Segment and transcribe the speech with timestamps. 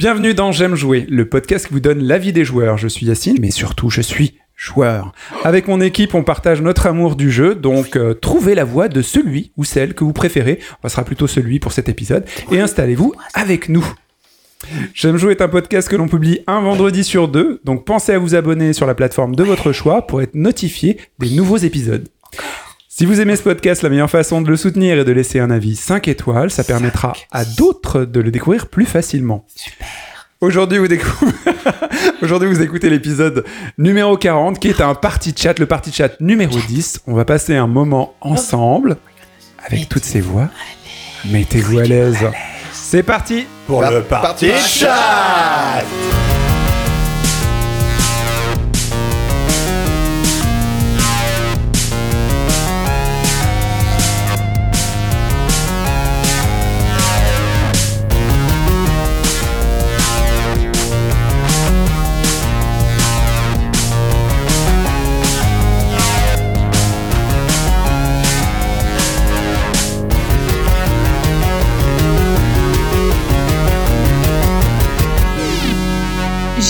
[0.00, 2.78] Bienvenue dans J'aime jouer, le podcast qui vous donne l'avis des joueurs.
[2.78, 5.12] Je suis Yacine, mais surtout je suis joueur.
[5.42, 9.02] Avec mon équipe, on partage notre amour du jeu, donc euh, trouvez la voix de
[9.02, 10.60] celui ou celle que vous préférez.
[10.84, 12.24] On sera plutôt celui pour cet épisode.
[12.52, 13.92] Et installez-vous avec nous.
[14.94, 18.20] J'aime jouer est un podcast que l'on publie un vendredi sur deux, donc pensez à
[18.20, 22.08] vous abonner sur la plateforme de votre choix pour être notifié des nouveaux épisodes.
[22.98, 25.52] Si vous aimez ce podcast, la meilleure façon de le soutenir est de laisser un
[25.52, 26.50] avis 5 étoiles.
[26.50, 29.46] Ça permettra à d'autres de le découvrir plus facilement.
[30.40, 31.32] Aujourd'hui, vous, découvrez...
[32.22, 33.44] Aujourd'hui, vous écoutez l'épisode
[33.78, 37.02] numéro 40 qui est un party chat, le party chat numéro 10.
[37.06, 38.96] On va passer un moment ensemble
[39.64, 40.48] avec toutes ces voix.
[41.30, 42.26] Mettez-vous à l'aise.
[42.72, 45.84] C'est parti pour le party chat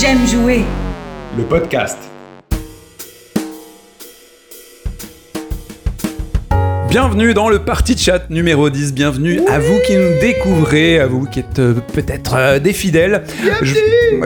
[0.09, 0.63] J'aime jouer.
[1.37, 1.99] Le podcast.
[6.89, 8.95] Bienvenue dans le Party Chat numéro 10.
[8.95, 13.25] Bienvenue à vous qui nous découvrez, à vous qui êtes euh, peut-être euh, des fidèles.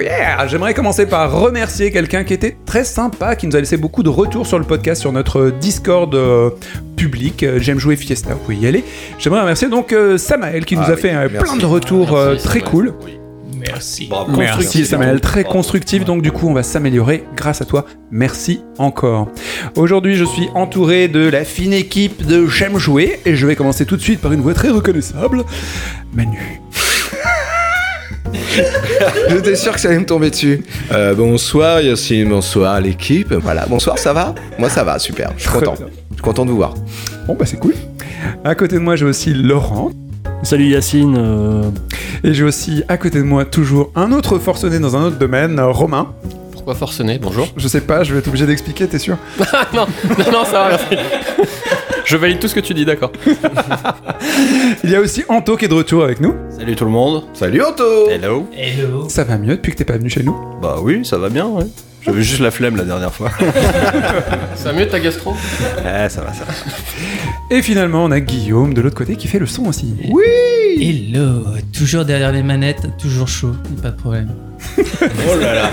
[0.01, 4.05] Yeah J'aimerais commencer par remercier quelqu'un qui était très sympa, qui nous a laissé beaucoup
[4.05, 6.51] de retours sur le podcast, sur notre Discord euh,
[6.97, 7.45] public.
[7.57, 8.85] J'aime jouer Fiesta, vous pouvez y aller.
[9.19, 12.17] J'aimerais remercier donc euh, Samael qui nous Ah a oui, fait euh, plein de retours
[12.17, 12.95] euh, très cool.
[13.59, 14.07] Merci.
[14.07, 14.37] Bravo.
[14.37, 17.87] Merci Samuel, très constructif, donc du coup on va s'améliorer grâce à toi.
[18.11, 19.29] Merci encore.
[19.77, 23.87] Aujourd'hui je suis entouré de la fine équipe de J'aime jouer et je vais commencer
[23.87, 25.45] tout de suite par une voix très reconnaissable.
[26.13, 26.61] Manu.
[29.29, 30.63] J'étais sûr que ça allait me tomber dessus.
[30.93, 33.33] Euh, bonsoir Yacine, bonsoir l'équipe.
[33.33, 34.35] Voilà, bonsoir, ça va?
[34.59, 35.75] Moi ça va, super, je suis content.
[35.79, 36.75] Je suis content de vous voir.
[37.27, 37.75] Bon bah c'est cool.
[38.45, 39.91] À côté de moi j'ai aussi Laurent.
[40.43, 41.17] Salut Yacine.
[41.19, 41.63] euh,
[42.25, 45.61] Et j'ai aussi à côté de moi toujours un autre forcené dans un autre domaine,
[45.61, 46.13] Romain.
[46.53, 47.19] Pourquoi forcené?
[47.21, 47.49] Bonjour.
[47.57, 49.17] Je sais pas, je vais être obligé d'expliquer, t'es sûr?
[49.75, 49.87] Non,
[50.19, 50.97] non, non, ça va, merci.
[52.05, 53.13] Je valide tout ce que tu dis, d'accord.
[54.85, 56.35] Il y a aussi Anto qui est de retour avec nous.
[56.51, 57.23] Salut tout le monde.
[57.33, 58.47] Salut Anto Hello.
[59.09, 60.37] Ça va mieux depuis que t'es pas venu chez nous?
[60.61, 61.65] Bah oui, ça va bien, ouais.
[62.05, 63.31] J'avais juste la flemme la dernière fois.
[64.57, 65.35] ça va mieux ta gastro?
[65.79, 66.53] Eh, ça va, ça va.
[67.51, 69.95] Et finalement on a Guillaume de l'autre côté qui fait le son aussi.
[70.81, 74.31] Hello, toujours derrière les manettes, toujours chaud, pas de problème.
[75.31, 75.71] Oh là là.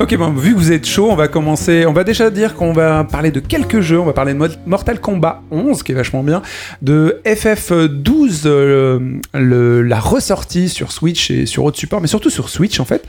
[0.00, 1.84] Ok, bon, vu que vous êtes chaud, on va commencer.
[1.86, 3.98] On va déjà dire qu'on va parler de quelques jeux.
[4.00, 6.42] On va parler de Mo- Mortal Kombat 11, qui est vachement bien,
[6.82, 8.98] de FF12, euh,
[9.34, 13.04] le- la ressortie sur Switch et sur autres supports, mais surtout sur Switch en fait,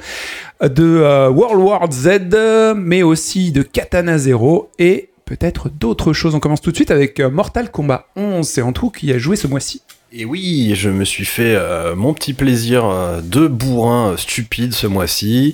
[0.62, 6.36] de euh, World War Z, mais aussi de Katana Zero et peut-être d'autres choses.
[6.36, 8.48] On commence tout de suite avec euh, Mortal Kombat 11.
[8.48, 9.82] C'est tout qui a joué ce mois-ci.
[10.12, 14.74] Et oui, je me suis fait euh, mon petit plaisir euh, de bourrin euh, stupide
[14.74, 15.54] ce mois-ci.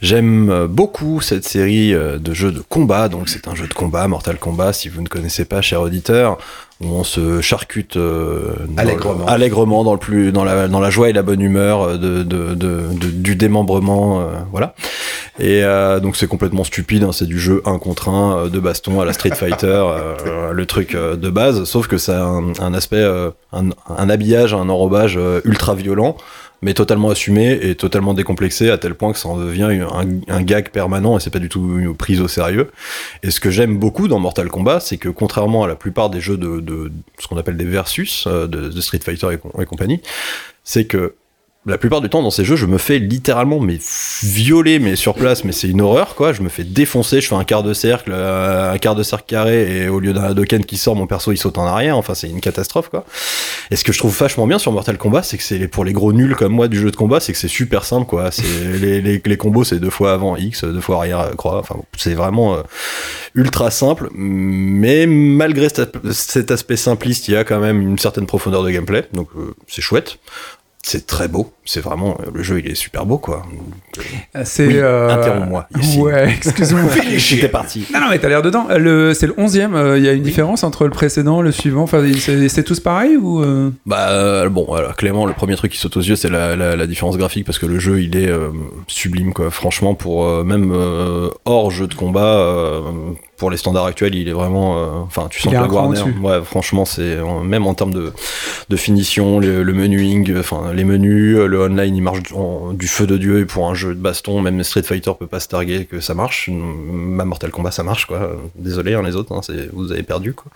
[0.00, 3.74] J'aime euh, beaucoup cette série euh, de jeux de combat, donc c'est un jeu de
[3.74, 6.38] combat, Mortal Kombat, si vous ne connaissez pas, cher auditeur,
[6.80, 9.24] où on se charcute euh, Allègrement.
[9.26, 12.22] le- allègrement dans, le plus, dans, la, dans la joie et la bonne humeur de,
[12.22, 14.74] de, de- de- du démembrement, euh, voilà.
[15.38, 18.58] Et euh, donc c'est complètement stupide, hein, c'est du jeu un contre un, euh, de
[18.58, 19.84] baston à la Street Fighter,
[20.52, 23.04] le truc de base, sauf que ça a un, un aspect,
[23.52, 26.16] un, un habillage, un enrobage ultra violent,
[26.64, 29.68] mais totalement assumé et totalement décomplexé à tel point que ça en devient
[30.28, 32.70] un, gag permanent et c'est pas du tout pris au sérieux.
[33.22, 36.22] Et ce que j'aime beaucoup dans Mortal Kombat, c'est que contrairement à la plupart des
[36.22, 40.00] jeux de, ce qu'on appelle des versus euh, de, Street Fighter et compagnie,
[40.64, 41.14] c'est que
[41.66, 43.78] la plupart du temps dans ces jeux, je me fais littéralement mais
[44.22, 46.32] violer mais sur place, mais c'est une horreur quoi.
[46.32, 49.24] Je me fais défoncer, je fais un quart de cercle, euh, un quart de cercle
[49.26, 51.96] carré et au lieu d'un Hadoken qui sort, mon perso il saute en arrière.
[51.96, 53.06] Enfin c'est une catastrophe quoi.
[53.70, 55.92] Et ce que je trouve vachement bien sur Mortal Kombat, c'est que c'est pour les
[55.92, 58.30] gros nuls comme moi du jeu de combat, c'est que c'est super simple quoi.
[58.30, 58.42] C'est
[58.80, 61.58] les, les, les combos c'est deux fois avant X, deux fois arrière euh, croix.
[61.58, 62.62] Enfin c'est vraiment euh,
[63.34, 68.26] ultra simple, mais malgré cet, cet aspect simpliste, il y a quand même une certaine
[68.26, 70.18] profondeur de gameplay, donc euh, c'est chouette.
[70.86, 73.42] C'est très beau, c'est vraiment le jeu, il est super beau quoi.
[74.44, 74.66] C'est.
[74.66, 75.66] Oui, euh, interromps-moi.
[75.98, 76.82] Ouais, excuse-moi.
[77.16, 77.86] J'étais parti.
[77.92, 78.66] Non, non, mais t'as l'air dedans.
[78.76, 79.74] Le, c'est le 11ème.
[79.74, 81.82] euh, Il y a une différence entre le précédent, le suivant.
[81.82, 83.70] Enfin, c'est, c'est tous pareil ou euh?
[83.86, 86.76] Bah euh, bon, voilà, clairement le premier truc qui saute aux yeux c'est la, la,
[86.76, 88.48] la différence graphique parce que le jeu il est euh,
[88.88, 89.50] sublime quoi.
[89.50, 92.80] Franchement pour euh, même euh, hors jeu de combat, euh,
[93.36, 96.00] pour les standards actuels il est vraiment, euh, enfin tu sens que a la Warner,
[96.22, 98.12] ouais franchement c'est même en termes de,
[98.68, 102.20] de finition, le, le menuing, enfin les menus, le, online il marche
[102.74, 105.48] du feu de dieu pour un jeu de baston, même Street Fighter peut pas se
[105.48, 106.50] targuer que ça marche.
[106.52, 108.36] Ma Mortal Kombat ça marche quoi.
[108.56, 109.40] Désolé hein, les autres, hein,
[109.72, 110.50] vous avez perdu quoi.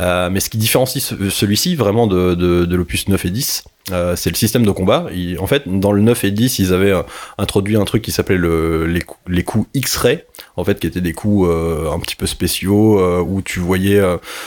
[0.00, 4.30] Euh, mais ce qui différencie ce- celui-ci vraiment de l'opus 9 et 10, euh, c'est
[4.30, 5.06] le système de combat.
[5.12, 7.02] Il- en fait, dans le 9 et 10, ils avaient euh,
[7.38, 10.20] introduit un truc qui s'appelait le, les, les coups X-ray,
[10.56, 14.00] en fait, qui étaient des coups euh, un petit peu spéciaux euh, où tu voyais,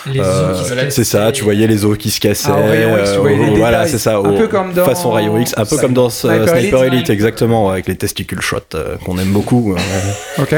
[0.05, 0.89] Les os qui se cassaient.
[0.91, 4.15] c'est ça, tu voyais les os qui se cassaient, Ah, euh, les voilà, c'est ça,
[4.15, 6.93] Un au- peu comme dans- façon rayon X, un peu comme dans Sniper Sniper, Elite.
[6.93, 9.73] Elite, exactement, avec les testicules shot euh, qu'on aime beaucoup.
[9.75, 10.53] euh, Ok.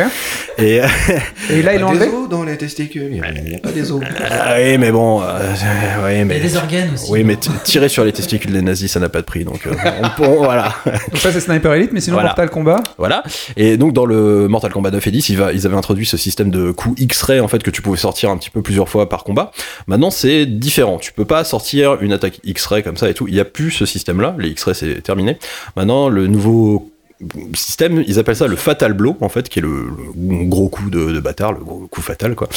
[0.59, 0.81] et
[1.49, 3.09] Et là, il a Des os dans les testicules.
[3.11, 4.01] Il n'y a, pas des os.
[4.29, 5.53] Ah oui, mais bon, euh,
[6.03, 7.11] ouais, Il y mais a des organes aussi.
[7.11, 9.73] oui, mais tirer sur les testicules des nazis, ça n'a pas de prix, donc euh,
[10.19, 10.75] on voilà.
[10.85, 12.29] Donc ça, c'est Sniper Elite, mais sinon, Voilà.
[12.29, 12.83] Mortal Kombat.
[12.99, 13.23] Voilà.
[13.55, 16.17] Et donc dans le Mortal Kombat 9 et 10, ils, va- ils avaient introduit ce
[16.17, 19.09] système de coups X-ray en fait que tu pouvais sortir un petit peu plusieurs fois
[19.09, 19.51] par combat.
[19.87, 20.97] Maintenant c'est différent.
[20.99, 23.27] Tu peux pas sortir une attaque X-ray comme ça et tout.
[23.27, 24.35] Il y a plus ce système-là.
[24.37, 25.37] Les X-ray c'est terminé.
[25.75, 26.91] Maintenant le nouveau
[27.53, 30.89] système, ils appellent ça le fatal blow en fait, qui est le, le gros coup
[30.89, 32.47] de, de bâtard, le gros coup fatal quoi.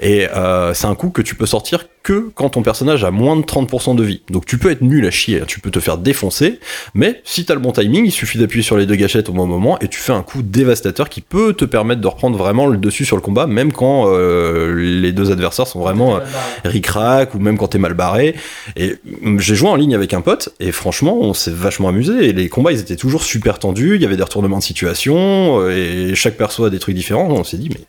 [0.00, 3.36] Et euh, c'est un coup que tu peux sortir que quand ton personnage a moins
[3.36, 4.22] de 30% de vie.
[4.30, 5.44] Donc tu peux être nul à chier, hein.
[5.46, 6.58] tu peux te faire défoncer,
[6.94, 9.46] mais si t'as le bon timing, il suffit d'appuyer sur les deux gâchettes au bon
[9.46, 12.78] moment et tu fais un coup dévastateur qui peut te permettre de reprendre vraiment le
[12.78, 16.20] dessus sur le combat, même quand euh, les deux adversaires sont vraiment euh,
[16.64, 18.34] ric-rac ou même quand t'es mal barré.
[18.76, 22.28] Et mm, j'ai joué en ligne avec un pote et franchement, on s'est vachement amusé.
[22.28, 23.96] Et les combats, ils étaient toujours super tendus.
[23.96, 27.28] Il y avait des retournements de situation euh, et chaque perso a des trucs différents.
[27.30, 27.80] On s'est dit, mais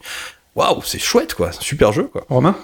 [0.55, 2.25] waouh, c'est chouette quoi, un super jeu quoi.
[2.29, 2.55] Romain?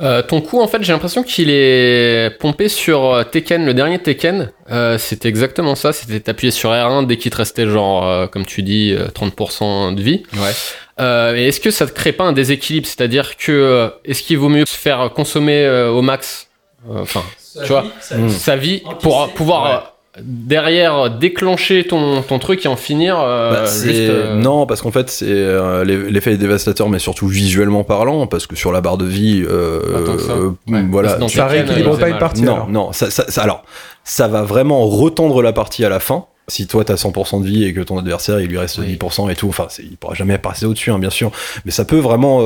[0.00, 3.98] Euh, ton coup, en fait, j'ai l'impression qu'il est pompé sur euh, Tekken, le dernier
[3.98, 4.52] Tekken.
[4.70, 5.92] Euh, c'était exactement ça.
[5.92, 9.96] C'était t'appuyer sur R1 dès qu'il te restait, genre, euh, comme tu dis, euh, 30%
[9.96, 10.22] de vie.
[10.34, 10.52] Ouais.
[11.00, 12.86] Euh, et est-ce que ça te crée pas un déséquilibre?
[12.86, 16.46] C'est-à-dire que euh, est-ce qu'il vaut mieux se faire consommer euh, au max,
[16.88, 17.24] euh, enfin,
[17.64, 17.84] tu vois,
[18.16, 18.28] Mm.
[18.28, 19.78] sa vie pour pouvoir euh,
[20.22, 24.10] derrière déclencher ton, ton truc et en finir euh, Bah, c'est- juste.
[24.10, 28.26] euh, Non, parce qu'en fait, c'est euh, l'e- l'effet est dévastateur, mais surtout visuellement parlant,
[28.26, 30.32] parce que sur la barre de vie, euh, ça.
[30.32, 30.84] euh, Ouais.
[30.90, 32.68] voilà, Ça rééquilibre il pas une partie non, alors.
[32.68, 33.64] non, ça, ça, ça- alors,
[34.04, 36.26] ça va vraiment retendre la partie à la fin.
[36.50, 38.86] Si toi t'as 100% de vie et que ton adversaire il lui reste Oui.
[38.96, 41.30] 10% et tout, enfin c'est- il pourra jamais passer au-dessus hein, bien sûr,
[41.66, 42.40] mais ça peut vraiment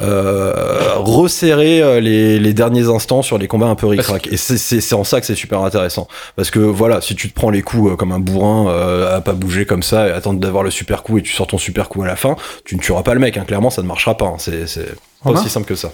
[0.00, 4.26] euh, resserrer euh, les, les derniers instants sur les combats un peu ric-rac.
[4.28, 6.08] Et c'est- c'est c'est en ça que c'est super intéressant.
[6.36, 9.20] Parce que voilà, si tu te prends les coups euh, comme un bourrin euh, à
[9.20, 11.88] pas bouger comme ça et attendre d'avoir le super coup et tu sors ton super
[11.88, 13.44] coup à la fin, tu ne tueras pas le mec, hein.
[13.46, 14.26] clairement ça ne marchera pas.
[14.26, 14.36] hein.
[14.38, 15.92] C'est c'est pas Romain aussi simple que ça.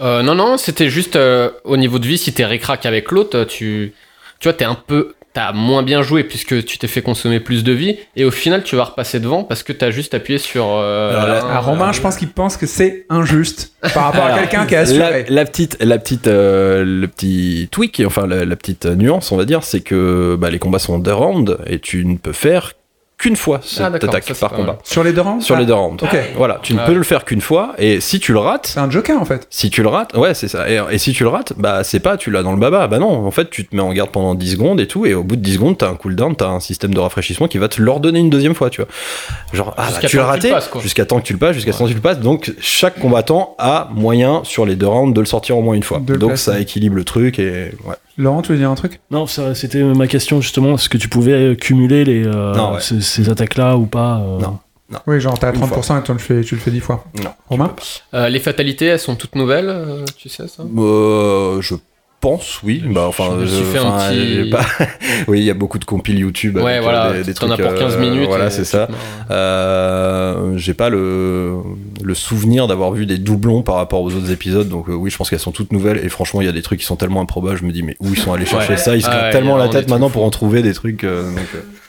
[0.00, 3.44] Euh, non, non, c'était juste euh, au niveau de vie, si t'es récrac avec l'autre,
[3.44, 3.92] tu,
[4.40, 5.14] tu vois, t'es un peu.
[5.34, 8.62] T'as moins bien joué puisque tu t'es fait consommer plus de vie et au final
[8.64, 10.66] tu vas repasser devant parce que t'as juste appuyé sur.
[10.68, 14.26] euh, Alors là- un- Ah, Romain, je pense qu'il pense que c'est injuste par rapport
[14.26, 15.24] à quelqu'un qui a La, assuré.
[15.28, 19.46] la petite, la petite, euh, le petit tweak, enfin la, la petite nuance, on va
[19.46, 22.74] dire, c'est que bah, les combats sont deux rounds et tu ne peux faire
[23.22, 24.78] qu'une fois cette Ah, attaque ça, par combat.
[24.82, 26.02] Sur les deux rangs Sur Ah, les deux rounds.
[26.02, 26.16] Ok.
[26.36, 26.98] Voilà, tu ne Ah peux ouais.
[26.98, 29.46] le faire qu'une fois et si tu le rates, C'est un joker en fait.
[29.48, 30.68] si tu le rates, ouais, c'est ça.
[30.68, 32.88] Et, et si tu le rates, bah c'est pas tu l'as dans le baba.
[32.88, 35.14] Bah non, en fait, tu te mets en garde pendant 10 secondes et tout, et
[35.14, 37.68] au bout de 10 secondes, t'as un cooldown, t'as un système de rafraîchissement qui va
[37.68, 38.88] te l'ordonner une deuxième fois, tu vois.
[39.52, 41.90] Genre, ah, bah, tu l'as raté, jusqu'à temps que tu le passes, jusqu'à temps que
[41.90, 42.18] tu le passes.
[42.18, 45.82] Donc, chaque combattant a moyen sur les deux rounds de le sortir au moins une
[45.84, 46.00] fois.
[46.00, 47.94] De Donc, ça équilibre le truc et ouais.
[48.22, 49.00] Laurent, tu veux dire un truc?
[49.10, 50.74] Non, c'était ma question justement.
[50.74, 52.80] Est-ce que tu pouvais euh, cumuler les, euh, Non, ouais.
[52.80, 54.58] ces, ces attaques-là ou pas euh, Non.
[55.06, 57.04] Oui, genre t'as Une 30% et tu le fais, tu le fais 10 fois.
[57.22, 57.30] Non.
[57.48, 57.74] Romain?
[58.14, 59.74] Euh, les fatalités, elles sont toutes nouvelles,
[60.18, 60.62] tu sais ça?
[60.62, 61.74] Euh, je
[62.22, 62.82] pense, oui.
[62.86, 64.64] Bah, enfin, Je me suis je- fait un petit- pas-
[65.28, 66.56] oui, il y a beaucoup de compiles YouTube.
[66.56, 67.50] Ouais, avec, euh, voilà, des, trucs.
[67.50, 68.28] as pour 15 euh, minutes.
[68.28, 68.88] Voilà, c'est ça.
[69.30, 71.56] Euh, j'ai pas le,
[72.02, 75.16] le souvenir d'avoir vu des doublons par rapport aux autres épisodes, donc euh, oui, je
[75.16, 75.98] pense qu'elles sont toutes nouvelles.
[76.04, 77.58] Et franchement, il y a des trucs qui sont tellement improbables.
[77.58, 78.76] Je me dis, mais où ils sont allés chercher Ouais.
[78.78, 78.96] ça?
[78.96, 81.04] Ils se Ah ouais, tellement la tête maintenant pour en trouver des trucs.
[81.04, 81.10] donc,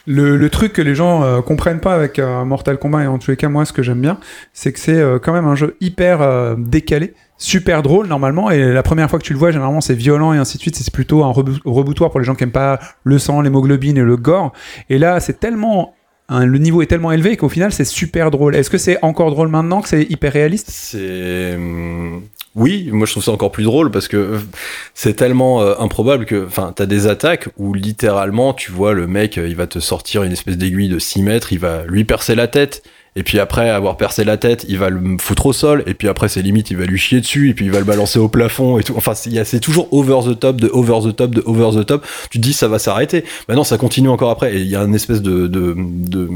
[0.06, 3.32] Le, truc que les gens euh, comprennent pas avec euh, Mortal Kombat, et en tous
[3.32, 4.20] les cas, moi, ce que j'aime bien,
[4.52, 8.74] c'est que c'est euh, quand même un jeu hyper euh, décalé, super drôle normalement, et
[8.74, 10.92] la première fois que tu le vois, généralement, c'est violent et ainsi de suite, c'est
[10.94, 14.18] plutôt un rebou- reboutoir pour les gens qui aiment pas le sang, l'hémoglobine et le
[14.18, 14.52] gore.
[14.90, 15.96] Et là, c'est tellement.
[16.30, 18.56] le niveau est tellement élevé qu'au final, c'est super drôle.
[18.56, 20.70] Est-ce que c'est encore drôle maintenant que c'est hyper réaliste?
[20.70, 22.24] C'est hum,
[22.56, 24.40] oui, moi je trouve ça encore plus drôle parce que euh,
[24.94, 29.40] c'est tellement euh, improbable que enfin t'as des attaques où littéralement tu vois le mec
[29.40, 32.36] euh, il va te sortir une espèce d'aiguille de 6 mètres, il va lui percer
[32.36, 32.84] la tête
[33.16, 36.08] et puis après avoir percé la tête, il va le foutre au sol et puis
[36.08, 38.28] après c'est limite il va lui chier dessus et puis il va le balancer au
[38.28, 38.94] plafond et tout.
[38.98, 42.06] Enfin c'est toujours over the top de over the top de over the top.
[42.30, 43.24] Tu te dis ça va s'arrêter.
[43.48, 46.30] Maintenant ça continue encore après et il y a une espèce de de, de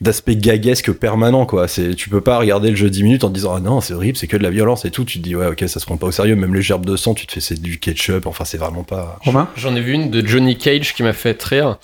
[0.00, 1.68] d'aspect gaguesque permanent, quoi.
[1.68, 3.94] C'est, tu peux pas regarder le jeu 10 minutes en te disant, ah non, c'est
[3.94, 5.04] horrible, c'est que de la violence et tout.
[5.04, 6.36] Tu te dis, ouais, ok, ça se prend pas au sérieux.
[6.36, 8.26] Même les gerbes de sang, tu te fais, c'est du ketchup.
[8.26, 9.18] Enfin, c'est vraiment pas.
[9.22, 9.48] Romain?
[9.56, 11.78] J'en ai vu une de Johnny Cage qui m'a fait rire.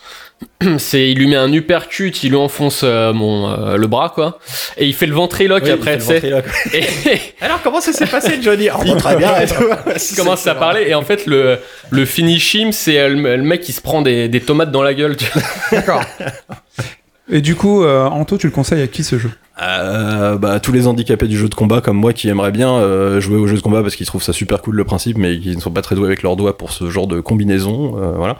[0.78, 4.38] C'est, il lui met un uppercut, il lui enfonce euh, mon, euh, le bras, quoi.
[4.76, 6.42] Et il fait le ventriloque Oui, après, il tu fait le.
[6.75, 6.85] Et
[7.40, 9.37] Alors, comment ça s'est passé, Johnny Oh, très bien.
[9.40, 9.64] et tout.
[10.11, 10.85] il commence à parler.
[10.88, 11.59] Et en fait, le,
[11.90, 14.83] le finish him, c'est euh, le, le mec qui se prend des, des tomates dans
[14.83, 15.16] la gueule.
[15.16, 15.42] tu vois.
[15.73, 16.02] D'accord.
[17.30, 19.30] Et du coup, euh, Anto, tu le conseilles à qui ce jeu?
[19.60, 23.20] Euh, bah, tous les handicapés du jeu de combat comme moi qui aimeraient bien euh,
[23.20, 25.56] jouer au jeu de combat parce qu'ils trouvent ça super cool le principe mais qui
[25.56, 28.38] ne sont pas très doués avec leurs doigts pour ce genre de combinaison euh, voilà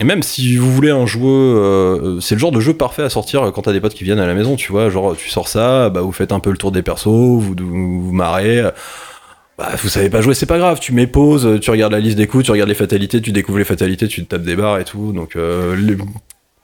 [0.00, 3.10] et même si vous voulez un jeu euh, c'est le genre de jeu parfait à
[3.10, 5.48] sortir quand t'as des potes qui viennent à la maison tu vois genre tu sors
[5.48, 8.62] ça bah vous faites un peu le tour des persos vous vous, marrez
[9.58, 10.80] bah, vous savez pas jouer, c'est pas grave.
[10.80, 13.58] Tu mets pause, tu regardes la liste des coups, tu regardes les fatalités, tu découvres
[13.58, 15.12] les fatalités, tu te tapes des barres et tout.
[15.12, 15.76] Donc, euh,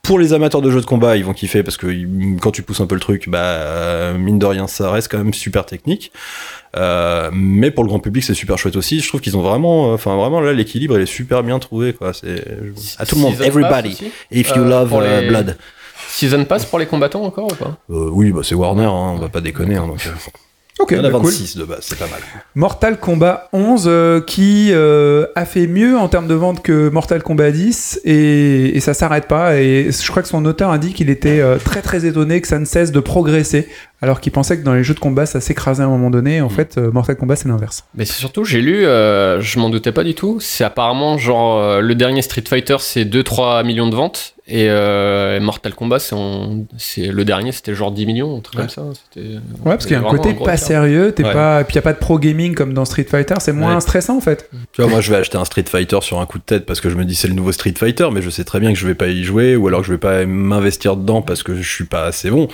[0.07, 1.87] pour les amateurs de jeux de combat, ils vont kiffer parce que
[2.41, 5.19] quand tu pousses un peu le truc, bah, euh, mine de rien, ça reste quand
[5.19, 6.13] même super technique.
[6.77, 9.01] Euh, mais pour le grand public, c'est super chouette aussi.
[9.01, 12.13] Je trouve qu'ils ont vraiment, enfin, vraiment là, l'équilibre, il est super bien trouvé, quoi.
[12.13, 12.45] C'est
[12.99, 13.97] à tout le monde, everybody.
[14.31, 15.57] If you Euh, love uh, les- blood.
[16.09, 17.77] Season Pass pour les combattants encore ou pas?
[17.91, 19.77] Euh, oui, bah c'est Warner, hein, on va pas déconner.
[19.77, 20.11] Hein, donc, euh,
[20.79, 21.31] Ok, il y en a bah, cool.
[21.31, 22.21] 26 de base, c'est pas mal.
[22.55, 27.23] Mortal Kombat 11 euh, qui euh, a fait mieux en termes de vente que Mortal
[27.23, 30.93] Kombat 10 et, et ça s'arrête pas et je crois que son auteur a dit
[30.93, 33.69] qu'il était euh, très très étonné que ça ne cesse de progresser
[34.03, 36.41] alors qu'il pensait que dans les jeux de combat ça s'écrasait à un moment donné
[36.41, 37.85] en fait euh, Mortal Kombat c'est l'inverse.
[37.95, 40.39] Mais c'est surtout, j'ai lu, euh, je m'en doutais pas du tout.
[40.41, 44.35] C'est apparemment genre euh, le dernier Street Fighter, c'est 2-3 millions de ventes.
[44.49, 48.83] Et euh, Mortal Kombat, c'est le dernier, c'était genre 10 millions, un truc comme ça.
[49.13, 51.33] C'était- Ouais parce qu'il y a un côté pas sérieux, t'es Ouais.
[51.33, 53.75] pas et puis y a pas de pro gaming comme dans Street Fighter, c'est moins
[53.75, 53.81] Ouais.
[53.81, 54.49] stressant en fait.
[54.73, 56.81] Tu vois, moi je vais acheter un Street Fighter sur un coup de tête parce
[56.81, 58.79] que je me dis c'est le nouveau Street Fighter, mais je sais très bien que
[58.79, 61.57] je vais pas y jouer ou alors que je vais pas m'investir dedans parce que
[61.57, 62.47] je suis pas assez bon.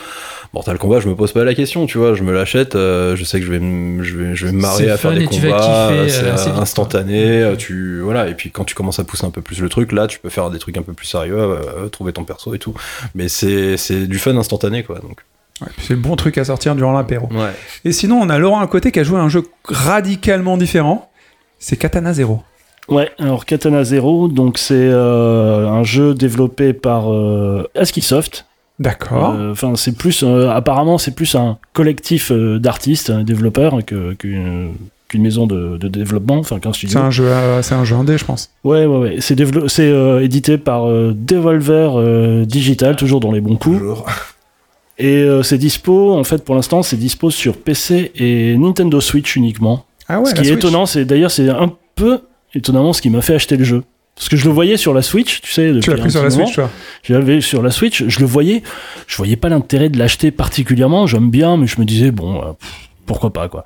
[0.55, 3.25] Mortal Kombat, je me pose pas la question, tu vois, je me l'achète, euh, je
[3.25, 5.23] sais que je vais, me- je vais, je vais me marrer C'est à faire des
[5.23, 9.05] et combats, euh, c'est vite, instantané, euh, tu voilà, et puis quand tu commences à
[9.05, 11.07] pousser un peu plus le truc, là tu peux faire des trucs un peu plus
[11.07, 12.75] sérieux, euh, trouver ton perso et tout,
[13.15, 15.21] mais c'est c'est du fun instantané quoi, donc.
[15.61, 17.29] Ouais, c'est le bon truc à sortir durant l'apéro.
[17.31, 17.53] Ouais.
[17.85, 21.11] Et sinon on a Laurent à côté qui a joué à un jeu radicalement différent,
[21.59, 22.43] c'est Katana Zero.
[22.89, 28.47] Ouais, alors Katana Zero, donc c'est euh, un jeu développé par euh, Askisoft.
[28.81, 29.37] D'accord.
[29.39, 34.15] Euh, Enfin, c'est plus, euh, apparemment, c'est plus un collectif euh, d'artistes, euh, développeurs que-
[34.15, 34.73] qu'une
[35.13, 36.99] qu'une maison de, de développement, enfin qu'un c'est studio.
[37.01, 38.51] un jeu euh, c'est un jeu indé je pense.
[38.65, 39.17] Ouais, ouais, ouais.
[39.21, 39.37] C'est
[39.69, 43.79] c'est, euh, édité par euh, Devolver euh, Digital, toujours dans les bons coups.
[43.79, 44.07] Bonjour.
[44.99, 49.37] Et euh, c'est dispo, en fait, pour l'instant, c'est dispo sur PC et Nintendo Switch
[49.37, 49.85] uniquement.
[50.09, 50.59] Ah ouais, ce la qui est Switch.
[50.65, 52.21] étonnant, c'est d'ailleurs, c'est un peu
[52.55, 53.83] étonnamment ce qui m'a fait acheter le jeu.
[54.15, 55.73] Parce que je le voyais sur la Switch, tu sais.
[55.83, 56.45] Tu l'as un pris sur la moment.
[56.45, 56.71] Switch, toi
[57.03, 58.63] Je l'avais sur la Switch, je le voyais,
[59.07, 62.53] je voyais pas l'intérêt de l'acheter particulièrement, j'aime bien, mais je me disais, bon, euh,
[62.53, 62.71] pff,
[63.07, 63.65] pourquoi pas, quoi.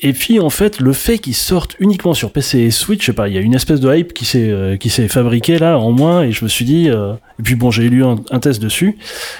[0.00, 3.12] Et puis, en fait, le fait qu'il sorte uniquement sur PC et Switch, je sais
[3.12, 5.76] pas, il y a une espèce de hype qui s'est euh, qui s'est fabriquée là,
[5.78, 8.38] en moins, et je me suis dit, euh, et puis bon, j'ai lu un, un
[8.38, 8.96] test dessus,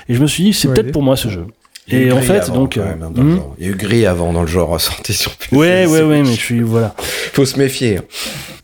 [0.08, 0.74] et je me suis dit, c'est Ouais.
[0.74, 1.44] peut-être pour moi ce jeu.
[1.90, 2.76] Et en fait, avant, donc.
[2.76, 3.54] euh, même, dans le genre.
[3.58, 5.56] Il y a eu gris avant dans le genre sorti sur PC.
[5.56, 6.94] Ouais, ouais, ouais, mais je suis, voilà.
[6.98, 8.00] Faut se méfier.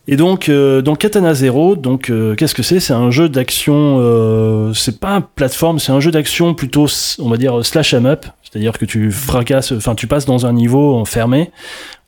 [0.07, 2.79] Et donc, euh, dans Katana Zero, donc euh, qu'est-ce que c'est?
[2.79, 3.97] C'est un jeu d'action.
[3.99, 6.85] Euh, c'est pas un plateforme, c'est un jeu d'action plutôt,
[7.17, 10.53] on va dire slash 'em up, c'est-à-dire que tu fracasses, enfin tu passes dans un
[10.53, 11.51] niveau fermé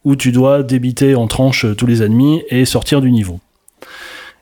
[0.06, 3.42] où tu dois débiter en tranches tous les ennemis et sortir du niveau.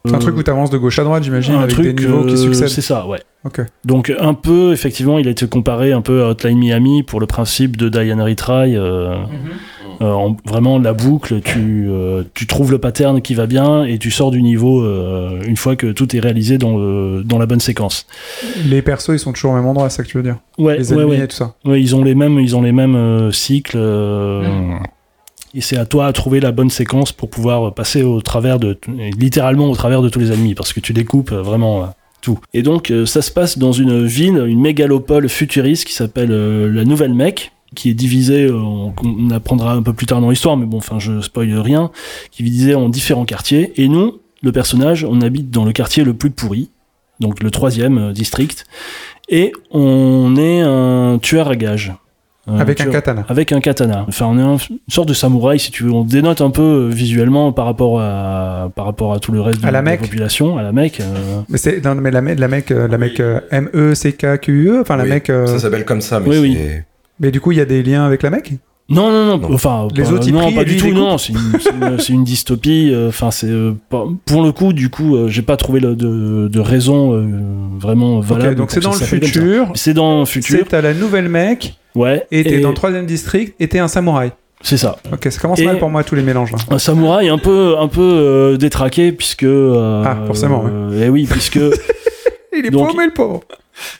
[0.06, 2.06] C'est un Euh, truc où t'avances de gauche à droite, j'imagine, un avec truc, des
[2.06, 2.70] niveaux qui euh, succèdent.
[2.70, 3.20] C'est ça, ouais.
[3.44, 3.62] Ok.
[3.86, 7.28] Donc un peu, effectivement, il a été comparé un peu à Hotline Miami pour le
[7.28, 8.76] principe de Die and Retry.
[8.76, 9.16] euh,
[10.02, 13.98] euh, en- vraiment la boucle, tu, euh, tu trouves le pattern qui va bien et
[13.98, 17.46] tu sors du niveau euh, une fois que tout est réalisé dans, le, dans la
[17.46, 18.06] bonne séquence.
[18.68, 20.36] Les persos, ils sont toujours au même endroit, c'est ça que tu veux dire?
[20.58, 21.24] Ouais, Les ouais, ennemis ouais.
[21.24, 21.56] et tout ça?
[21.64, 23.78] Ouais, ils ont les mêmes, ils ont les mêmes euh, cycles.
[23.78, 24.44] euh,
[25.56, 28.78] Et c'est à toi à trouver la bonne séquence pour pouvoir passer au travers de,
[29.18, 31.88] littéralement au travers de tous les ennemis, parce que tu découpes euh, vraiment euh,
[32.22, 32.40] tout.
[32.54, 36.84] Et donc euh, ça se passe dans une ville, une mégalopole futuriste qui s'appelle la
[36.84, 38.94] Nouvelle Mecque qui est divisée, on,
[39.32, 41.92] apprendra un peu plus tard dans l'histoire, mais bon, enfin je spoil rien,
[42.32, 43.74] qui est divisée en différents quartiers.
[43.76, 46.70] Et nous, le personnage, on habite dans le quartier le plus pourri,
[47.20, 48.66] donc le troisième district,
[49.28, 51.94] et on est un tueur à gages.
[52.48, 53.26] Avec un katana.
[53.28, 54.06] avec un katana.
[54.08, 55.92] Enfin, on est un- une sorte de samouraï, si tu veux.
[55.92, 59.62] On dénote un peu euh, visuellement par rapport à, par rapport à tout le reste
[59.62, 61.00] de, À la de population, à la mec.
[61.00, 61.04] euh,
[61.50, 64.14] Mais c'est non, mais la mec, la mec, euh, la mec euh, M E C
[64.14, 65.30] K Q E, enfin la Oui, mec.
[65.30, 66.58] euh, Ça s'appelle comme ça, mais Oui, oui.
[67.20, 68.52] Mais du coup, il y a des liens avec la mec.
[68.88, 69.54] Non, non, non, Non.
[69.56, 71.34] enfin, Les pas- autres, ils non, pas du tout, non, c'est
[72.14, 75.58] une, dystopie, euh, enfin, c'est, euh, pas- pour le coup, du coup, euh, j'ai pas
[75.58, 77.26] trouvé le- de, de raison euh,
[77.80, 78.52] vraiment valable.
[78.52, 79.72] Ok, donc c'est dans le futur.
[79.74, 83.06] C'est dans le futur, C'est à la nouvelle mec, ouais, et t'es dans le troisième
[83.06, 84.32] district, et t'es un samouraï.
[84.62, 84.98] c'est ça.
[85.12, 86.58] Ok, ça commence Et- mal pour moi, tous les mélanges là.
[86.70, 89.44] Un samouraï un peu, un peu euh, détraqué, puisque.
[89.44, 90.72] euh, Ah, forcément, ouais.
[90.74, 91.60] euh, eh oui, puisque
[92.58, 93.42] Il est Donc- paumé, le pauvre.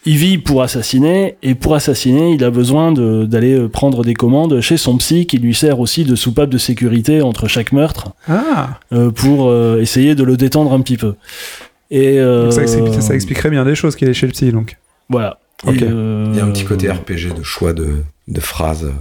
[0.06, 4.62] il vit pour assassiner, et pour assassiner, il a besoin d'aller euh, prendre des commandes
[4.62, 8.80] chez son psy, qui lui sert aussi de soupape de sécurité entre chaque meurtre, Ah,
[8.94, 11.16] euh, pour essayer de le détendre un petit peu.
[11.92, 14.78] Et euh, ça, ça expliquerait bien des choses qu'il est chez le psy, donc.
[15.10, 15.38] Voilà.
[15.68, 18.92] Euh, Il y a un petit côté RPG de choix de, de phrases euh,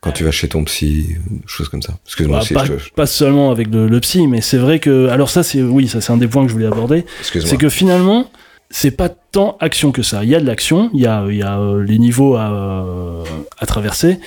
[0.00, 1.94] quand tu vas chez ton psy, des choses comme ça.
[2.06, 5.08] Excuse-moi, bah, si pas, je- pas seulement avec le, le psy, mais c'est vrai que.
[5.08, 7.04] Alors, ça, c'est oui, ça, c'est un des points que je voulais aborder.
[7.20, 7.50] excuse-moi.
[7.50, 8.30] C'est que finalement,
[8.70, 10.24] c'est pas tant action que ça.
[10.24, 12.50] Il y a de l'action, il y a, il y a euh, les niveaux à,
[12.50, 13.24] euh,
[13.58, 14.20] à traverser,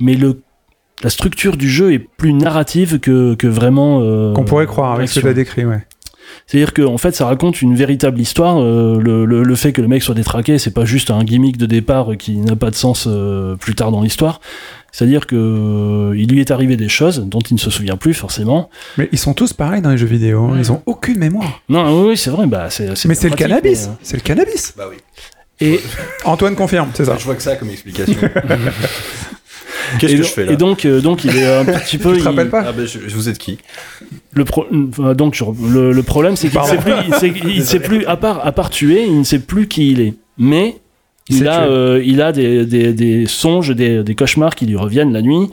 [0.00, 0.40] mais le,
[1.02, 4.00] la structure du jeu est plus narrative que, que vraiment.
[4.02, 5.86] euh, Qu'on pourrait croire avec ce que tu as décrit, ouais.
[6.46, 8.58] C'est-à-dire que en fait, ça raconte une véritable histoire.
[8.60, 11.56] euh, le, le- le fait que le mec soit détraqué, c'est pas juste un gimmick
[11.56, 14.40] de départ qui n'a pas de sens euh, plus tard dans l'histoire.
[14.92, 18.14] C'est-à-dire que euh, il lui est arrivé des choses dont il ne se souvient plus
[18.14, 18.70] forcément.
[18.96, 20.56] Mais ils sont tous pareils dans les jeux vidéo, hein.
[20.58, 21.62] ils ont aucune mémoire.
[21.68, 22.46] Non, oui, oui, c'est vrai.
[22.46, 24.72] Bah, c'est, Mais c'est le cannabis, euh, c'est le cannabis.
[24.76, 24.96] Bah oui.
[25.60, 25.80] Et,
[26.24, 27.16] Antoine confirme, c'est ça.
[27.18, 28.18] Je vois que ça comme explication.
[29.98, 32.12] Qu'est-ce et que je fais là Et donc, euh, donc, il est un petit peu.
[32.12, 33.58] Tu te il- rappelles pas Ah ben, je, vous êtes qui
[34.32, 37.32] Le, pro- enfin, donc, je- le, le problème, c'est qu'il ne sait plus, il sait,
[37.46, 40.14] il sait plus, à part, à part tuer, il ne sait plus qui il est.
[40.38, 40.76] Mais
[41.28, 45.12] Il a, euh, il a des, des, des songes, des, des cauchemars qui lui reviennent
[45.12, 45.48] la nuit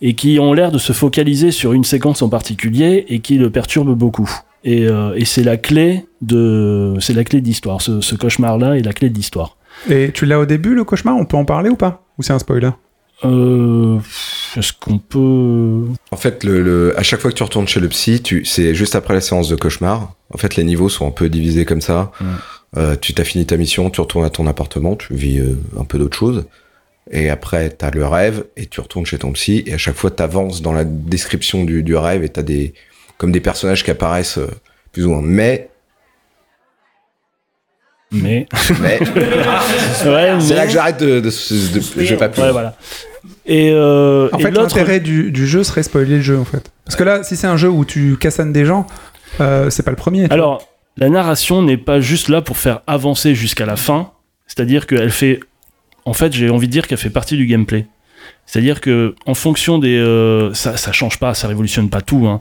[0.00, 3.50] et qui ont l'air de se focaliser sur une séquence en particulier et qui le
[3.50, 4.30] perturbent beaucoup.
[4.64, 7.80] Et, euh, et c'est la clé de, c'est la clé d'histoire.
[7.82, 9.56] Ce, ce cauchemar-là est la clé d'histoire.
[9.90, 11.16] Et tu l'as au début, le cauchemar?
[11.16, 12.04] On peut en parler ou pas?
[12.18, 12.70] Ou c'est un spoiler?
[13.24, 13.98] Euh,
[14.56, 17.88] Est-ce qu'on peut En fait, le, le- à chaque fois que tu retournes chez le
[17.88, 20.14] psy, tu, c'est juste après la séance de cauchemar.
[20.34, 22.10] En fait, les niveaux sont un peu divisés comme ça.
[22.76, 25.84] Euh, tu t'as fini ta mission, tu retournes à ton appartement, tu vis euh, un
[25.84, 26.44] peu d'autre chose.
[27.10, 29.62] Et après, t'as le rêve et tu retournes chez ton psy.
[29.66, 32.74] Et à chaque fois, t'avances dans la description du, du rêve et t'as des
[33.18, 34.48] comme des personnages qui apparaissent euh,
[34.92, 35.22] plus ou moins.
[35.22, 35.68] Mais,
[38.12, 38.46] Mais
[38.80, 39.00] mais ouais,
[39.98, 40.04] c'est
[40.50, 42.42] mais- là que j'arrête de, de, de- je vais pas plus.
[42.42, 42.76] Ouais, voilà.
[43.46, 46.44] Et, euh, En et fait, l'autre, l'intérêt du, du jeu serait spoiler le jeu, en
[46.44, 46.70] fait.
[46.84, 48.86] Parce que là, si c'est un jeu où tu cassanes des gens,
[49.40, 50.26] euh, c'est pas le premier.
[50.26, 50.34] vois.
[50.34, 54.10] Alors, la narration n'est pas juste là pour faire avancer jusqu'à la fin.
[54.46, 55.40] C'est-à-dire qu'elle fait.
[56.04, 57.86] En fait, j'ai envie de dire qu'elle fait partie du gameplay.
[58.46, 59.96] C'est-à-dire que en fonction des.
[59.96, 62.26] euh, ça, ça change pas, ça révolutionne pas tout.
[62.26, 62.40] hein.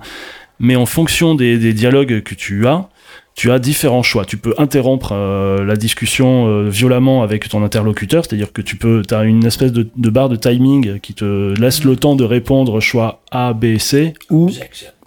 [0.59, 2.87] Mais en fonction des, des dialogues que tu as,
[3.35, 4.25] tu as différents choix.
[4.25, 9.01] Tu peux interrompre euh, la discussion euh, violemment avec ton interlocuteur, c'est-à-dire que tu peux,
[9.11, 12.79] as une espèce de, de barre de timing qui te laisse le temps de répondre
[12.81, 14.49] choix A, B, C ou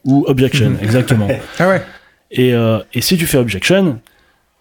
[0.05, 1.29] ou objection, exactement.
[1.59, 1.83] Ah ouais
[2.31, 4.01] Et, euh, et si tu fais objection,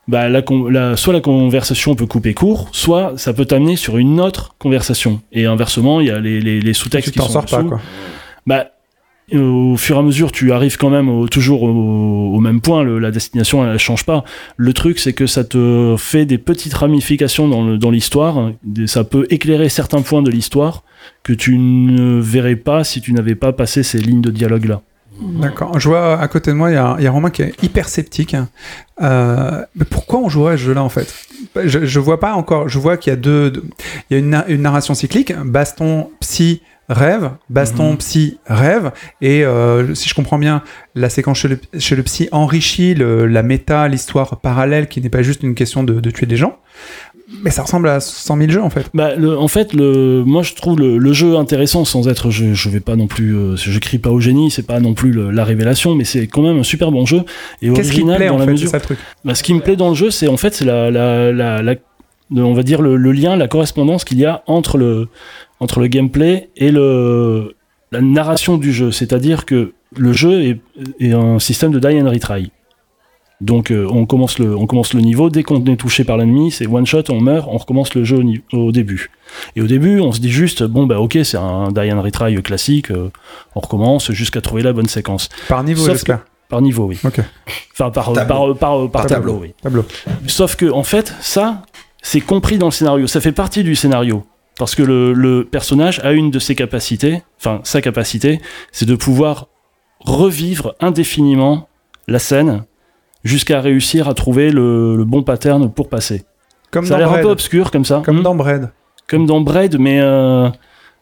[0.08, 4.20] bah, la la- soit la conversation peut couper court, soit ça peut t'amener sur une
[4.20, 5.22] autre conversation.
[5.32, 7.70] Et inversement, il y a les, les, les sous-textes qui sont pas, en dessous.
[7.70, 7.82] quoi.
[8.46, 8.68] Bah,
[9.38, 12.84] au fur et à mesure, tu arrives quand même toujours au, même point.
[12.84, 14.24] la destination, elle, change pas.
[14.58, 18.52] Le truc, c'est que ça te fait des petites ramifications dans l'histoire.
[18.86, 20.84] Ça peut éclairer certains points de l'histoire
[21.24, 24.82] que tu ne verrais pas si tu n'avais pas passé ces lignes de dialogue là.
[25.22, 25.80] D'accord.
[25.80, 27.88] Je vois à côté de moi, il y a, y a Romain qui est hyper
[27.88, 28.36] sceptique.
[29.02, 31.14] Euh, pourquoi on jouerait à ce jeu-là en fait?
[31.64, 32.68] Je, je vois pas encore.
[32.68, 33.54] Je vois qu'il y a deux.
[34.10, 37.98] il y a une narration cyclique baston, psy, rêve, baston, Mhm.
[37.98, 38.92] psy, rêve.
[39.22, 40.62] Et euh, si je comprends bien,
[40.96, 45.10] la séquence chez le, chez le psy enrichit le- la méta, l'histoire parallèle qui n'est
[45.10, 46.58] pas juste une question de, de tuer des gens.
[47.42, 48.86] Mais ça ressemble à 100 000 jeux en fait.
[48.94, 52.54] Bah, le- en fait, le, moi je trouve le, le jeu intéressant sans être, je,
[52.54, 55.12] je vais pas non plus, euh, je crie pas au génie, c'est pas non plus
[55.12, 57.24] le- la révélation, mais c'est quand même un super bon jeu
[57.62, 58.70] et original plaît dans en la fait mesure.
[58.70, 59.00] Ça le truc?
[59.26, 61.64] Bah, ce qui me plaît dans le jeu, c'est en fait c'est la, la, la,
[61.64, 61.76] la-
[62.36, 65.08] on va dire le lien, la correspondance qu'il y a entre le,
[65.64, 67.56] entre le gameplay et le,
[67.92, 68.92] la narration du jeu.
[68.92, 70.62] C'est-à-dire que le jeu est,
[71.00, 72.52] est un système de die and retry.
[73.42, 76.50] Donc euh, on, commence le, on commence le niveau, dès qu'on est touché par l'ennemi,
[76.50, 78.22] c'est one shot, on meurt, on recommence le jeu
[78.54, 79.10] au, début.
[79.58, 82.42] Et au début, on se dit juste, bon bah ok, c'est un die and retry
[82.42, 83.10] classique, euh,
[83.56, 85.28] on recommence jusqu'à trouver la bonne séquence.
[85.50, 86.26] Par niveau, Sauf j'espère.
[86.48, 87.00] Par niveau, oui.
[87.74, 88.54] Enfin, par, Tableau.
[88.54, 89.40] par, par, par Par tableau, tableau.
[89.42, 89.54] oui.
[89.62, 89.86] Tableau.
[90.28, 91.64] Sauf que, en fait, ça,
[92.02, 93.08] c'est compris dans le scénario.
[93.08, 94.24] Ça fait partie du scénario.
[94.60, 98.40] Parce que le, le personnage a une de ses capacités, enfin, sa capacité,
[98.72, 99.48] c'est de pouvoir
[100.00, 101.68] revivre indéfiniment
[102.08, 102.64] la scène
[103.24, 106.24] jusqu'à réussir à trouver le, le bon pattern pour passer.
[106.72, 108.02] Comme ça a l'air un peu obscur comme ça.
[108.06, 108.24] Comme Hmm.
[108.24, 108.70] dans Braid.
[109.08, 110.50] Comme dans Braid, mais, euh,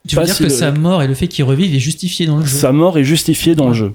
[0.08, 2.26] Tu veux dire si que le- sa mort et le fait qu'il revive est justifié
[2.28, 2.58] dans le jeu.
[2.58, 3.94] Sa mort est justifiée dans le jeu.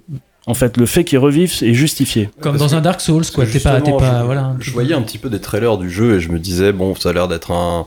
[0.49, 2.31] En fait, le fait qu'il revive est justifié.
[2.41, 3.47] Comme Parce dans que- un Dark Souls, quoi.
[3.47, 4.55] T'es pas, pas, je, voilà.
[4.61, 7.09] je voyais un petit peu des trailers du jeu et je me disais, bon, ça
[7.11, 7.87] a l'air d'être un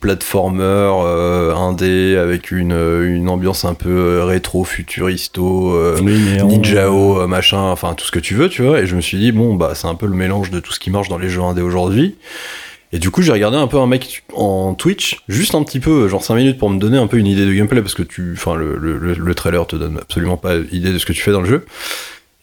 [0.00, 6.18] platformer euh, indé avec une, euh, une ambiance un peu euh, rétro, futuristo, euh, Oui,
[6.44, 8.80] ninjao, machin, enfin tout ce que tu veux, tu vois.
[8.80, 10.78] Et je me suis dit, bon, bah c'est un peu le mélange de tout ce
[10.80, 12.16] qui marche dans les jeux indés aujourd'hui.
[12.92, 16.08] Et du coup, j'ai regardé un peu un mec en Twitch, juste un petit peu,
[16.08, 18.32] genre 5 minutes pour me donner un peu une idée de gameplay, parce que tu,
[18.34, 21.20] enfin, le, le, le- le trailer te donne absolument pas idée de ce que tu
[21.20, 21.66] fais dans le jeu.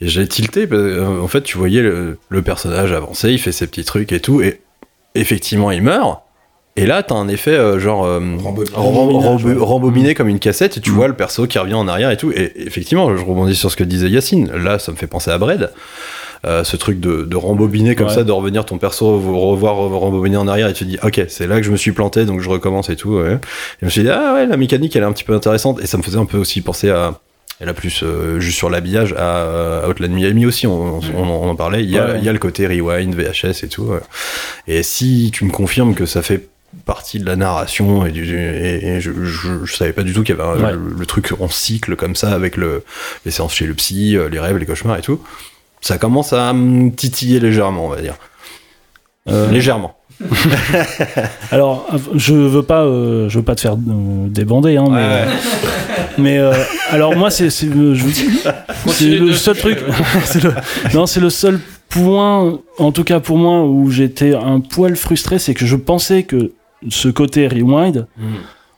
[0.01, 0.67] Et j'ai tilté,
[1.01, 4.41] en fait, tu voyais le, le personnage avancer, il fait ses petits trucs et tout,
[4.41, 4.59] et
[5.15, 6.19] effectivement, il meurt.
[6.77, 8.19] Et là, t'as un effet euh, genre euh,
[8.75, 10.13] Rembobiné.
[10.13, 10.95] comme une cassette, et tu Mm.
[10.95, 12.31] vois le perso qui revient en arrière et tout.
[12.31, 14.51] Et effectivement, je rebondis sur ce que disait Yacine.
[14.51, 15.71] Là, ça me fait penser à Braid.
[16.45, 18.13] Euh, ce truc de, de rembobiner comme Ouais.
[18.13, 20.97] ça, de revenir ton perso, vous revoir re- rembobiner en arrière et tu te dis,
[21.01, 23.15] ok, c'est là que je me suis planté, donc je recommence et tout.
[23.15, 23.33] ouais.
[23.35, 23.37] Et
[23.81, 25.79] je me suis dit, ah ouais, la mécanique, elle est un petit peu intéressante.
[25.81, 27.19] Et ça me faisait un peu aussi penser à.
[27.61, 31.23] Et là, plus euh, juste sur l'habillage, à euh, Outland Miami aussi, on, on- on-
[31.23, 31.83] on en parlait.
[31.83, 32.15] Il y, a, Ouais.
[32.19, 33.83] il y a le côté rewind, VHS et tout.
[33.83, 34.01] ouais.
[34.67, 36.49] Et si tu me confirmes que ça fait
[36.85, 40.23] partie de la narration et, du, et, et je, je, je savais pas du tout
[40.23, 40.73] qu'il y avait un- Ouais.
[40.73, 42.83] le, le truc en cycle comme ça avec le,
[43.25, 45.19] les séances chez le psy, euh, les rêves, les cauchemars et tout.
[45.81, 48.15] Ça commence à me titiller légèrement, on va dire.
[49.29, 49.95] Euh, Légèrement.
[51.51, 55.25] Alors, je veux pas, euh, je veux pas te faire euh, débander, hein, mais,
[56.17, 56.53] mais euh,
[56.91, 57.71] alors moi, c'est, c'est, je
[58.03, 59.79] vous dis, c'est Continue le seul truc.
[60.25, 60.53] c'est le,
[60.93, 61.59] non, c'est le seul
[61.89, 66.23] point, en tout cas pour moi, où j'étais un poil frustré, c'est que je pensais
[66.23, 66.51] que
[66.89, 68.07] ce côté rewind,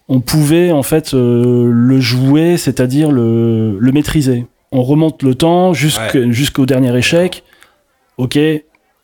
[0.08, 4.46] on pouvait en fait euh, le jouer, c'est-à-dire le, le maîtriser.
[4.72, 7.44] On remonte le temps jusqu'au jusqu'au dernier échec.
[8.18, 8.38] Ok,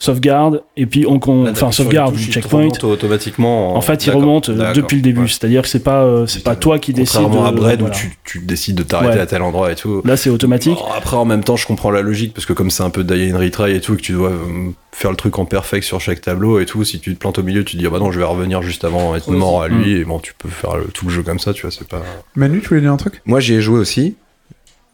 [0.04, 2.68] sauvegarde, et puis on, con- enfin sauvegarde, checkpoint.
[2.84, 3.76] automatiquement.
[3.76, 5.22] En fait, il remonte euh, depuis le début.
[5.22, 5.28] ouais.
[5.28, 7.22] C'est-à-dire que c'est pas, euh, c'est pas toi qui décides.
[7.22, 9.20] Contrairement à euh, Braid où tu, tu décides de t'arrêter Ouais.
[9.22, 10.02] à tel endroit et tout.
[10.06, 10.76] Là, c'est automatique.
[10.78, 13.04] Bon, après, en même temps, je comprends la logique parce que comme c'est un peu
[13.04, 15.84] die and retry et tout, et que tu dois euh, faire le truc en perfect
[15.86, 17.90] sur chaque tableau et tout, si tu te plantes au milieu, tu te dis ah
[17.90, 19.94] bah non, je vais revenir juste avant être mort à lui.
[19.94, 22.02] Et bon, tu peux faire le- tout le jeu comme ça, tu vois, c'est pas.
[22.36, 23.22] Manu, tu voulais dire un truc?
[23.26, 24.16] Moi, j'y ai joué aussi.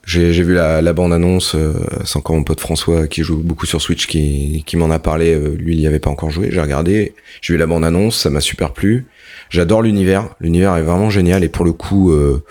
[0.05, 1.53] J'ai vu la, la bande-annonce.
[1.55, 4.97] euh, c'est encore mon pote François qui joue beaucoup sur Switch qui, qui m'en a
[4.97, 5.33] parlé.
[5.35, 6.49] euh, lui, il y avait pas encore joué.
[6.51, 7.13] J'ai regardé.
[7.41, 8.17] J'ai vu la bande-annonce.
[8.17, 9.05] Ça m'a super plu.
[9.51, 10.29] J'adore l'univers.
[10.39, 12.43] L'univers est vraiment génial et pour le coup, euh,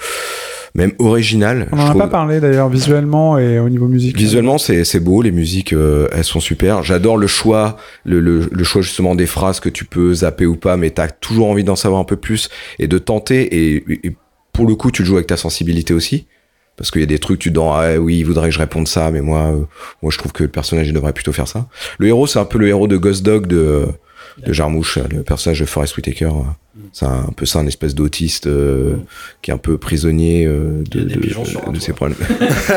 [0.76, 1.68] même original.
[1.72, 4.16] On je en a pas parlé d'ailleurs visuellement et au niveau musique.
[4.16, 6.84] Visuellement, c'est c'est beau, les musiques, euh, elles sont super.
[6.84, 10.54] J'adore le choix, le, le, le choix justement des phrases que tu peux zapper ou
[10.54, 13.42] pas, mais t'as toujours envie d'en savoir un peu plus et de tenter.
[13.72, 14.16] Et, et
[14.52, 16.26] pour le coup, tu le joues avec ta sensibilité aussi.
[16.78, 18.88] Parce qu'il y a des trucs, tu dis, ah oui, il voudrait que je réponde
[18.88, 19.64] ça, mais moi, euh,
[20.00, 21.66] moi, je trouve que le personnage, il devrait plutôt faire ça.
[21.98, 23.86] Le héros, c'est un peu le héros de Ghost Dog de,
[24.46, 26.26] de Jarmouche, le personnage de Forrest Whitaker.
[26.26, 28.94] euh, C'est un peu ça, un espèce d'autiste euh,
[29.42, 32.16] qui est un peu prisonnier euh, de, de- ses problèmes.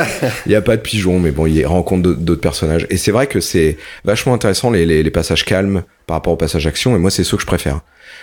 [0.47, 2.87] il n'y a pas de pigeons, mais bon, il rencontre d'autres- personnages.
[2.89, 6.37] Et c'est vrai que c'est vachement intéressant les, les, les passages calmes par rapport aux
[6.37, 6.95] passages action.
[6.95, 7.81] Et moi, c'est ceux que je préfère.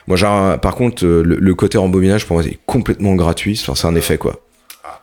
[0.09, 3.57] Moi, genre, par contre, euh, le, le côté rembobinage, pour moi, c'est complètement gratuit.
[3.63, 4.41] Enfin, c'est un effet, quoi.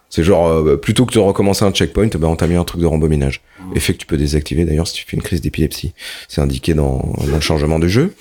[0.09, 2.85] C'est genre, euh, plutôt que de recommencer un checkpoint, on t'a mis un truc de
[2.85, 3.41] rembobinage.
[3.75, 5.93] Effet que tu peux désactiver d'ailleurs si tu fais une crise d'épilepsie.
[6.27, 8.13] C'est indiqué dans, dans le changement de jeu.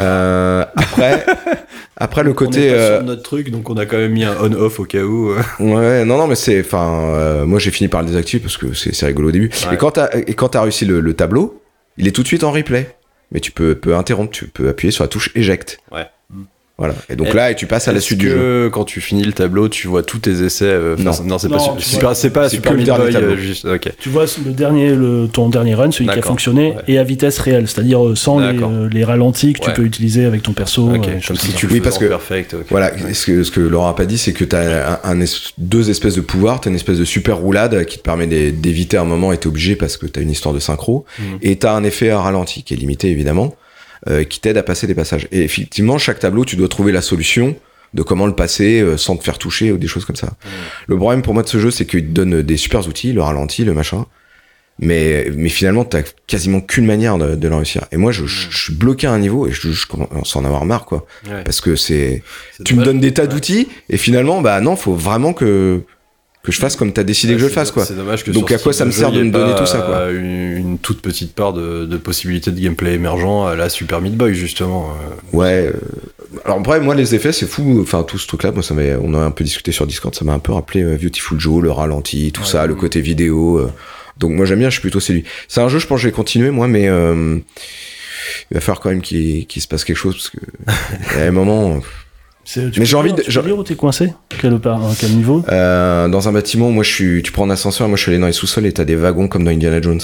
[0.00, 1.24] Euh, après,
[1.96, 4.12] après le côté, on est pas euh, sur notre truc, donc on a quand même
[4.12, 5.32] mis un on-off au cas où.
[5.60, 8.72] Ouais, non, non, mais c'est, enfin, euh, moi j'ai fini par le désactiver parce que
[8.72, 9.50] c'est rigolo au début.
[9.68, 9.74] Ouais.
[9.74, 11.62] Et quand t'as, et quand t'as réussi le, le tableau,
[11.98, 12.96] il est tout de suite en replay.
[13.32, 15.78] Mais tu peux, peux interrompre, tu peux appuyer sur la touche éjecte.
[15.90, 16.06] Ouais.
[16.78, 16.94] Voilà.
[17.10, 18.34] Et donc Et- là, et tu passes à la suite du jeu.
[18.34, 21.12] que quand tu finis le tableau, tu vois tous tes essais euh, Non.
[21.24, 23.12] non, c'est pas, tu c'est vois- pas, c'est pas Super que le Meat dernier Boy,
[23.12, 23.32] tableau.
[23.32, 23.92] euh, juste, ok.
[24.00, 26.82] Tu vois le dernier, le, ton dernier run, celui qui a fonctionné, Ouais.
[26.88, 29.74] et à vitesse réelle, c'est-à-dire euh, sans les, euh, les ralentis que tu Ouais.
[29.74, 30.88] peux utiliser avec ton perso.
[30.92, 32.54] Ok, euh, comme si tu le Oui, parce que- perfect.
[32.54, 32.66] ok.
[32.70, 32.90] Voilà.
[33.12, 35.90] Ce que, ce que Laurent a pas dit, c'est que t'as un, un es- deux
[35.90, 36.60] espèces de pouvoirs.
[36.60, 39.46] T'as une espèce de super roulade qui te permet d'é- d'éviter un moment et t'es
[39.46, 41.04] obligé parce que t'as une histoire de synchro.
[41.18, 41.24] Mhm.
[41.42, 43.54] Et t'as un effet à ralenti qui est limité évidemment,
[44.08, 45.28] euh, qui t'aide à passer des passages.
[45.32, 47.56] Et effectivement, chaque tableau, tu dois trouver la solution
[47.94, 50.30] de comment le passer euh, sans te faire toucher ou des choses comme ça.
[50.86, 53.22] Le problème pour moi de ce jeu, c'est qu'il te donne des super outils, le
[53.22, 54.06] ralenti, le machin.
[54.78, 57.84] Mais, mais finalement, t'as quasiment qu'une manière de, de le réussir.
[57.92, 60.38] Et moi, je, je- je suis bloqué à un niveau et je, je commence à
[60.38, 61.06] en avoir marre, quoi.
[61.30, 61.44] Ouais.
[61.44, 62.22] Parce que c'est,
[62.64, 65.82] tu me donnes des tas d'outils et finalement, bah non, faut vraiment que,
[66.42, 67.84] que je fasse comme t'as décidé Ouais, que je le fasse, quoi.
[67.84, 70.10] C'est dommage que Donc, à quoi ça me sert de me donner tout ça, quoi
[70.10, 74.16] Une, une toute petite part de, de possibilité de gameplay émergent à la Super Meat
[74.16, 74.90] Boy, justement.
[74.90, 75.36] euh.
[75.36, 75.66] Ouais.
[75.68, 75.72] euh,
[76.44, 77.78] Alors après, moi, les effets, c'est fou.
[77.82, 80.24] Enfin, tout ce truc-là, moi, ça m'a, on a un peu discuté sur Discord, ça
[80.24, 83.58] m'a un peu rappelé euh, Beautiful Joe, le ralenti, tout ça, le côté vidéo.
[83.58, 83.70] euh.
[84.18, 85.24] Donc moi, j'aime bien, je suis plutôt séduit.
[85.48, 87.38] C'est un jeu, je pense, que je vais continuer, moi, mais euh,
[88.50, 91.80] il va falloir quand même qu'il, se passe quelque chose parce que à un moment,
[91.80, 91.86] tu
[92.76, 95.44] Mais j'ai envie de- tu peux dire où t'es coincé quel, par- à quel niveau
[95.50, 98.18] Euh, dans un bâtiment, moi je suis, tu prends un ascenseur, moi je suis allé
[98.20, 100.00] dans les sous-sols et t'as des wagons comme dans Indiana Jones.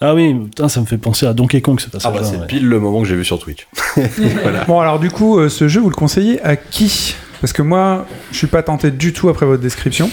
[0.00, 2.38] Ah oui, putain, ça me fait penser à Donkey Kong, ce Ah passage bah c'est
[2.38, 2.46] ouais.
[2.46, 3.66] pile le moment que j'ai vu sur Twitch.
[4.66, 7.14] Bon, alors du coup, euh, ce jeu, vous le conseillez à qui?
[7.40, 10.10] Parce que moi, je suis pas tenté du tout après votre description.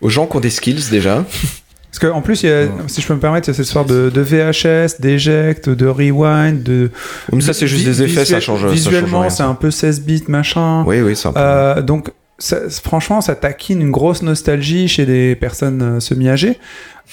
[0.00, 1.24] Aux gens qui ont des skills déjà.
[2.00, 3.66] Parce qu'en plus, il y a, si je peux me permettre, il y a cette
[3.66, 6.90] histoire de, de VHS, d'éject, de rewind, de.
[7.32, 8.66] Mais ça c'est juste des effets, ça change.
[8.66, 10.82] Visuellement, c'est un peu 16 bits, machin.
[10.86, 11.38] Oui, oui, c'est un peu.
[11.40, 16.58] Euh, donc, ça- franchement, ça taquine une grosse nostalgie chez des personnes euh, semi-âgées.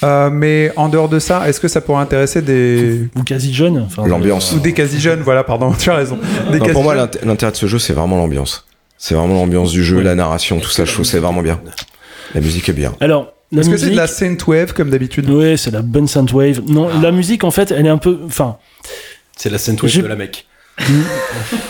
[0.03, 3.07] Euh, mais en dehors de ça, est-ce que ça pourrait intéresser des.
[3.15, 3.77] Ou quasi jeune.
[3.85, 4.51] enfin, L'ambiance.
[4.53, 6.17] Ou des quasi-jeunes, voilà, pardon, tu as raison.
[6.51, 8.65] Des Non, pour moi, l'intérêt de ce jeu, c'est vraiment l'ambiance.
[8.97, 10.03] C'est vraiment l'ambiance du jeu, Oui.
[10.03, 11.59] la narration, tout ça, je trouve c'est vraiment bien.
[12.33, 12.93] La musique est bien.
[12.99, 15.29] Alors, Est-ce que c'est de la synthwave comme d'habitude?
[15.29, 16.61] Ouais, c'est la bonne synthwave.
[16.67, 18.19] Non, la musique, en fait, elle est un peu.
[18.25, 18.57] Enfin,
[19.35, 20.45] C'est la J'ai- de la mec.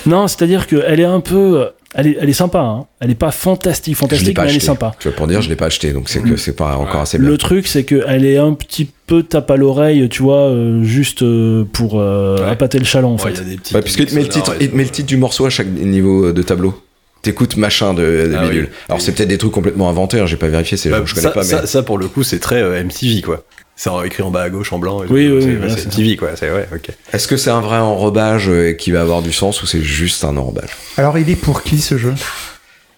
[0.06, 1.70] non, c'est-à-dire qu'elle est un peu.
[1.94, 2.86] Elle est, elle est sympa, hein.
[3.02, 4.94] Elle est pas fantastique, fantastique, pas mais elle est sympa.
[5.00, 7.18] Tu vois, pour dire, je l'ai pas acheté, donc c'est que c'est pas encore assez
[7.18, 7.28] bien.
[7.28, 11.22] Le truc, c'est qu'elle est un petit peu tape à l'oreille, tu vois, euh, juste
[11.22, 12.46] euh, pour euh, Ouais.
[12.50, 13.32] appâter le chaland, en Ouais, fait.
[13.32, 13.74] il y a des petits
[14.16, 16.82] le titre, il te met le titre du morceau à chaque niveau de tableau.
[17.22, 18.64] T'écoutes machin de, de Ah bidule.
[18.72, 18.78] oui.
[18.90, 21.28] Alors c'est peut-être des trucs complètement inventés, hein, j'ai pas vérifié, c'est Bah, je connais
[21.28, 21.46] ça, pas, mais.
[21.50, 23.44] ça, ça, pour le coup, c'est très euh, MTV quoi.
[23.76, 25.04] C'est écrit en bas à gauche en blanc.
[25.04, 26.30] et Oui, oui, c'est oui, voilà, MTV quoi.
[26.36, 26.90] C'est ouais, ok.
[27.14, 30.24] Est-ce que c'est un vrai enrobage euh, qui va avoir du sens ou c'est juste
[30.24, 30.70] un enrobage?
[30.98, 32.14] Alors, il est pour qui ce jeu?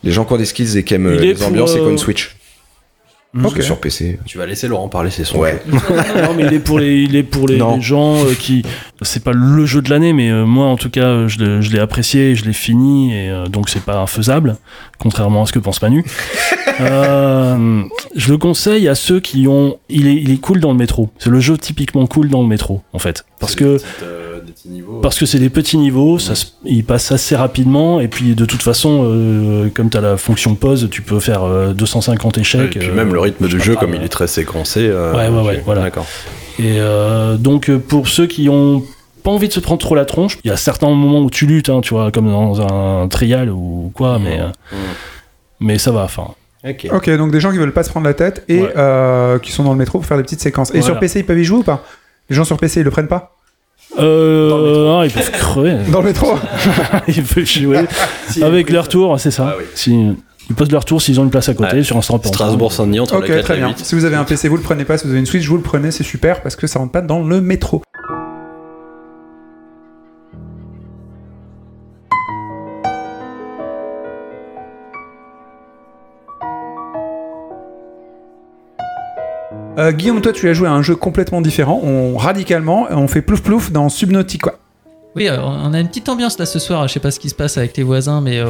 [0.04, 1.90] Les gens qui ont des skills et qui aiment euh, les ambiances et qui ont
[1.90, 2.36] une Switch.
[3.44, 3.62] Ok.
[3.64, 4.20] Sur PC.
[4.26, 5.62] Tu vas laisser Laurent parler, c'est son Ouais.
[5.66, 5.72] jeu.
[6.24, 8.62] non, mais il est pour les, il est pour les, gens euh, qui.
[9.02, 11.62] C'est pas le jeu de l'année, mais euh, moi, en tout cas, euh, je l'ai-
[11.64, 14.58] je l'ai apprécié, je l'ai fini, et euh, donc c'est pas infaisable,
[15.00, 16.06] contrairement à ce que pense Manu.
[16.82, 17.84] Euh,
[18.16, 19.78] je le conseille à ceux qui ont.
[19.90, 21.12] Il est, il est cool dans le métro.
[21.20, 23.78] C'est le jeu typiquement cool dans le métro, en fait, parce que.
[24.70, 28.36] Euh, Parce que c'est des petits niveaux, ça se- ils passent assez rapidement, et puis
[28.36, 32.38] de toute façon, euh, comme tu as la fonction pause, tu peux faire euh, 250
[32.38, 32.72] Et échecs.
[32.80, 34.82] puis euh, même le rythme je du jeu, pas, comme euh, il est très séquencé.
[34.88, 35.82] euh, Ouais, ouais, ouais, voilà.
[35.82, 36.06] D'accord.
[36.60, 38.84] Et euh, donc euh, pour ceux qui ont
[39.24, 41.46] pas envie de se prendre trop la tronche, il y a certains moments où tu
[41.46, 44.48] luttes, hein, tu vois, comme dans un trial ou quoi, mais, euh,
[45.60, 46.28] mais ça va, enfin.
[46.68, 46.88] Ok.
[46.94, 48.74] Ok, donc des gens qui veulent pas se prendre la tête et Ouais.
[48.78, 50.70] euh, qui sont dans le métro pour faire des petites séquences.
[50.70, 50.86] Et Voilà.
[50.86, 51.84] sur PC, ils peuvent y jouer ou pas?
[52.30, 53.36] Les gens sur PC, ils le prennent pas?
[54.00, 55.76] Euh, ah, ils peuvent crever.
[55.92, 56.34] Dans le métro
[57.08, 57.82] ils peuvent jouer
[58.42, 59.50] avec leur tour, c'est ça.
[59.52, 59.66] Ah oui.
[59.76, 59.92] Si,
[60.50, 61.84] ils posent leur tour s'ils ont une place à côté Ouais.
[61.84, 63.68] sur un stand Strasbourg-Saint-Denis entre Ok, la 4 très et bien.
[63.70, 63.80] 8.
[63.80, 64.98] Si vous avez un PC, vous le prenez pas.
[64.98, 67.02] Si vous avez une Switch, vous le prenez, c'est super parce que ça rentre pas
[67.02, 67.82] dans le métro.
[79.78, 83.22] Euh, Guillaume, toi, tu as joué à un jeu complètement différent, on radicalement, on fait
[83.24, 84.54] plouf plouf dans Subnautica.
[85.16, 86.88] Oui, alors, on a une petite ambiance là ce soir.
[86.88, 88.48] Je sais pas ce qui se passe avec tes voisins, mais euh,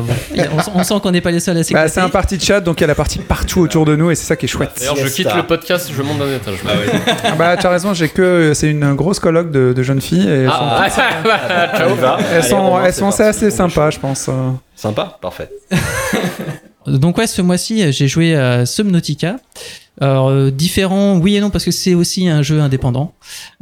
[0.55, 1.87] on, sent- on sent qu'on n'est pas les seuls à Bah, s'écouter.
[1.89, 4.11] c'est un parti de chat, donc il y a la partie partout autour de nous
[4.11, 4.71] et c'est ça qui est chouette.
[4.79, 6.55] D'ailleurs, je quitte le podcast, je monte d'un étage.
[7.25, 10.25] Ah bah, tu as raison, j'ai que c'est une grosse colloque de, de jeunes filles
[10.27, 11.89] et elles sont, Ah, ah, ciao.
[12.33, 14.27] elles sont, elles sont assez, assez sympas, je pense.
[14.29, 14.51] euh.
[14.77, 15.49] Sympa, parfait.
[16.87, 19.35] Donc ouais, ce mois-ci, j'ai joué à Subnautica.
[20.01, 23.13] Alors, euh, différent, oui et non, parce que c'est aussi un jeu indépendant,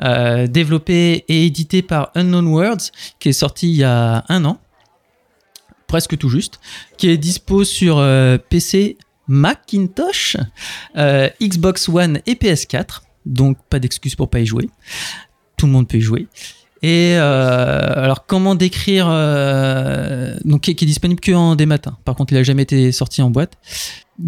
[0.02, 4.60] euh, développé et édité par Unknown Worlds, qui est sorti il y a un an,
[5.88, 6.60] presque tout juste,
[6.98, 10.38] qui est dispo sur euh, PC, Macintosh,
[11.42, 14.70] Xbox One et PS4, donc pas d'excuse pour pas y jouer.
[15.58, 16.28] Tout le monde peut y jouer.
[16.82, 19.06] Et alors comment décrire
[20.44, 21.98] donc qui est, disponible que en des matins.
[22.04, 23.54] Par contre, il a jamais été sorti en boîte.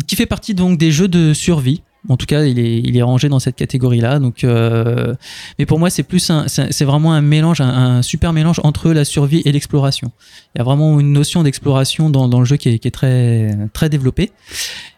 [0.08, 1.82] Qui fait partie donc des jeux de survie.
[2.10, 4.20] En tout cas, il est, il est rangé dans cette catégorie-là.
[4.20, 5.14] Donc, euh,
[5.58, 8.60] mais pour moi, c'est plus un, c'est c'est vraiment un mélange, un, un super mélange
[8.64, 10.12] entre la survie et l'exploration.
[10.54, 12.92] Il y a vraiment une notion d'exploration dans, dans le jeu qui est, qui est
[12.92, 14.32] très, très développée.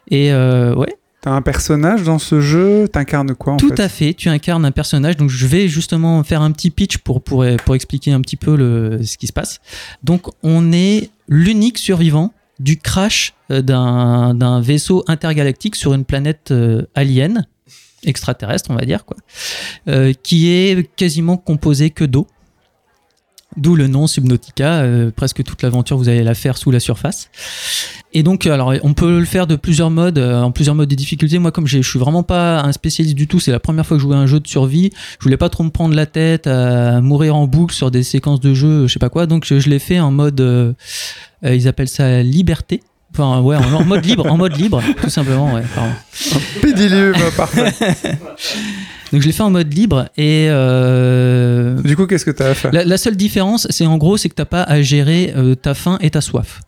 [0.09, 3.79] Et euh, ouais, T'as un personnage dans ce jeu, t'incarnes quoi en tout fait?
[3.79, 5.17] à fait, tu incarnes un personnage.
[5.17, 8.55] Donc je vais justement faire un petit pitch pour, pour, pour expliquer un petit peu
[8.55, 9.59] le, ce qui se passe.
[10.03, 16.83] Donc on est l'unique survivant du crash euh, d'un vaisseau intergalactique sur une planète euh,
[16.95, 17.45] alien,
[18.03, 19.17] extraterrestre on va dire, quoi,
[19.87, 22.27] euh, qui est quasiment composé que d'eau.
[23.57, 27.29] D'où le nom Subnautica, presque toute l'aventure vous allez la faire sous la surface.
[28.11, 31.39] Et donc, alors, on peut le faire de plusieurs modes, en plusieurs modes de difficulté.
[31.39, 34.01] Moi, comme je suis vraiment pas un spécialiste du tout, c'est la première fois que
[34.01, 34.89] je jouais à un jeu de survie.
[35.19, 38.41] Je voulais pas trop me prendre la tête à mourir en boucle sur des séquences
[38.41, 39.25] de jeu, je sais pas quoi.
[39.25, 40.75] Donc, je, l'ai fait en mode,
[41.45, 42.81] euh, ils appellent ça liberté.
[43.13, 45.63] Enfin, ouais, en, en mode libre, en mode libre, tout simplement, ouais.
[45.73, 45.91] pardon.
[46.62, 47.71] Pédilume, parfait.
[49.13, 52.53] Donc, je l'ai fait en mode libre et euh, Du coup, qu'est-ce que t'as à
[52.53, 52.71] faire?
[52.73, 55.73] la, la seule différence, c'est en gros, c'est que t'as pas à gérer euh, ta
[55.73, 56.60] faim et ta soif.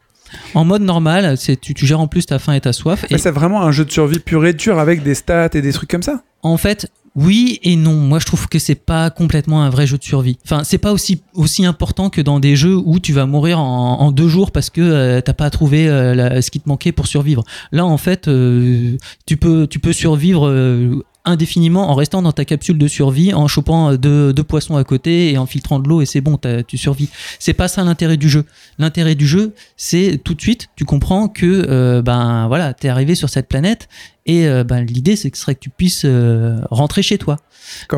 [0.54, 3.06] En mode normal, c'est tu, tu gères en plus ta faim et ta soif.
[3.10, 5.74] Et c'est vraiment un jeu de survie pur et dur avec des stats et des
[5.74, 6.22] trucs comme ça?
[6.44, 7.96] en fait, oui et non.
[7.96, 10.38] Moi, je trouve que c'est pas complètement un vrai jeu de survie.
[10.46, 14.28] Enfin, c'est pas aussi important que dans des jeux où tu vas mourir en, deux
[14.28, 17.44] jours parce que euh, t'as pas trouvé euh, ce qui te manquait pour survivre.
[17.72, 21.04] Là, en fait, euh, tu peux survivre.
[21.28, 24.84] Indéfiniment en restant dans ta capsule de survie, en chopant euh, deux, deux poissons à
[24.84, 27.10] côté et en filtrant de l'eau et c'est bon, tu survis.
[27.40, 28.46] C'est pas ça l'intérêt du jeu.
[28.80, 33.16] L'intérêt du jeu, c'est tout de suite, tu comprends que euh, ben voilà, t'es arrivé
[33.16, 33.88] sur cette planète
[34.28, 37.38] et euh, ben, l'idée c'est que ce serait que tu puisses euh, rentrer chez toi.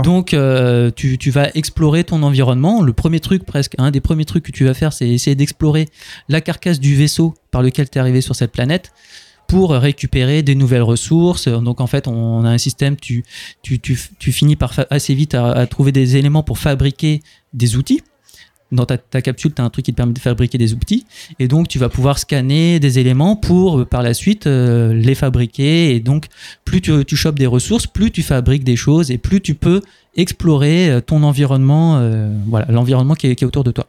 [0.03, 2.81] Donc euh, tu, tu vas explorer ton environnement.
[2.81, 5.89] Le premier truc presque, un des premiers trucs que tu vas faire, c'est essayer d'explorer
[6.29, 8.91] la carcasse du vaisseau par lequel tu es arrivé sur cette planète
[9.49, 11.47] pour récupérer des nouvelles ressources.
[11.47, 13.25] Donc en fait, on a un système, tu,
[13.63, 18.01] tu, tu, tu finis par assez vite à, trouver des éléments pour fabriquer des outils.
[18.71, 21.07] Dans ta, capsule, tu as un truc qui te permet de fabriquer des outils.
[21.39, 25.15] Et donc, tu vas pouvoir scanner des éléments pour, euh, par la suite, euh, les
[25.15, 25.95] fabriquer.
[25.95, 26.27] Et donc,
[26.65, 29.81] plus tu, chopes des ressources, plus tu fabriques des choses et plus tu peux
[30.15, 31.99] explorer euh, ton environnement,
[32.45, 33.87] voilà, l'environnement qui est autour de toi.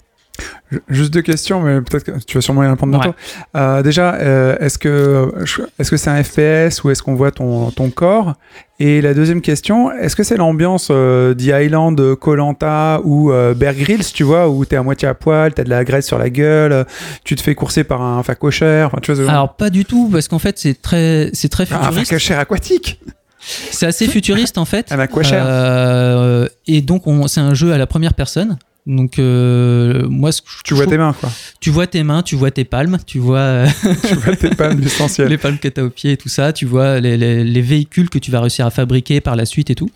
[0.88, 3.08] Juste deux questions, mais peut-être que tu vas sûrement y répondre bientôt.
[3.10, 3.60] Ouais.
[3.60, 5.30] Euh, déjà, euh, est-ce que
[5.78, 8.34] est-ce que c'est un FPS ou est-ce qu'on voit ton, ton corps?
[8.78, 13.74] Et la deuxième question, est-ce que c'est l'ambiance euh, The Island, Colanta ou euh, Bear
[13.74, 16.30] Grylls, tu vois, où t'es à moitié à poil, t'as de la graisse sur la
[16.30, 16.86] gueule,
[17.24, 20.28] tu te fais courser par un facochère, enfin, tu vois, Alors, pas du tout, parce
[20.28, 22.10] qu'en fait, c'est très, c'est très Ah, un futuriste.
[22.10, 23.00] facochère aquatique
[23.40, 24.90] C'est assez futuriste, en fait.
[24.92, 26.48] Un aquachère.
[26.66, 28.56] Et donc, on- c'est un jeu à la première personne.
[28.96, 31.30] Donc, euh, moi, ce que je Tu vois trouve- tes mains, quoi.
[31.60, 33.66] tu vois tes mains, tu vois tes palmes, tu vois euh,
[34.08, 35.28] tu vois tes palmes l'essentiel.
[35.28, 37.62] les palmes que tu as au pied et tout ça, tu vois les, les- les
[37.62, 39.90] véhicules que tu vas réussir à fabriquer par la suite et tout.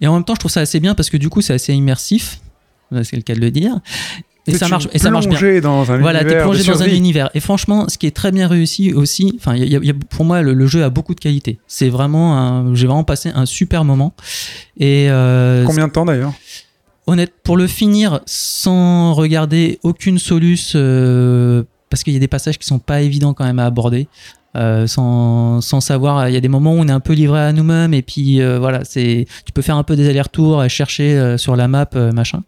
[0.00, 1.72] Et en même temps, je trouve ça assez bien parce que du coup, c'est assez
[1.72, 2.40] immersif,
[3.02, 3.78] c'est le cas de le dire.
[4.48, 5.38] Et ça marche, et ça marche bien.
[5.38, 7.30] plongé dans un Voilà, t'es plongé dans un univers.
[7.34, 9.90] Et franchement, ce qui est très bien réussi aussi, enfin, il y a- il y
[9.90, 11.58] a- pour moi, le, le jeu a beaucoup de qualité.
[11.66, 14.14] C'est vraiment, j'ai vraiment passé un super moment.
[14.78, 16.32] Et euh, Combien de temps d'ailleurs?
[17.06, 22.58] Honnête, pour le finir sans regarder aucune soluce, euh, parce qu'il y a des passages
[22.58, 24.08] qui sont pas évidents quand même à aborder.
[24.56, 27.40] euh, sans, sans savoir, il y a des moments où on est un peu livré
[27.40, 31.36] à nous-mêmes et puis euh, voilà, c'est tu peux faire un peu des allers-retours chercher
[31.36, 32.42] sur la map machin,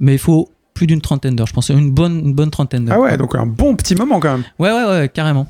[0.00, 2.96] mais il faut plus d'une trentaine d'heures, je pense, une bonne une bonne trentaine d'heures.
[2.96, 4.44] Ah ouais, donc un bon petit moment quand même.
[4.58, 5.46] Ouais, ouais, ouais, carrément.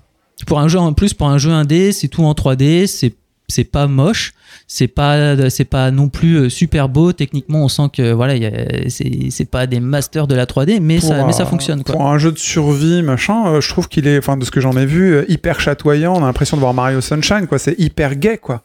[0.47, 3.15] Pour un jeu en plus, pour un jeu indé, c'est tout en 3D, c'est
[3.49, 4.33] c'est pas moche,
[4.67, 7.13] c'est pas c'est pas non plus euh, super beau.
[7.13, 10.47] Techniquement, on sent que voilà, il y a- c'est c'est pas des masters de la
[10.47, 11.95] 3D, mais Pour ça mais ça fonctionne quoi.
[11.95, 14.61] Pour un jeu de survie, machin, euh, je trouve qu'il est, enfin, de ce que
[14.61, 16.15] j'en ai vu, euh, hyper chatoyant.
[16.15, 17.59] On a l'impression de voir Mario Sunshine, quoi.
[17.59, 18.63] C'est hyper gay, quoi.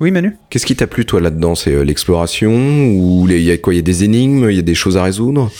[0.00, 0.36] Oui, Manu?
[0.50, 1.54] Qu'est-ce qui t'a plu toi là-dedans?
[1.54, 2.50] C'est euh, l'exploration
[2.96, 3.72] ou il y a quoi?
[3.72, 5.50] Il y a des énigmes, il y a des choses à résoudre?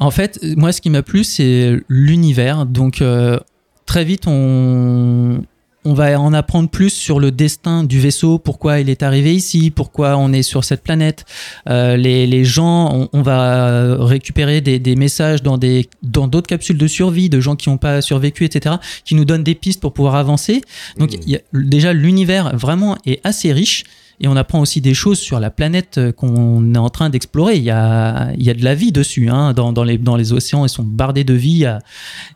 [0.00, 2.66] En fait, moi, ce qui m'a plu, c'est l'univers.
[2.66, 3.38] Donc, euh,
[3.86, 5.38] très vite, on,
[5.84, 9.70] on va en apprendre plus sur le destin du vaisseau, pourquoi il est arrivé ici,
[9.70, 11.24] pourquoi on est sur cette planète.
[11.68, 16.46] Euh, les, les gens, on, on va récupérer des, des messages dans des dans d'autres
[16.46, 19.80] capsules de survie de gens qui n'ont pas survécu, etc., qui nous donnent des pistes
[19.80, 20.62] pour pouvoir avancer.
[20.98, 23.84] Donc, y a, déjà, l'univers vraiment est assez riche.
[24.20, 27.56] Et on apprend aussi des choses sur la planète euh, qu'on est en train d'explorer.
[27.56, 29.28] Il y a, il y a de la vie dessus.
[29.28, 29.52] Hein.
[29.54, 31.50] Dans, dans, les, dans les océans, ils sont bardés de vie.
[31.50, 31.80] Il y a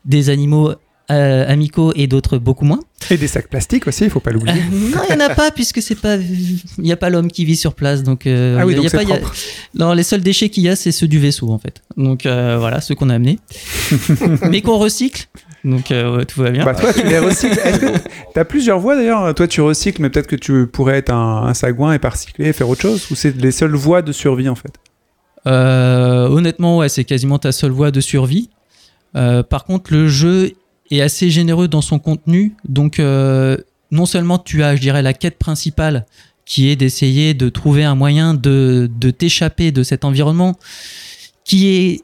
[0.05, 0.75] des animaux
[1.09, 2.81] amicaux et d'autres beaucoup moins.
[3.11, 4.59] Et des sacs plastiques aussi, il faut pas l'oublier.
[4.61, 7.31] Euh, non, il n'y en a pas puisque c'est pas, il n'y a pas l'homme
[7.31, 8.03] qui vit sur place.
[8.03, 9.21] Donc, euh, ah oui, y a- donc y a pas- y a-
[9.75, 11.83] non, les seuls déchets qu'il y a, c'est ceux du vaisseau en fait.
[11.97, 13.39] Donc euh, voilà, ceux qu'on a amenés,
[14.51, 15.27] mais qu'on recycle.
[15.65, 16.65] Donc euh, tout va bien.
[16.65, 17.59] Bah, toi, tu les recycles.
[17.65, 17.87] Est-ce que
[18.35, 19.35] t'as plusieurs voies d'ailleurs?
[19.35, 22.49] Toi, tu recycles, mais peut-être que tu pourrais être un, un sagouin et pas recycler
[22.49, 24.73] et faire autre chose Ou c'est les seules voies de survie en fait?
[25.47, 28.51] Euh, honnêtement, ouais, c'est quasiment ta seule voie de survie.
[29.17, 30.53] Euh, par contre, le jeu
[30.91, 32.55] est assez généreux dans son contenu.
[32.69, 33.57] Donc, euh,
[33.91, 36.07] non seulement tu as, je dirais, la quête principale
[36.45, 40.57] qui est d'essayer de trouver un moyen de, t'échapper de cet environnement
[41.45, 42.01] qui est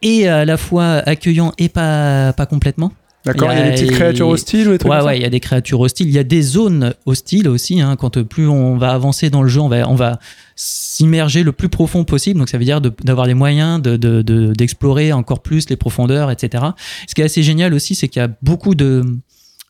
[0.00, 2.92] et à la fois accueillant et pas complètement.
[3.32, 5.30] D'accord Il y a- des petites créatures hostiles ou des trucs Ouais, il y a
[5.30, 6.08] des créatures hostiles.
[6.08, 7.80] Il y a des zones hostiles aussi.
[7.80, 10.18] Hein, quand euh, plus on va avancer dans le jeu, on va, on va
[10.56, 12.38] s'immerger le plus profond possible.
[12.38, 16.30] Donc ça veut dire d'avoir les moyens de- de- de- d'explorer encore plus les profondeurs,
[16.30, 16.64] etc.
[17.08, 19.04] Ce qui est assez génial aussi, c'est qu'il y a beaucoup de,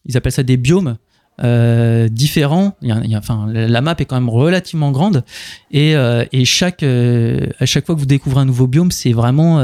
[0.06, 0.96] ils appellent ça des biomes.
[1.44, 2.74] euh, différents.
[2.82, 5.22] Il y a- il y a- enfin, la map est quand même relativement grande
[5.70, 9.12] et, euh, et chaque, euh, à chaque fois que vous découvrez un nouveau biome, c'est
[9.12, 9.60] vraiment,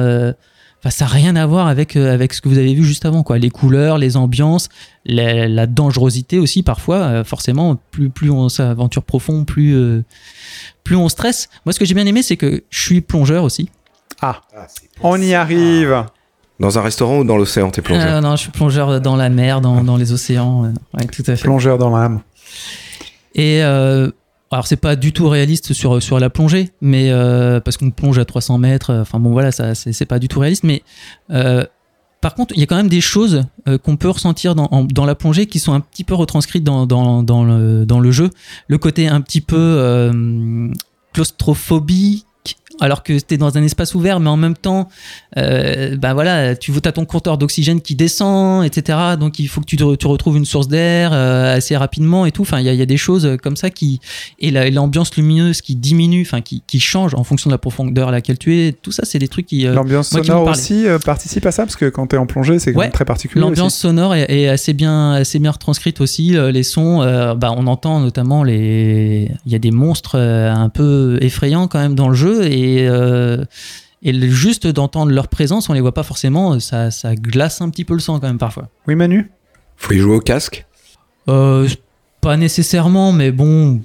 [0.84, 3.06] enfin, ça n'a rien à voir avec, euh, avec ce que vous avez vu juste
[3.06, 3.22] avant.
[3.22, 3.38] Quoi.
[3.38, 4.68] Les couleurs, les ambiances,
[5.06, 6.96] la, la dangerosité aussi parfois.
[6.98, 10.04] euh, forcément, plus, plus on s'aventure profond, plus, euh,
[10.84, 11.48] plus on stresse.
[11.64, 13.70] Moi, ce que j'ai bien aimé, c'est que je suis plongeur aussi.
[14.20, 14.42] Ah,
[15.02, 16.04] on y arrive
[16.60, 19.28] Dans un restaurant ou dans l'océan, t'es plongeur Euh, non, je suis plongeur dans la
[19.30, 20.72] mer, dans, dans les océans.
[20.94, 21.42] ouais, tout à fait.
[21.42, 22.20] Plongeur dans l'âme.
[23.34, 24.10] Et euh,
[24.50, 28.18] alors c'est pas du tout réaliste sur sur la plongée, mais euh, parce qu'on plonge
[28.18, 28.90] à 300 mètres.
[28.90, 30.64] euh, Enfin bon voilà, ça c'est pas du tout réaliste.
[30.64, 30.82] Mais
[31.30, 31.64] euh,
[32.20, 33.42] par contre, il y a quand même des choses
[33.82, 37.22] qu'on peut ressentir dans, dans la plongée qui sont un petit peu retranscrites dans, dans,
[37.22, 38.30] dans, le, jeu.
[38.66, 40.10] Le côté un petit peu
[41.12, 42.24] claustrophobique.
[42.80, 44.88] Alors que tu es dans un espace ouvert, mais en même temps,
[45.36, 48.98] euh, bah voilà, tu as ton compteur d'oxygène qui descend, etc.
[49.18, 52.32] Donc il faut que tu, te- tu retrouves une source d'air euh, assez rapidement et
[52.32, 52.42] tout.
[52.42, 54.00] Enfin, il y, a- il y a des choses comme ça qui
[54.40, 58.08] et la- l'ambiance lumineuse qui diminue, enfin qui, qui change en fonction de la profondeur
[58.08, 58.72] à laquelle tu es.
[58.72, 59.66] Tout ça, c'est des trucs qui.
[59.66, 61.64] euh, L'ambiance sonore aussi euh, participe à ça?
[61.64, 62.90] Parce que quand t'es en plongée, c'est Ouais.
[62.90, 63.40] très particulier.
[63.40, 66.36] L'ambiance sonore est, est assez bien, assez bien retranscrite aussi.
[66.36, 69.30] Euh, Les sons, euh, bah, on entend notamment les.
[69.46, 72.63] Il y a des monstres euh, un peu effrayants quand même dans le jeu et.
[72.88, 73.44] Euh,
[74.02, 77.70] et le- juste d'entendre leur présence, on les voit pas forcément, ça, ça glace un
[77.70, 78.68] petit peu le sang quand même parfois.
[78.86, 79.30] Oui, Manu?
[79.76, 80.66] Faut y jouer au casque?
[81.28, 81.68] Euh,
[82.24, 83.82] pas nécessairement, mais bon,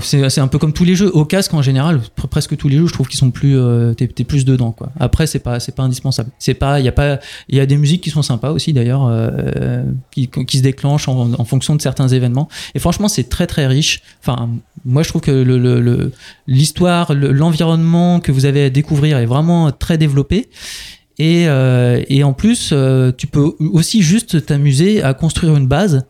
[0.00, 1.10] c'est un peu comme tous les jeux.
[1.12, 3.94] Au casque en général, pr- presque tous les jeux, je trouve qu'ils sont plus, euh,
[3.94, 4.90] t'es t'es plus dedans quoi.
[5.00, 6.30] Après, c'est pas, pas indispensable.
[6.38, 7.18] C'est pas, il y a pas,
[7.48, 11.44] y a des musiques qui sont sympas aussi d'ailleurs, euh, qui, qui se déclenchent en,
[11.44, 12.48] fonction de certains événements.
[12.76, 14.02] Et franchement, c'est très très riche.
[14.20, 14.50] Enfin,
[14.84, 16.12] moi, je trouve que
[16.46, 20.48] l'histoire, le, l'environnement que vous avez à découvrir est vraiment très développé.
[21.18, 26.04] Et, euh, et en plus, euh, tu peux aussi juste t'amuser à construire une base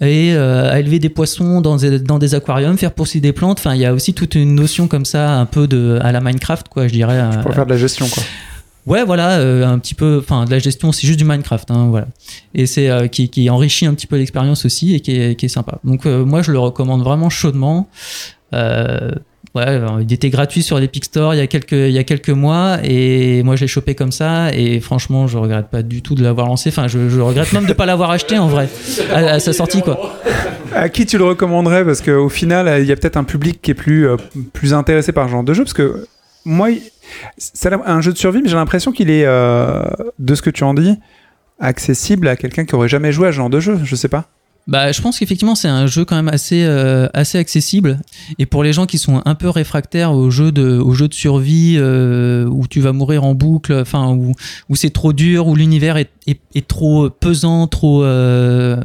[0.00, 3.58] et euh, à élever des poissons dans des, dans des aquariums, faire pousser des plantes.
[3.58, 6.20] Enfin, il y a aussi toute une notion comme ça, un peu de à la
[6.22, 7.18] Minecraft, quoi, je dirais.
[7.20, 8.22] euh, Pour faire de la gestion, quoi.
[8.86, 10.20] Ouais, voilà, euh, un petit peu.
[10.22, 12.06] Enfin, de la gestion, c'est juste du Minecraft, hein, voilà.
[12.54, 15.46] Et c'est euh, qui, qui enrichit un petit peu l'expérience aussi et qui est, qui
[15.46, 15.80] est sympa.
[15.84, 17.88] Donc, euh, moi, je le recommande vraiment chaudement.
[18.54, 19.10] Euh,
[19.56, 22.30] ouais, il était gratuit sur l'Epic Store il y a quelques il y a quelques
[22.30, 26.14] mois et moi, je l'ai chopé comme ça et franchement, je regrette pas du tout
[26.14, 26.70] de l'avoir lancé.
[26.70, 28.68] Enfin, je, regrette même de pas l'avoir acheté en vrai
[29.12, 30.16] à, sa sortie, quoi.
[30.74, 31.84] À qui tu le recommanderais?
[31.84, 34.16] Parce qu'au final, il y a peut-être un public qui est plus, euh,
[34.52, 35.64] plus intéressé par ce genre de jeu.
[35.64, 36.06] Parce que
[36.44, 36.68] moi,
[37.36, 39.82] c'est un jeu de survie, mais j'ai l'impression qu'il est, euh,
[40.18, 40.96] de ce que tu en dis,
[41.58, 43.78] accessible à quelqu'un qui aurait jamais joué à ce genre de jeu.
[43.82, 44.28] Je sais pas.
[44.66, 48.00] Bah, je pense qu'effectivement, c'est un jeu quand même assez, euh, assez accessible.
[48.40, 52.46] Et pour les gens qui sont un peu réfractaires aux jeux de, de survie euh,
[52.46, 54.32] où tu vas mourir en boucle, enfin, où,
[54.68, 58.82] où c'est trop dur, où l'univers est, est, est trop pesant, trop, euh,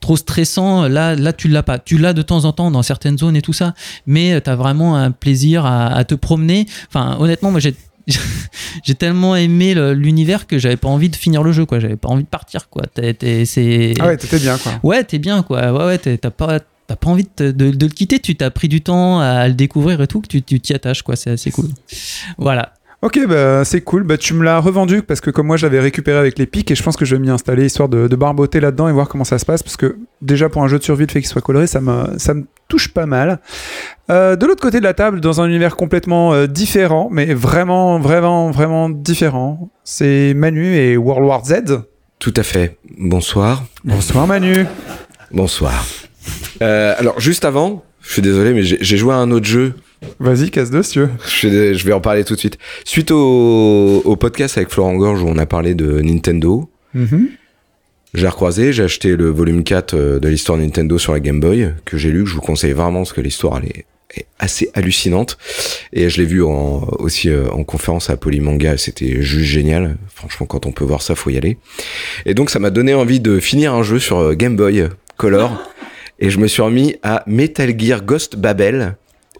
[0.00, 1.78] trop stressant, là, là, tu l'as pas.
[1.78, 3.72] Tu l'as de temps en temps dans certaines zones et tout ça.
[4.06, 6.66] Mais tu as vraiment un plaisir à, à te promener.
[6.88, 7.74] Enfin, honnêtement, moi, j'ai.
[8.84, 12.08] j'ai tellement aimé l'univers que j'avais pas envie de finir le jeu quoi j'avais pas
[12.08, 12.82] envie de partir quoi
[13.44, 14.72] c'est Ah ouais, t'étais bien, quoi.
[14.82, 15.72] Ouais, t'es bien, quoi.
[15.72, 18.18] Ouais, ouais, t'es- t'as pas, t'as pas envie de, te- de- de le quitter.
[18.18, 21.02] Tu t'as pris du temps à le découvrir et tout, que tu tu t'y attaches,
[21.02, 21.16] quoi.
[21.16, 21.68] C'est assez cool.
[22.38, 22.74] Voilà.
[23.04, 24.02] Ok, bah, c'est cool.
[24.04, 26.70] Bah, tu me l'as revendu parce que comme moi, je l'avais récupéré avec les pics
[26.70, 29.10] et je pense que je vais m'y installer histoire de, de barboter là-dedans et voir
[29.10, 31.28] comment ça se passe parce que déjà pour un jeu de survie, le fait qu'il
[31.28, 33.40] soit coloré, ça me, ça me touche pas mal.
[34.08, 38.00] Euh, de l'autre côté de la table, dans un univers complètement euh, différent, mais vraiment,
[38.00, 41.82] vraiment, vraiment différent, c'est Manu et World War Z.
[42.20, 42.78] Tout à fait.
[42.96, 43.66] Bonsoir.
[43.84, 44.64] Bonsoir Manu.
[45.30, 45.84] Bonsoir.
[46.62, 49.74] Euh, alors, juste avant, je suis désolé, mais j'ai joué à un autre jeu.
[50.18, 51.06] Vas-y, casse dessus.
[51.24, 52.58] Je, suis dé- je vais en parler tout de suite.
[52.84, 57.28] Suite au, au podcast avec Florent Gorge où on a parlé de Nintendo, Mhm.
[58.14, 61.70] j'ai recroisé, j'ai acheté le volume 4 euh, de l'histoire Nintendo sur la Game Boy,
[61.84, 63.84] que j'ai lu, que je vous conseille vraiment parce que l'histoire elle est,
[64.16, 65.38] est assez hallucinante.
[65.92, 69.96] Et je l'ai vu en, aussi euh, en conférence à Polymanga, c'était juste génial.
[70.14, 71.56] Franchement, quand on peut voir ça, faut y aller.
[72.26, 74.84] Et donc ça m'a donné envie de finir un jeu sur euh, Game Boy
[75.16, 75.70] Color.
[76.20, 78.96] Et je me suis remis à Metal Gear Ghost Babel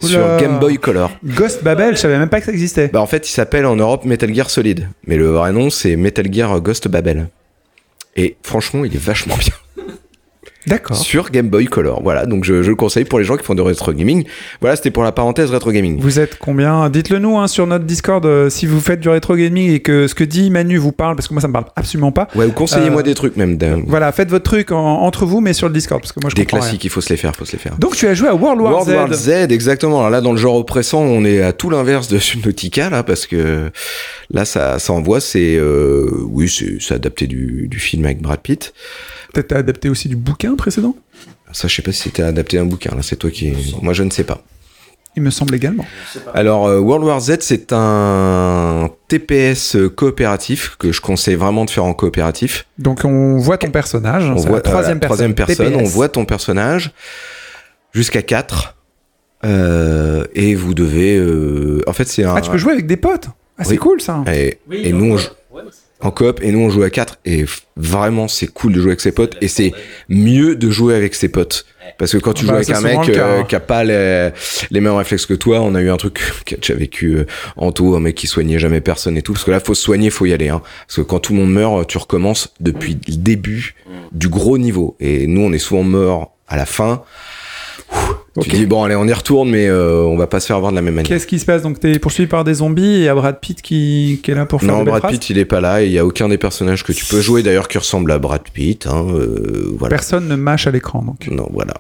[0.09, 0.37] sur.
[0.39, 1.11] Game Boy Color.
[1.25, 2.89] Ghost Babel, je savais même pas que ça existait.
[2.93, 5.97] Bah en fait, il s'appelle en Europe Metal Gear Solid, mais le vrai nom c'est
[5.97, 7.29] Metal Gear Ghost Babel.
[8.17, 9.55] Et franchement, il est vachement bien
[10.67, 10.97] D'accord.
[10.97, 12.03] sur Game Boy Color.
[12.03, 14.25] Voilà, donc je, je le conseille pour les gens qui font de rétro gaming.
[14.61, 15.99] Voilà, c'était pour la parenthèse rétro gaming.
[16.01, 16.89] Vous êtes combien?
[16.91, 20.07] Dites-le nous hein, sur notre Discord euh, si vous faites du rétro gaming et que
[20.09, 22.29] ce que dit Manu vous parle, parce que moi ça me parle absolument pas.
[22.35, 23.57] Ouais, ou conseillez-moi Euh, des trucs même.
[23.57, 26.31] d'un- Voilà, faites votre truc en- entre vous, mais sur le Discord, parce que moi
[26.31, 27.73] je des classiques, il faut se les faire, faut se les faire.
[27.73, 27.79] rien.
[27.79, 29.29] Donc tu as joué à World War World Z.
[29.29, 29.99] War Z, exactement.
[30.01, 33.27] Alors là, dans le genre oppressant, on est à tout l'inverse de Subnautica, là, parce
[33.27, 33.71] que
[34.33, 38.41] là, ça, ça envoie, c'est, euh, oui, c'est c'est adapté du, du film avec Brad
[38.41, 38.73] Pitt.
[39.35, 40.97] Peut-être t'as adapté aussi du bouquin précédent?
[41.53, 44.03] Ça, je sais pas si c'était adapté d'un bouquin, là, c'est toi qui, moi, je
[44.03, 44.43] ne sais pas.
[45.17, 45.85] Il me semble également.
[46.35, 51.85] Alors, euh, World War Z, c'est un TPS coopératif que je conseille vraiment de faire
[51.85, 52.67] en coopératif.
[52.79, 54.25] Donc on voit ton personnage.
[54.29, 55.35] On c'est voit la troisième euh, personne.
[55.35, 55.81] troisième personne, TPS.
[55.81, 56.93] on voit ton personnage
[57.93, 58.75] jusqu'à 4.
[59.45, 61.17] et vous devez.
[61.17, 62.35] euh, en fait, c'est un.
[62.35, 63.29] Ah, tu peux jouer avec des potes.
[63.57, 63.77] Ah, c'est Oui.
[63.77, 64.25] cool ça.
[64.33, 65.29] Et, et nous, on joue-
[66.05, 67.45] en coop et nous on joue à 4 et
[67.77, 69.73] vraiment c'est cool de jouer avec ses potes et c'est
[70.09, 71.65] mieux de jouer avec ses potes.
[71.99, 74.31] Parce que quand tu Bah, joues avec un mec euh, qui a pas les,
[74.71, 77.27] les mêmes réflexes que toi on a eu un truc que j'ai vécu euh,
[77.57, 79.33] en tout un mec qui soignait jamais personne et tout.
[79.33, 80.63] Parce que là faut se soigner faut y aller hein.
[80.87, 83.75] parce que quand tout le monde meurt tu recommences depuis le début
[84.13, 84.97] du gros niveau.
[85.01, 87.03] Et nous on est souvent morts à la fin
[88.43, 90.73] Tu dis bon allez on y retourne mais euh, on va pas se faire avoir
[90.73, 92.99] de la même manière Qu'est-ce qui se passe Donc, t'es poursuivi par des zombies et
[92.99, 95.13] il y a Brad Pitt qui, qui est là pour faire Non, des Brad phrases
[95.13, 95.83] Pitt, il est pas là.
[95.83, 98.19] et Il y a aucun des personnages que tu peux jouer d'ailleurs qui ressemble à
[98.19, 98.87] Brad Pitt.
[98.89, 99.91] Hein, euh, voilà.
[99.95, 101.29] Personne ne mâche à l'écran, donc.
[101.31, 101.75] Non, voilà.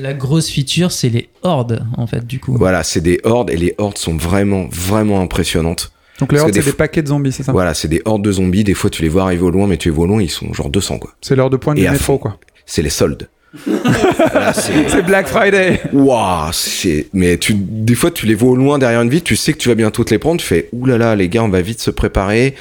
[0.00, 2.54] La grosse feature, c'est les hordes, en fait, du coup.
[2.56, 5.92] Voilà, c'est des hordes et les hordes sont vraiment, vraiment impressionnantes.
[6.20, 8.00] Donc, les Parce hordes, des c'est des paquets de zombies, c'est ça Voilà, c'est des
[8.04, 8.64] hordes de zombies.
[8.64, 10.30] Des fois, tu les vois arriver au loin, mais tu les vois au loin, ils
[10.30, 11.10] sont genre 200 quoi.
[11.20, 12.18] C'est l'heure de pointe Et du métro, fond.
[12.18, 12.38] quoi.
[12.64, 13.28] C'est les soldes.
[13.66, 17.08] Là, c'est C'est Black Friday Waouh, c'est.
[17.12, 19.58] Mais tu, des fois, tu les vois au loin derrière une ville, tu sais que
[19.58, 20.40] tu vas bientôt te les prendre.
[20.40, 22.54] Tu fais, oulala, les gars, on va vite se préparer,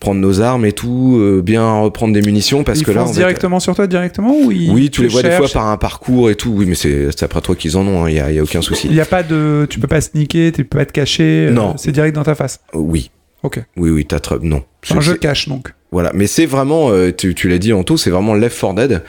[0.00, 3.12] prendre nos armes et tout, euh, bien reprendre des munitions parce Ils que là, être-
[3.12, 6.30] directement sur toi, directement ou ils Oui, tu les vois des fois par un parcours
[6.30, 6.50] et tout.
[6.50, 8.06] Oui, mais c'est c'est après toi qu'ils en ont.
[8.06, 8.88] Il y, a, y a aucun souci.
[8.88, 9.66] Il n'y a pas de.
[9.70, 11.46] Tu peux pas sneaker, tu peux pas te cacher.
[11.48, 11.74] euh, Non.
[11.76, 12.60] C'est direct dans ta face.
[12.74, 13.10] Euh, Oui.
[13.42, 13.62] Ok.
[13.76, 14.36] Oui, oui, t'as très.
[14.40, 14.64] Non.
[14.82, 15.74] C'est un jeu cache, donc.
[15.92, 18.74] Voilà, mais c'est vraiment, euh, tu, tu l'as dit en tout, c'est vraiment Left 4
[18.74, 19.02] Dead.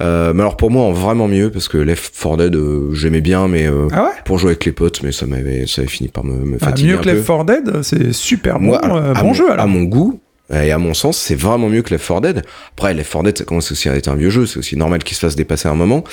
[0.00, 3.20] Euh, mais alors pour moi, en vraiment mieux, parce que Left 4 Dead, euh, j'aimais
[3.20, 5.90] bien, mais euh, Ah ouais pour jouer avec les potes, mais ça m'avait, ça avait
[5.90, 7.32] fini par me, me Ah, fatiguer Mieux un que Left peu.
[7.32, 9.64] 4 Dead, c'est super bon, alors, euh, à bon mon- jeu alors.
[9.64, 10.20] À mon goût,
[10.52, 12.42] et à mon sens, c'est vraiment mieux que Left 4 Dead.
[12.72, 15.02] Après, Left 4 Dead, ça commence aussi à être un vieux jeu, c'est aussi normal
[15.04, 16.04] qu'il se fasse dépasser un moment.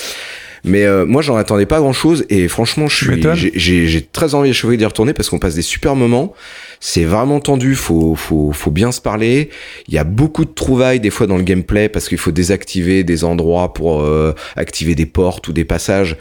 [0.65, 4.01] Mais euh, moi, j'en attendais pas grand chose, et franchement, je suis, j'ai- j'ai j'ai
[4.01, 6.33] très envie de d'y retourner parce qu'on passe des super moments.
[6.81, 9.49] C'est vraiment tendu, faut, faut, faut bien se parler.
[9.87, 13.03] Il y a beaucoup de trouvailles des fois dans le gameplay parce qu'il faut désactiver
[13.03, 16.15] des endroits pour euh, activer des portes ou des passages.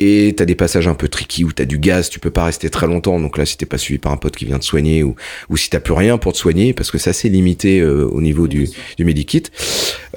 [0.00, 2.68] Et t'as des passages un peu tricky où t'as du gaz, tu peux pas rester
[2.70, 3.18] très longtemps.
[3.18, 5.14] Donc là, si t'es pas suivi par un pote qui vient te soigner ou,
[5.48, 8.20] ou si t'as plus rien pour te soigner, parce que c'est assez limité euh, au
[8.20, 9.44] niveau du, du medikit,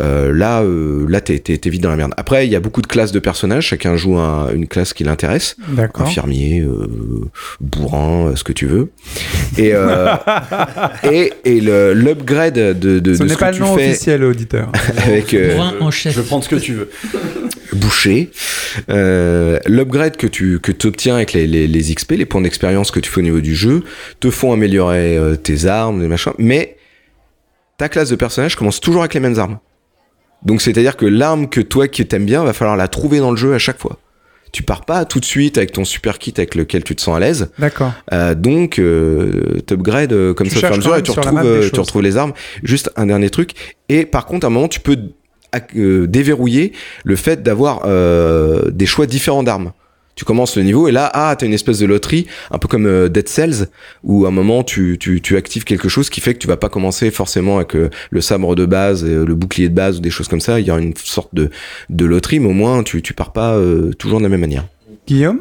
[0.02, 2.14] euh, là, euh, là t'es, t'es, t'es vite dans la merde.
[2.18, 3.66] Après, il y a beaucoup de classes de personnages.
[3.68, 5.56] Chacun joue un- une classe qui l'intéresse.
[5.70, 6.06] D'accord.
[6.08, 6.88] Infirmier, euh,
[7.62, 8.92] bourrin, euh, ce que tu veux.
[9.58, 10.16] Et, euh,
[11.04, 13.76] et, et le, l'upgrade de, de, Ce de n'est ce pas que le tu nom
[13.76, 14.72] fais officiel, auditeur.
[14.98, 16.14] avec euh, Brun en chef.
[16.16, 16.90] Je vais prendre ce que tu veux.
[17.74, 18.32] boucher,
[18.90, 23.00] euh, l'upgrade que tu que obtiens avec les, les, les XP, les points d'expérience que
[23.00, 23.84] tu fais au niveau du jeu,
[24.20, 26.78] te font améliorer euh, tes armes, des machins, mais
[27.78, 29.60] ta classe de personnage commence toujours avec les mêmes armes.
[30.44, 33.38] Donc c'est-à-dire que l'arme que toi qui t'aimes bien, va falloir la trouver dans le
[33.38, 33.98] jeu à chaque fois.
[34.52, 37.16] Tu pars pas tout de suite avec ton super kit avec lequel tu te sens
[37.16, 37.50] à l'aise.
[37.60, 37.92] D'accord.
[38.14, 41.12] Euh, donc, euh, t'upgrades euh, comme Tu ça au fur et à mesure et tu
[41.12, 42.34] retrouves, euh, tu retrouves les armes.
[42.64, 43.52] Juste un dernier truc.
[43.90, 44.98] Et par contre, à un moment, tu peux
[45.76, 46.74] déverrouiller
[47.04, 49.72] le fait d'avoir euh, des choix différents d'armes.
[50.18, 52.88] Tu commences le niveau et là, ah, t'as une espèce de loterie, un peu comme
[52.88, 53.68] euh, Dead Cells,
[54.04, 56.58] où à un moment tu, tu, tu actives quelque chose qui fait que tu vas
[56.58, 60.02] pas commencer forcément avec euh, le sabre de base, euh, le bouclier de base ou
[60.02, 60.60] des choses comme ça.
[60.60, 61.52] Il y a une sorte de,
[61.90, 63.58] de loterie, mais au moins tu, tu pars pas
[64.00, 64.66] toujours de la même manière.
[65.08, 65.40] Guillaume?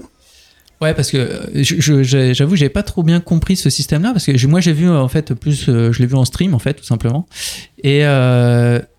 [0.83, 4.27] Ouais, parce que euh, je- je- j'avoue, j'avais pas trop bien compris ce système-là, parce
[4.27, 6.59] que moi j'ai vu euh, en fait plus, euh, je l'ai vu en stream en
[6.59, 7.27] fait, tout simplement.
[7.83, 8.01] Et,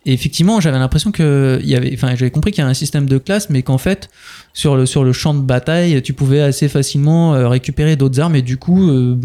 [0.05, 3.05] effectivement, j'avais l'impression que il y avait, enfin, j'avais compris qu'il y avait un système
[3.05, 4.09] de classe, mais qu'en fait,
[4.53, 8.41] sur le sur le champ de bataille, tu pouvais assez facilement récupérer d'autres armes, et
[8.41, 9.19] du coup, euh,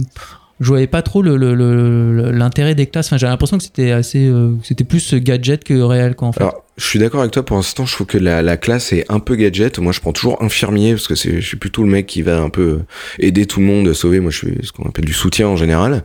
[0.62, 3.08] je voyais pas trop le- le- le- l'intérêt des classes.
[3.08, 6.40] Enfin, j'avais l'impression que c'était assez, euh, c'était plus gadget que réel, quoi, en fait.
[6.40, 7.44] Alors, je suis d'accord avec toi.
[7.44, 9.78] Pour l'instant, je trouve que la, la classe est un peu gadget.
[9.78, 12.40] Moi, je prends toujours infirmier parce que c'est, je suis plutôt le mec qui va
[12.40, 12.80] un peu
[13.18, 14.20] aider tout le monde, sauver.
[14.20, 16.04] Moi, je suis ce qu'on appelle du soutien en général.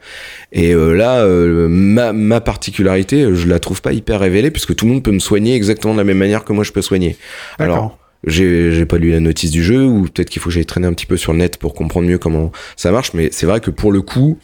[0.52, 4.76] Et euh, là, euh, ma, ma particularité, euh, je la trouve pas hyper révélée puisque
[4.76, 6.82] tout le monde peut me soigner exactement de la même manière que moi je peux
[6.82, 7.16] soigner.
[7.60, 7.98] Alors.
[8.26, 10.88] J'ai, j'ai pas lu la notice du jeu ou peut-être qu'il faut que j'aille traîner
[10.88, 13.14] un petit peu sur le net pour comprendre mieux comment ça marche.
[13.14, 14.40] Mais c'est vrai que pour le coup,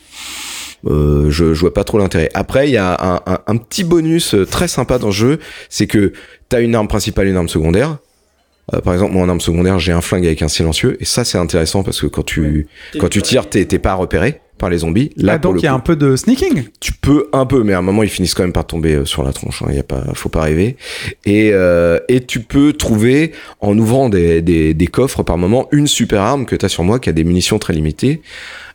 [0.85, 2.29] euh, je, je vois pas trop l'intérêt.
[2.33, 5.39] Après, il y a un, un, un petit bonus euh, très sympa dans le jeu,
[5.69, 6.13] c'est que
[6.49, 7.97] t'as une arme principale et une arme secondaire.
[8.73, 11.25] Euh, par exemple, moi en arme secondaire, j'ai un flingue avec un silencieux, et ça
[11.25, 12.67] c'est intéressant parce que quand tu
[12.97, 15.09] quand tu tires, t'es t'es pas repéré par les zombies.
[15.17, 16.63] Là, Ah, donc il y a coup, un peu de sneaking.
[16.79, 19.03] tu peux un peu, mais à un moment ils finissent quand même par tomber euh,
[19.05, 19.61] sur la tronche.
[19.69, 20.77] Il y a pas, faut pas rêver.
[21.25, 25.87] Et euh, et tu peux trouver en ouvrant des, des des coffres par moment une
[25.87, 28.21] super arme que t'as sur moi qui a des munitions très limitées.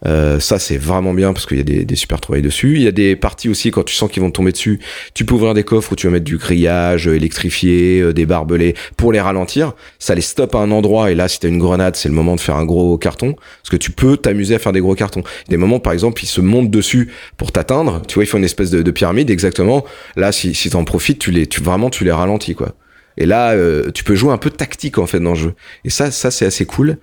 [0.07, 2.77] Euh, ça c'est vraiment bien parce qu'il y a des, des super trouvailles dessus.
[2.77, 4.81] Il y a des parties aussi quand tu sens qu'ils vont tomber dessus,
[5.15, 8.27] tu peux ouvrir des coffres où tu vas mettre du grillage euh, électrifié, euh, des
[8.27, 9.73] barbelés pour les ralentir.
[9.99, 12.37] Ça les stoppe à un endroit et là si t'as une grenade c'est le moment
[12.37, 15.23] de faire un gros carton parce que tu peux t'amuser à faire des gros cartons.
[15.49, 18.03] Des moments par exemple ils se montent dessus pour t'atteindre.
[18.07, 19.85] Tu vois ils font une espèce de, de pyramide exactement.
[20.17, 22.75] Là si si t'en profites tu les tu vraiment tu les ralentis quoi.
[23.19, 25.55] Et là, euh, tu peux jouer un peu tactique en fait dans le jeu.
[25.85, 26.99] Et ça, ça c'est assez cool.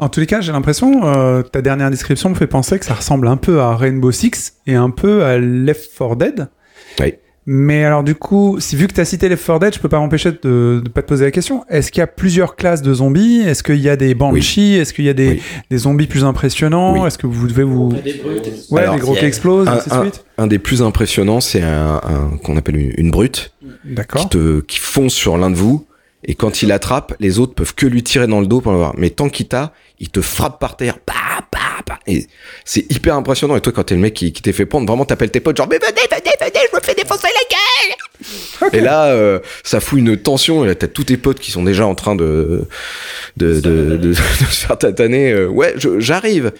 [0.00, 2.94] En tous les cas, j'ai l'impression, euh, ta dernière description me fait penser que ça
[2.94, 6.48] ressemble un peu à Rainbow Six et un peu à Left 4 Dead.
[7.00, 7.14] Oui.
[7.50, 9.88] Mais alors du coup, si, vu que tu as cité les 4 Dead, je peux
[9.88, 11.64] pas m'empêcher de ne pas te poser la question.
[11.68, 13.40] Est-ce qu'il y a plusieurs classes de zombies?
[13.40, 14.76] Est-ce qu'il y a des banshees?
[14.76, 15.42] Est-ce qu'il y a des, Oui.
[15.70, 17.00] des zombies plus impressionnants?
[17.00, 17.06] Oui.
[17.06, 17.90] Est-ce que vous devez vous...
[18.70, 20.80] Ouais, Alors, des gros qui a explosent, un- ainsi de un- suite Un des plus
[20.82, 23.52] impressionnants, c'est un, un- qu'on appelle une, une brute
[23.84, 24.20] D'accord.
[24.22, 25.86] qui te qui fonce sur l'un de vous
[26.24, 28.78] et quand il attrape, les autres peuvent que lui tirer dans le dos pour le
[28.78, 28.92] voir.
[28.98, 30.98] Mais tant qu'il t'a, il te frappe par terre.
[31.06, 31.14] Bah,
[31.52, 31.98] bah, bah.
[32.06, 32.26] Et
[32.64, 33.56] c'est hyper impressionnant.
[33.56, 35.56] Et toi, quand t'es le mec qui, qui t'est fait prendre, vraiment t'appelles tes potes
[35.56, 38.72] genre mais venez, venez, venez, je me fais défoncer la gueule.
[38.74, 40.64] Et là, euh, ça fout une tension.
[40.64, 42.64] Et là, t'as tous tes potes qui sont déjà en train de
[43.36, 44.20] de de, de, de se
[44.66, 45.32] faire tataner.
[45.32, 46.52] euh, ouais, je- j'arrive.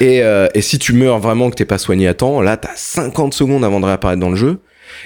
[0.00, 2.74] Et, euh, et si tu meurs vraiment que t'es pas soigné à temps, là, t'as
[2.76, 4.58] 50 secondes avant de réapparaître dans le jeu.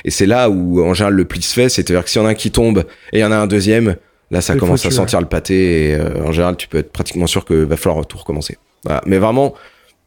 [0.04, 1.68] Et c'est là où, en général, le pli se fait.
[1.68, 3.46] C'est-à-dire que s'il y en a un qui tombe et il y en a un
[3.46, 3.96] deuxième,
[4.33, 5.91] là, ça commence foutu, à sentir le pâté.
[5.91, 8.59] Et euh, en général, tu peux être pratiquement sûr que va falloir tout recommencer.
[8.85, 9.01] Voilà.
[9.07, 9.55] Mais vraiment,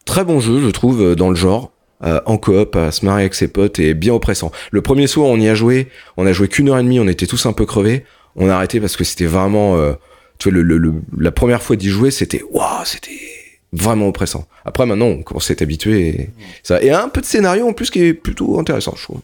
[0.04, 1.72] très bon jeu, je trouve, euh, dans le genre.
[2.04, 4.52] euh, en coop, à se marrer avec ses potes et bien oppressant.
[4.70, 5.88] Le premier soir, on y a joué.
[6.18, 7.00] On a joué qu'une heure et demie.
[7.00, 8.04] On était tous un peu crevés.
[8.36, 9.94] On a arrêté parce que c'était vraiment, euh,
[10.38, 13.18] tu vois, le, le- le- la première fois d'y jouer, c'était, waouh, c'était
[13.72, 14.46] vraiment oppressant.
[14.66, 15.22] Après, maintenant, on
[15.52, 16.08] être habitué.
[16.08, 16.30] Et,
[16.62, 19.20] ça, et un peu de scénario en plus qui est plutôt intéressant, je trouve.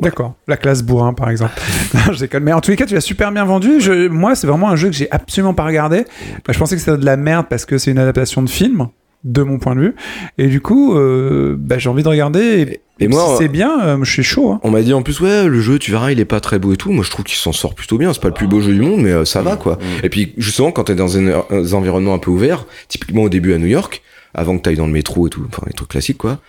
[0.00, 0.34] D'accord.
[0.48, 1.52] La classe bourrin, par exemple.
[1.94, 2.42] Non, je déconne.
[2.42, 3.80] Mais en tous les cas, tu l'as super bien vendu.
[3.80, 6.04] Je, moi, c'est vraiment un jeu que j'ai absolument pas regardé.
[6.46, 8.88] Bah, je pensais que c'était de la merde parce que c'est une adaptation de film,
[9.22, 9.94] de mon point de vue.
[10.36, 12.80] Et du coup, euh, bah, j'ai envie de regarder.
[12.98, 14.50] Et, Et moi, si c'est bien, euh, je suis chaud.
[14.50, 14.60] hein.
[14.64, 16.72] On m'a dit en plus, ouais, le jeu, tu verras, il est pas très beau
[16.72, 16.90] et tout.
[16.90, 18.12] Moi, je trouve qu'il s'en sort plutôt bien.
[18.12, 19.78] C'est pas le plus beau jeu du monde, mais euh, ça va, quoi.
[20.02, 23.54] Et puis, justement, quand t'es dans un, un environnement un peu ouvert, typiquement au début
[23.54, 24.02] à New York,
[24.34, 26.40] avant que t'ailles dans le métro et tout, enfin, les trucs classiques, quoi.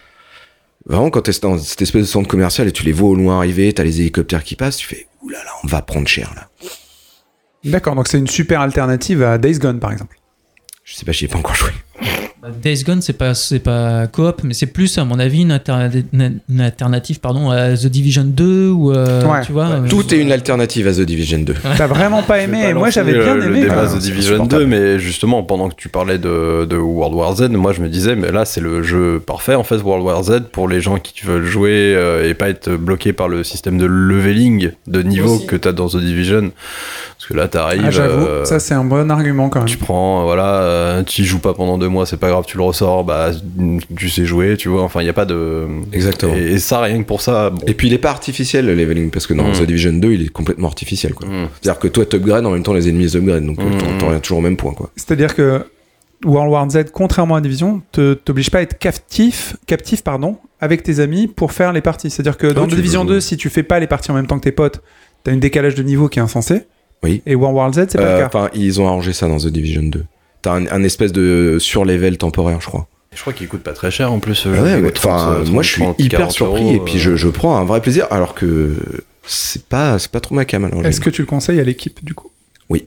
[0.85, 3.37] Vraiment, quand t'es dans cette espèce de centre commercial et tu les vois au loin
[3.37, 6.49] arriver, t'as les hélicoptères qui passent, tu fais, oulala, on va prendre cher, là.
[7.63, 7.95] D'accord.
[7.95, 10.19] Donc, c'est une super alternative à Days Gone, par exemple.
[10.83, 11.71] Je sais pas, j'y ai pas encore joué.
[12.61, 15.89] Days Gone, c'est pas, c'est pas coop, mais c'est plus, à mon avis, une, alterna-
[16.13, 18.91] une- une alternative pardon, à The Division 2 ou.
[18.93, 19.41] euh, Ouais.
[19.45, 21.55] tu vois, euh, Tout est une alternative à The Division 2.
[21.77, 22.63] T'as vraiment pas aimé.
[22.65, 23.61] Pas Moi, j'avais le- bien le aimé.
[23.61, 23.97] débat quoi.
[23.97, 24.65] The Division 2, insupportable.
[24.67, 28.15] mais justement, pendant que tu parlais de, de World War Z, moi je me disais,
[28.15, 31.25] mais là c'est le jeu parfait en fait, World War Z, pour les gens qui
[31.25, 35.55] veulent jouer euh, et pas être bloqués par le système de leveling de niveau que
[35.55, 36.51] tu as dans The Division.
[37.27, 37.81] Parce que là, t'arrives.
[37.85, 39.67] Ah, J'avoue, euh, ça, c'est un bon argument quand même.
[39.67, 42.57] tu prends, voilà, euh, tu y joues pas pendant deux mois, c'est pas grave, tu
[42.57, 43.31] le ressors, bah,
[43.97, 45.65] tu sais jouer, tu vois, enfin, il n'y a pas de.
[45.91, 46.35] Exactement.
[46.35, 47.61] Et, et ça, rien que pour ça, bon.
[47.65, 49.53] Et puis il est pas artificiel le leveling parce que dans Mm.
[49.53, 51.27] The Division 2 il est complètement artificiel quoi.
[51.27, 51.47] Mm.
[51.61, 53.97] C'est-à-dire que toi t'upgrades en même temps les ennemis upgrade donc euh, Mm.
[53.99, 54.89] t'en- reviens toujours au même point quoi.
[54.95, 55.61] C'est-à-dire que
[56.25, 60.83] World War Z, contrairement à Division, te t'oblige pas à être captif, captif pardon, avec
[60.83, 62.09] tes amis pour faire les parties.
[62.09, 64.15] C'est-à-dire que dans Ah, tu Division peux- 2, si tu fais pas les parties en
[64.15, 64.81] même temps que tes potes,
[65.23, 66.63] t'as une décalage de niveau qui est insensé.
[67.05, 67.21] Oui.
[67.25, 68.27] Et World War Z, c'est pas Euh, le cas.
[68.27, 70.03] Enfin ils ont arrangé ça dans The Division 2.
[70.41, 72.87] T'as un, un espèce de sur-level temporaire je crois.
[73.15, 74.35] Je crois qu'il coûte pas très cher en plus.
[74.35, 74.81] ce Ah jeu, ouais, il ouais.
[74.91, 76.99] coûte 30, Enfin 30, moi je suis 30, hyper 40 surpris euros, et puis euh,
[76.99, 78.75] je, je prends un vrai plaisir alors que
[79.25, 80.69] c'est pas c'est pas trop ma cam.
[80.83, 82.29] Est-ce que tu le conseilles à l'équipe du coup?
[82.69, 82.85] Oui.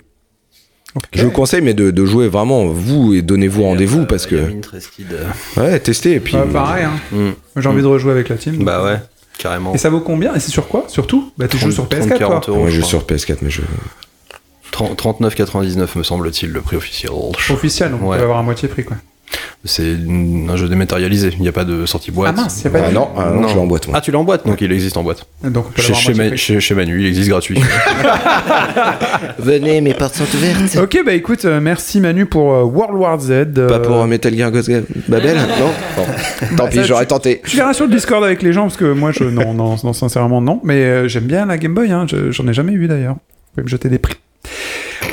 [1.12, 4.34] Je vous conseille mais de, de jouer vraiment vous et donnez-vous rendez-vous euh, parce que
[4.36, 5.22] euh,
[5.56, 6.92] ouais testez et puis Euh, pareil, hein.
[7.12, 7.30] hmm.
[7.60, 8.64] j'ai envie de rejouer avec la team.
[8.64, 8.96] Bah ouais,
[9.38, 9.74] carrément.
[9.74, 10.34] Et ça vaut combien?
[10.34, 10.84] Et c'est sur quoi?
[10.88, 12.18] Surtout Bah tu joues 30, sur 30, PS4 quoi.
[12.18, 12.58] 40 euros.
[12.60, 13.68] Moi, je joue sur PS4 mais je 30
[14.72, 17.10] 39,99 me semble-t-il le prix officiel.
[17.50, 18.16] Officiel, donc Ouais.
[18.16, 18.96] tu vas avoir à moitié prix quoi.
[19.64, 19.96] C'est
[20.48, 22.32] un jeu dématérialisé, il n'y a pas de sortie boîte.
[22.38, 23.48] Ah mince, y a pas ah de- non, ah non, Non.
[23.48, 23.96] je l'ai en boîte moi.
[23.98, 25.26] Ah, tu l'as en boîte, donc il existe en boîte.
[25.42, 27.60] Donc on peut Chez, Ma- Manu, il existe gratuit.
[29.38, 30.76] Venez mes portes sont ouvertes.
[30.76, 33.30] Ok, bah écoute, euh, merci Manu pour euh, World War Z.
[33.30, 34.70] euh, Pas pour euh, Metal Gear Ghost
[35.08, 36.04] Babel Non Bon.
[36.56, 37.42] Tant Bah, pis, j'aurais tenté.
[37.44, 39.92] Tu verras sur le Discord avec les gens parce que moi, je non, non, non
[39.92, 40.60] sincèrement non.
[40.64, 41.90] Mais euh, j'aime bien la Game Boy.
[41.90, 42.06] Hein.
[42.08, 43.14] Je- J'en ai jamais eu d'ailleurs.
[43.14, 43.20] Vous
[43.54, 44.14] pouvez me jeter des prix.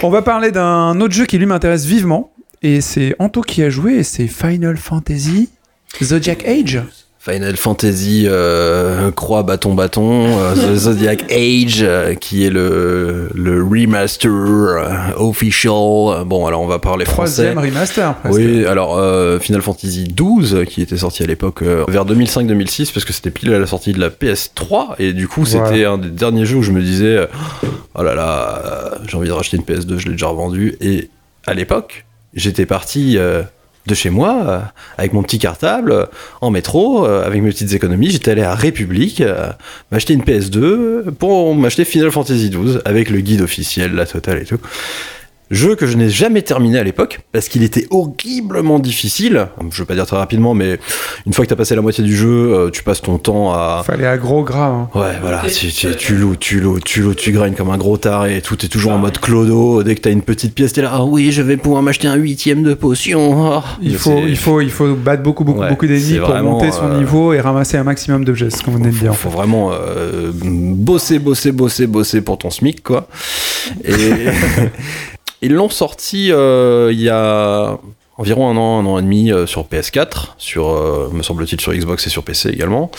[0.04, 2.32] On va parler d'un autre jeu qui lui m'intéresse vivement
[2.62, 5.50] et c'est Anto qui a joué et c'est Final Fantasy
[6.02, 6.82] Zodiac Age.
[7.28, 13.64] Final Fantasy euh, Croix Bâton Bâton, euh, The Zodiac Age, euh, qui est le, le
[13.64, 14.30] remaster
[15.18, 16.24] official.
[16.26, 17.52] Bon, alors on va parler français.
[17.52, 18.14] Troisième remaster.
[18.18, 18.38] presque.
[18.38, 19.00] Oui, alors
[19.42, 23.60] Final Fantasy XII, qui était sorti à l'époque vers 2005-2006, parce que c'était pile à
[23.60, 26.72] la sortie de la PS3, et du coup c'était un des derniers jeux où je
[26.72, 27.28] me disais,
[27.96, 31.10] oh là là, j'ai envie de racheter une PS2, je l'ai déjà revendue, et
[31.48, 32.06] à l'époque,
[32.36, 33.18] j'étais parti
[33.86, 34.60] de chez moi, euh,
[34.98, 36.06] avec mon petit cartable, euh,
[36.42, 39.24] en métro, euh, avec mes petites économies, j'étais allé à République,
[39.92, 44.46] m'acheter une PS2 pour m'acheter Final Fantasy XII, avec le guide officiel, la totale et
[44.46, 44.60] tout.
[45.56, 49.48] Jeu que je n'ai jamais terminé à l'époque parce qu'il était horriblement difficile.
[49.72, 50.80] Je veux pas dire très rapidement, mais
[51.26, 53.82] une fois que t'as passé la moitié du jeu, euh, tu passes ton temps à.
[53.86, 54.68] Fallait un gros gras.
[54.68, 54.90] hein.
[54.94, 57.98] Ouais, voilà, tu, tu, tu loues, tu loues, tu loues, tu graines comme un gros
[57.98, 59.82] taré et tout, t'es toujours en mode clodo.
[59.84, 62.16] Dès que t'as une petite pièce, t'es là, ah oui, je vais pouvoir m'acheter un
[62.16, 63.54] huitième de potion.
[63.58, 63.64] Ah.
[63.82, 66.88] Il faut, il, faut, il faut battre beaucoup, beaucoup, Ouais, beaucoup d'ennemis pour monter son
[66.90, 69.16] euh, niveau et ramasser un maximum d'objets, ce qu'on venait de dire.
[69.16, 73.08] faut vraiment euh, bosser, bosser, bosser, bosser pour ton SMIC, quoi.
[73.86, 73.94] Et
[75.42, 77.78] ils l'ont sorti euh, il y a
[78.18, 81.74] environ un an, un an et demi euh, sur PS4, sur, euh, me semble-t-il, sur
[81.74, 82.90] Xbox et sur PC également,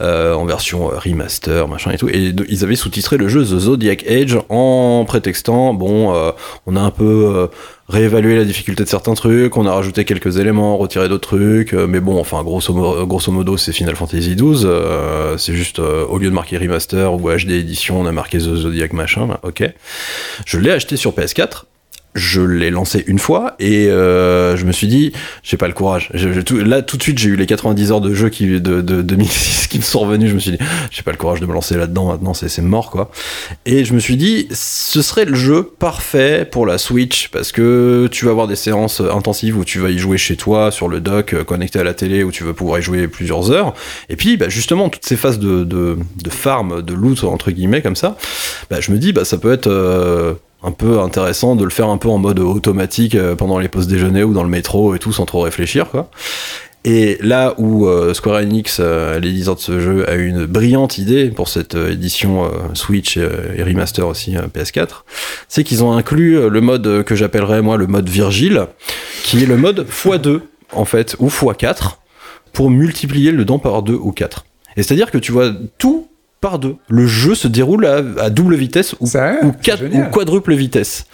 [0.00, 2.08] euh, en version euh, remaster, machin et tout.
[2.08, 6.30] Et ils avaient sous-titré le jeu The Zodiac Age en prétextant, bon, euh,
[6.66, 7.46] on a un peu euh,
[7.90, 12.00] réévalué la difficulté de certains trucs, on a rajouté quelques éléments, retiré d'autres trucs, mais
[12.00, 14.66] bon, enfin, grosso, mo- grosso modo, c'est Final Fantasy XII,
[15.36, 18.94] c'est juste, au lieu de marquer remaster ou HD édition, on a marqué The Zodiac
[18.94, 19.64] machin, là, ok.
[20.46, 21.64] Je l'ai acheté sur PS4,
[22.14, 26.10] je l'ai lancé une fois et euh, je me suis dit j'ai pas le courage.
[26.12, 29.68] Là tout de suite j'ai eu les 90 heures de jeu qui de, de 2006
[29.68, 30.58] qui me sont revenus je me suis dit
[30.90, 33.10] j'ai pas le courage de me lancer là dedans maintenant c'est mort quoi.
[33.64, 38.08] Et je me suis dit ce serait le jeu parfait pour la Switch parce que
[38.10, 41.00] tu vas avoir des séances intensives où tu vas y jouer chez toi sur le
[41.00, 43.74] dock connecté à la télé où tu vas pouvoir y jouer plusieurs heures.
[44.08, 47.82] Et puis bah, justement toutes ces phases de, de, de farm de loot entre guillemets
[47.82, 48.16] comme ça
[48.70, 51.88] bah, je me dis bah ça peut être euh, un peu intéressant de le faire
[51.88, 54.98] un peu en mode automatique euh, pendant les pauses déjeuner ou dans le métro et
[54.98, 56.08] tout sans trop réfléchir quoi.
[56.84, 60.98] Et là où euh, Square Enix, euh, l'éditeur de ce jeu, a eu une brillante
[60.98, 65.04] idée pour cette euh, édition Switch et remaster aussi euh, PS4,
[65.48, 68.66] c'est qu'ils ont inclus le mode que j'appellerais moi le mode Virgile,
[69.22, 70.40] qui est le mode x2
[70.72, 71.98] en fait, ou x4,
[72.52, 74.44] pour multiplier le dent par 2 ou 4.
[74.76, 76.08] Et c'est-à-dire que tu vois tout
[76.42, 76.74] par deux.
[76.90, 81.06] Le jeu se déroule à, à double vitesse ou, Ça, ou, quatre- ou quadruple vitesse.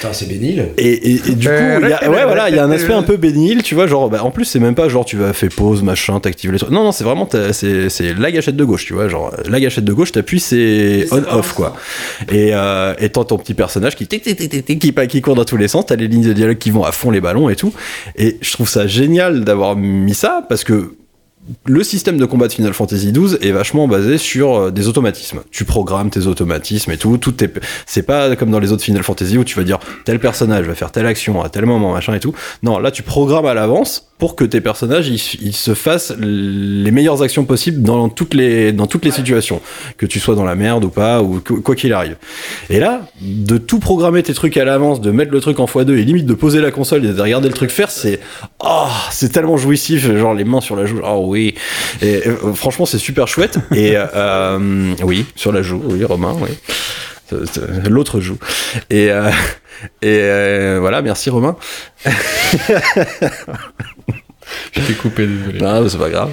[0.00, 0.70] Putain, c'est bénil.
[0.78, 2.70] Et, et- et du coup, Euh, il y a, ouais, voilà, il y a un
[2.70, 5.16] aspect un peu bénil, tu vois, genre, bah, en plus, c'est même pas genre tu
[5.16, 6.72] vas faire pause, machin, t'actives les trucs.
[6.72, 9.60] Non, non, c'est vraiment, t'as- c'est c'est la gâchette de gauche, tu vois, genre, la
[9.60, 11.76] gâchette de gauche, t'appuies, c'est on-off, quoi.
[12.32, 15.20] Et, euh, et t'as ton petit personnage qui, tic, tic, tic, tic, tic, qui, qui
[15.20, 17.20] court dans tous les sens, t'as les lignes de dialogue qui vont à fond les
[17.20, 17.72] ballons et tout.
[18.16, 20.94] Et je trouve ça génial d'avoir mis ça parce que
[21.66, 25.40] le système de combat de Final Fantasy XII est vachement basé sur euh, des automatismes.
[25.50, 27.16] Tu programmes tes automatismes et tout.
[27.18, 27.60] tout est...
[27.86, 30.74] C'est pas comme dans les autres Final Fantasy où tu vas dire tel personnage va
[30.74, 32.34] faire telle action à tel moment, machin et tout.
[32.62, 36.90] Non, là tu programmes à l'avance pour que tes personnages ils, ils se fassent les
[36.92, 39.60] meilleures actions possibles dans toutes les, dans toutes les situations.
[39.96, 42.14] Que tu sois dans la merde ou pas, ou que- quoi qu'il arrive.
[42.68, 45.90] Et là, de tout programmer tes trucs à l'avance, de mettre le truc en x2
[45.98, 48.20] et limite de poser la console et de regarder le truc faire, c'est
[48.60, 51.00] oh, c'est tellement jouissif, genre les mains sur la joue.
[51.04, 51.54] Oh oui.
[52.02, 53.58] Et euh, franchement, c'est super chouette.
[53.74, 56.50] Et euh, oui, sur la joue, oui, Romain, oui.
[57.30, 58.38] C'est- L'autre joue.
[58.90, 59.30] Et, euh,
[60.02, 61.56] et euh, voilà, merci Romain.
[64.72, 65.58] Je t'ai coupé, désolé.
[65.64, 66.30] Ah, c'est pas grave.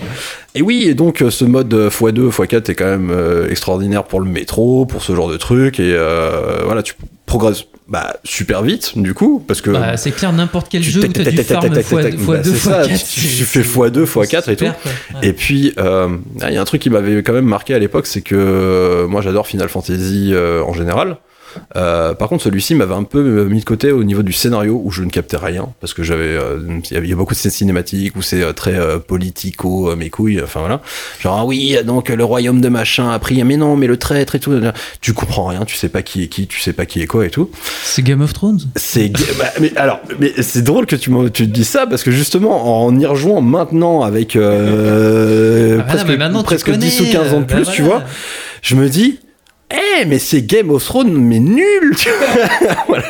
[0.55, 4.03] Et oui, et donc euh, ce mode euh, x2, x4 est quand même euh, extraordinaire
[4.05, 5.80] pour le métro, pour ce genre de truc.
[5.80, 6.93] Et euh, voilà, tu
[7.26, 9.70] progresses bah, super vite, du coup, parce que.
[9.70, 12.13] Bah, c'est clair, n'importe quel tu- jeu où t'as tac, du farm tac, tac, tac,
[12.15, 13.13] x2, bah, c'est ça, x4.
[13.13, 14.65] tu- tu fais x2, x4 et tout.
[15.22, 16.09] Et puis, euh,
[16.47, 19.22] il y a un truc qui m'avait quand même marqué à l'époque, c'est que moi
[19.22, 21.18] j'adore Final Fantasy euh, en général.
[21.76, 24.82] Euh, par contre, celui-ci m'avait un peu euh, mis de côté au niveau du scénario
[24.84, 26.60] où je ne captais rien parce que j'avais, euh,
[26.91, 29.91] il y il y a beaucoup de scènes cinématiques où c'est euh, très euh, politico,
[29.91, 30.82] euh, mes couilles, enfin voilà.
[31.20, 34.36] Genre ah oui, donc le royaume de machin a pris, mais non, mais le traître
[34.36, 34.60] et tout.
[35.02, 37.26] Tu comprends rien, tu sais pas qui est qui, tu sais pas qui est quoi
[37.26, 37.50] et tout.
[37.84, 38.60] C'est Game of Thrones?
[38.76, 42.04] C'est bah, mais alors mais c'est drôle que tu me tu te dis ça parce
[42.04, 47.02] que justement en y rejoignant maintenant avec euh, Ah, voilà, presque, maintenant, presque connais, 10
[47.02, 48.04] ou 15 ans de bah plus, tu vois,
[48.62, 49.20] je me dis
[49.72, 51.95] eh mais c'est Game of Thrones mais nul.
[51.97, 52.28] Tu vois.
[52.88, 53.03] Voilà.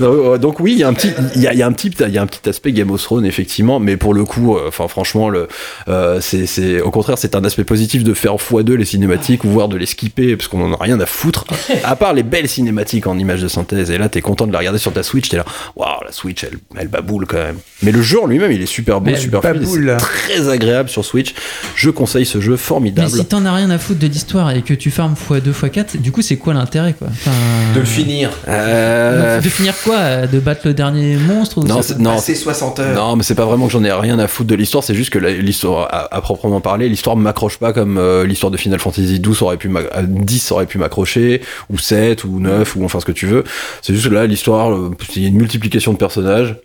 [0.00, 1.66] Donc, euh, donc oui il y a un petit il y a, il y a
[1.66, 4.24] un petit il y a un petit aspect Game of Thrones effectivement mais pour le
[4.24, 5.48] coup euh, enfin franchement le
[5.88, 9.68] euh, c'est au contraire c'est un aspect positif de faire x2 les cinématiques ou voire
[9.68, 11.46] de les skipper parce qu'on en a rien à foutre.
[11.84, 14.58] À part les belles cinématiques en images de synthèse et là t'es content de la
[14.58, 15.44] regarder sur ta Switch t'es là
[15.76, 17.58] waouh la Switch elle, elle baboule quand même.
[17.82, 21.04] Mais le jeu en lui-même il est super beau Mais super fluide très agréable sur
[21.04, 21.34] Switch.
[21.74, 24.62] Je conseille ce jeu Mais formidable si t'en as rien à foutre de l'histoire et
[24.62, 27.30] que tu farmes x2, x4, du coup, c'est quoi l'intérêt quoi enfin,
[27.74, 28.30] De le finir.
[28.48, 32.34] Euh, De finir quoi euh, De battre le dernier monstre ou non, c'est- non, Passer
[32.34, 32.94] 60 heures.
[32.94, 35.10] Non, mais c'est pas vraiment que j'en ai rien à foutre de l'histoire, c'est juste
[35.10, 39.20] que l'histoire, à, à proprement parler, l'histoire m'accroche pas comme euh, l'histoire de Final Fantasy
[39.20, 43.00] 12 aurait pu m'ac- euh, 10 aurait pu m'accrocher, ou 7, ou 9, ou enfin
[43.00, 43.44] ce que tu veux.
[43.82, 44.76] C'est juste que là, l'histoire,
[45.14, 46.56] il y a une multiplication de personnages.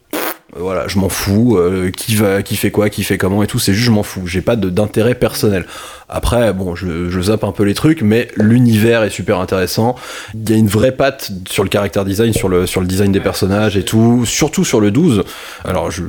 [0.58, 1.56] Voilà, je m'en fous.
[1.58, 3.58] euh, qui va, qui fait quoi, qui fait comment et tout.
[3.58, 4.28] C'est juste, je m'en fous.
[4.28, 5.66] J'ai pas d'intérêt personnel.
[6.14, 9.96] Après, bon, je, je zappe un peu les trucs, mais l'univers est super intéressant.
[10.36, 13.12] Il y a une vraie patte sur le caractère design, sur le, sur le design
[13.14, 15.24] des personnages et tout, surtout sur le 12.
[15.64, 16.04] Alors, je,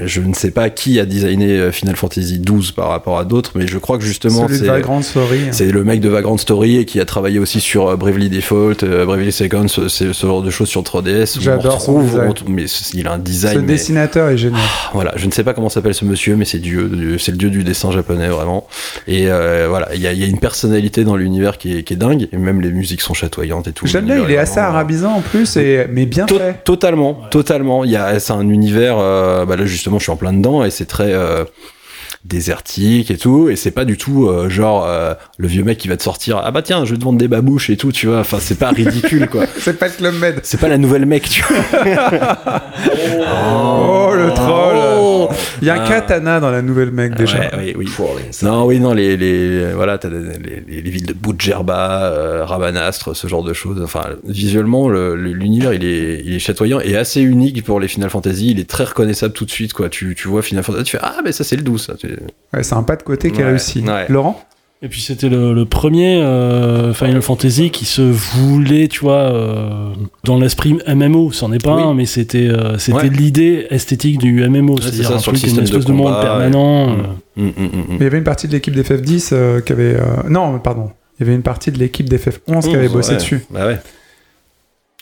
[0.00, 3.24] je, je ne sais pas qui a designé euh, Final Fantasy 12 par rapport à
[3.24, 4.66] d'autres, mais je crois que justement, c'est.
[4.66, 5.40] Vagrant Story.
[5.50, 8.84] C'est le mec de Vagrant Story et qui a travaillé aussi sur euh, Bravely Default,
[8.84, 11.36] euh, Bravely Second, ce, ce- ce genre de choses sur 3DS.
[11.36, 12.32] où on J'adore son design.
[12.46, 13.60] on- mais il a un Ce design.
[13.62, 14.60] mais- dessinateur est génial.
[14.94, 17.36] voilà, je ne sais pas comment s'appelle ce monsieur, mais c'est Dieu, Dieu- c'est le
[17.38, 18.59] dieu du dessin japonais vraiment.
[19.06, 21.82] Et euh, voilà, il y a, il y a une personnalité dans l'univers qui est,
[21.82, 23.86] qui est dingue, et même les musiques sont chatoyantes et tout.
[23.86, 26.62] J'aime bien, il est assez vraiment- arabisant en plus, et, mais bien To- fait.
[26.64, 27.84] Totalement, totalement.
[27.84, 28.96] Il y a, c'est un univers.
[28.98, 31.44] euh, bah là justement, je suis en plein dedans et c'est très euh,
[32.24, 33.48] désertique et tout.
[33.48, 36.40] Et c'est pas du tout euh, genre euh, le vieux mec qui va te sortir.
[36.44, 37.92] Ah bah tiens, je vais te vendre des babouches et tout.
[37.92, 38.18] Tu vois.
[38.20, 39.44] Enfin, c'est pas ridicule quoi.
[39.58, 40.40] C'est pas le Club Med.
[40.42, 41.28] C'est pas la nouvelle mec.
[41.28, 41.82] Tu vois.
[43.32, 44.69] Oh, le troll.
[45.62, 45.88] Il y a un Ah.
[45.88, 47.38] katana dans la nouvelle mec déjà.
[47.38, 47.88] Ouais, oui, oui.
[48.42, 53.14] Non, oui, non, les, les voilà, t'as les, les, les villes de Boudjerba, euh, Rabanastre,
[53.16, 53.80] ce genre de choses.
[53.82, 57.88] Enfin, visuellement, le- le- l'univers, il est, il est chatoyant et assez unique pour les
[57.88, 58.50] Final Fantasy.
[58.50, 59.88] Il est très reconnaissable tout de suite, quoi.
[59.88, 61.82] Tu, tu vois Final Fantasy, tu fais ah, mais ça c'est le 12.
[61.86, 61.94] Ça.
[62.52, 63.80] Ouais, c'est un pas de côté qui est réussi.
[63.86, 64.06] ouais.
[64.08, 64.42] Laurent?
[64.82, 69.90] Et puis c'était le, le premier euh, Final Fantasy qui se voulait, tu vois, euh,
[70.24, 71.32] dans l'esprit MMO.
[71.32, 71.82] C'en est pas Oui.
[71.82, 73.08] un, mais c'était euh, c'était Ouais.
[73.10, 75.84] l'idée esthétique du MMO, c'est c'est-à-dire ça, un sur le truc, une système de espèce
[75.84, 76.86] de, monde permanent.
[76.96, 77.02] ouais.
[77.36, 77.84] hum, hum, hum.
[77.90, 79.96] Mais il y avait une partie de l'équipe d'FF10 euh, qui avait.
[79.96, 80.90] euh, Non, pardon.
[81.18, 83.44] Il y avait une partie de l'équipe d'FF11 qui avait bossé Ouais, dessus.
[83.50, 83.78] Bah ouais.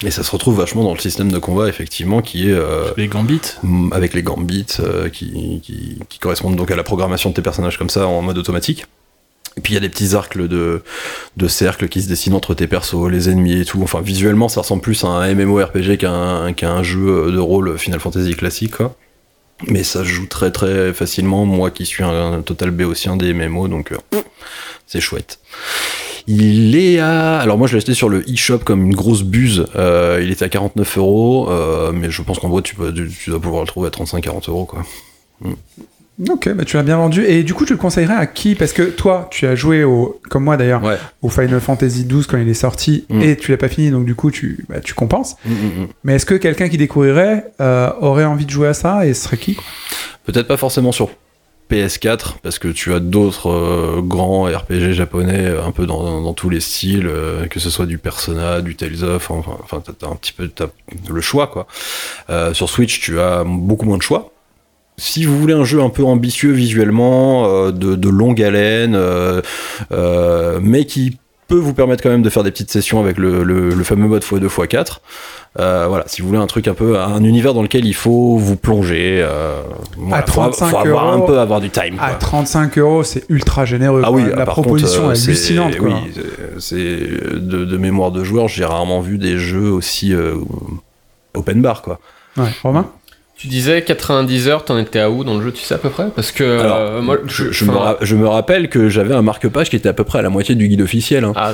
[0.04, 3.06] Et ça se retrouve vachement dans le système de combat, effectivement, qui est euh, Les
[3.06, 3.40] gambits.
[3.62, 7.42] Mm, avec les gambits euh, qui, qui, qui correspondent donc à la programmation de tes
[7.42, 8.86] personnages comme ça en mode automatique.
[9.58, 10.84] Et puis il y a des petits arcs de,
[11.36, 13.82] de cercles qui se dessinent entre tes persos, les ennemis et tout.
[13.82, 18.36] Enfin, visuellement, ça ressemble plus à un MMORPG qu'à un, jeu de rôle Final Fantasy
[18.36, 18.74] classique.
[19.66, 23.66] Mais ça se joue très très facilement, moi qui suis un, total béotien des MMO,
[23.66, 24.20] donc euh,
[24.86, 25.40] c'est chouette.
[26.28, 27.40] Il est à.
[27.40, 29.66] Alors, moi, je l'ai acheté sur le eShop comme une grosse buse.
[29.74, 33.40] Euh, il était à 49 euros, euh, mais je pense qu'en gros, tu, peux- dois
[33.40, 34.84] pouvoir le trouver à 35-40 euros, quoi.
[36.28, 37.24] Ok, bah tu l'as bien vendu.
[37.24, 38.54] Et du coup, tu le conseillerais à qui?
[38.56, 40.96] Parce que toi, tu as joué au, comme moi d'ailleurs, Ouais.
[41.22, 43.22] au Final Fantasy XII quand il est sorti, Mm.
[43.22, 45.36] et tu l'as pas fini, donc du coup, tu, bah, tu compenses.
[45.44, 45.86] Mm, mm.
[46.02, 49.22] Mais est-ce que quelqu'un qui découvrirait euh, aurait envie de jouer à ça et ce
[49.24, 49.56] serait qui
[50.24, 51.08] Peut-être pas forcément sur
[51.70, 56.22] PS4, parce que tu as d'autres euh, grands RPG japonais, euh, un peu dans, dans-
[56.22, 59.82] dans tous les styles, euh, que ce soit du Persona, du Tales of, enfin, enfin
[59.98, 60.66] t'as un petit peu t'as
[61.10, 61.66] le choix, quoi.
[62.54, 64.32] Sur Switch, tu as beaucoup moins de choix.
[64.98, 69.40] Si vous voulez un jeu un peu ambitieux visuellement, euh, de, de longue haleine, euh,
[69.92, 73.42] euh, mais qui peut vous permettre quand même de faire des petites sessions avec le,
[73.42, 74.98] le- le fameux mode x2 x4.
[75.58, 78.36] Euh, voilà, si vous voulez un truc un peu, un univers dans lequel il faut
[78.36, 79.62] vous plonger, euh,
[79.96, 81.94] voilà, faut- 35 faut, avoir euros, un peu avoir du time.
[82.00, 82.14] À quoi.
[82.18, 84.02] 35 euros, c'est ultra généreux.
[84.04, 85.76] Ah oui, la par proposition contre, est hallucinante.
[85.78, 85.88] Quoi.
[85.88, 90.34] Oui, c'est- c'est de, de mémoire de joueur, j'ai rarement vu des jeux aussi euh,
[91.34, 91.98] open bar quoi.
[92.36, 92.50] Ouais.
[92.62, 92.90] Romain?
[93.38, 95.90] Tu disais 90 heures, t'en étais à où dans le jeu, tu sais à peu
[95.90, 96.08] près?
[96.14, 99.70] Parce que Alors, euh, moi, Je, je me je me rappelle que j'avais un marque-page
[99.70, 101.22] qui était à peu près à la moitié du guide officiel.
[101.22, 101.32] hein.
[101.36, 101.52] Ah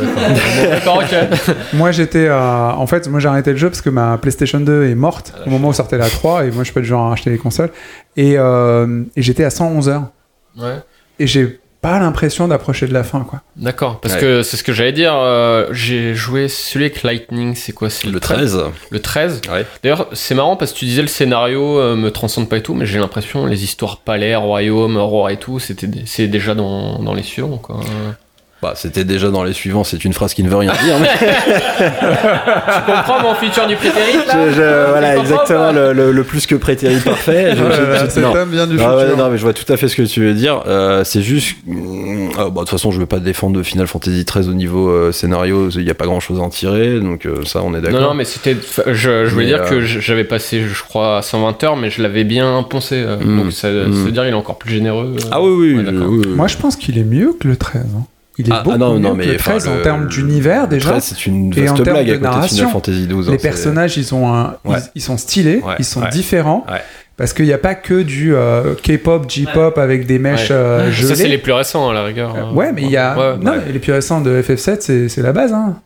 [0.70, 1.02] d'accord.
[1.74, 2.74] Moi, j'étais à...
[2.78, 5.50] En fait, moi, j'ai arrêté le jeu parce que ma PlayStation 2 est morte au
[5.50, 7.36] moment où sortait la 3 et moi, je suis pas du genre à acheter les
[7.38, 7.70] consoles.
[8.16, 10.04] Et, euh, et j'étais à 111 heures.
[10.56, 10.76] Ouais.
[11.18, 13.42] Et j'ai pas l'impression d'approcher de la fin, quoi.
[13.56, 14.20] D'accord, parce Ouais.
[14.20, 15.12] que c'est ce que j'allais dire.
[15.14, 18.58] euh, j'ai joué celui avec Lightning, c'est quoi C'est Le 13.
[18.90, 19.66] Le 13 Ouais.
[19.82, 22.72] D'ailleurs, c'est marrant parce que tu disais le scénario euh, me transcende pas et tout,
[22.72, 27.12] mais j'ai l'impression les histoires palais, royaume, roi et tout, c'était c'est déjà dans, dans
[27.12, 27.80] les suivants quoi.
[28.64, 30.94] Bah, c'était déjà dans les suivants, c'est une phrase qui ne veut rien dire.
[30.98, 31.08] mais-
[31.86, 36.46] tu comprends mon futur du prétérite là Je- je- voilà, exactement, le, le- le plus
[36.46, 37.54] que prétérit parfait.
[37.56, 39.18] Je- cet homme vient du Ah ouais, futur.
[39.18, 40.62] non, mais je vois tout à fait ce que tu veux dire.
[40.66, 41.56] Euh, c'est juste.
[41.66, 44.88] mm, ah, bah, de toute façon, je veux pas défendre Final Fantasy 13 au niveau
[44.88, 45.68] euh, scénario.
[45.70, 47.00] Il n'y a pas grand chose à en tirer.
[47.00, 48.00] Donc, euh, ça, on est d'accord.
[48.00, 48.56] Non, non, mais c'était.
[48.86, 52.00] Je, je voulais Mais, dire euh, que j'avais passé, je crois, 120 heures, mais je
[52.02, 52.94] l'avais bien poncé.
[52.96, 53.42] euh, Mm.
[53.42, 53.92] Donc ça, Mm.
[53.92, 55.16] ça veut dire qu'il est encore plus généreux.
[55.18, 55.28] euh.
[55.30, 55.74] Ah oui, oui.
[55.84, 56.32] Ouais, oui, oui.
[56.34, 57.82] Moi, je pense qu'il est mieux que le 13.
[57.96, 58.04] hein.
[58.36, 59.82] Il est Ah, ah, beaucoup non, mieux non, que mais, le enfin, 13 en le-
[59.82, 60.90] termes d'univers, déjà.
[60.90, 63.06] 13, c'est une Et en vaste termes blague de à côté de narration, Final Fantasy
[63.06, 63.26] 12.
[63.28, 64.76] Les hein, c'est- personnages, ils, ont un, Ouais.
[64.78, 66.08] ils, ils sont stylés, Ouais, ils sont ouais.
[66.10, 66.66] différents.
[66.70, 66.80] Ouais.
[67.16, 70.56] Parce qu'il n'y a pas que du euh, K-pop, J-pop avec des mèches Ouais.
[70.56, 71.28] euh, Ça, c'est gelées.
[71.28, 72.34] les plus récents à la rigueur.
[72.34, 73.16] Euh, ouais, mais il y a.
[73.16, 73.58] Ouais, non, ouais.
[73.66, 75.52] mais les plus récents de FF7, c'est c'est la base.
[75.52, 75.76] Hein.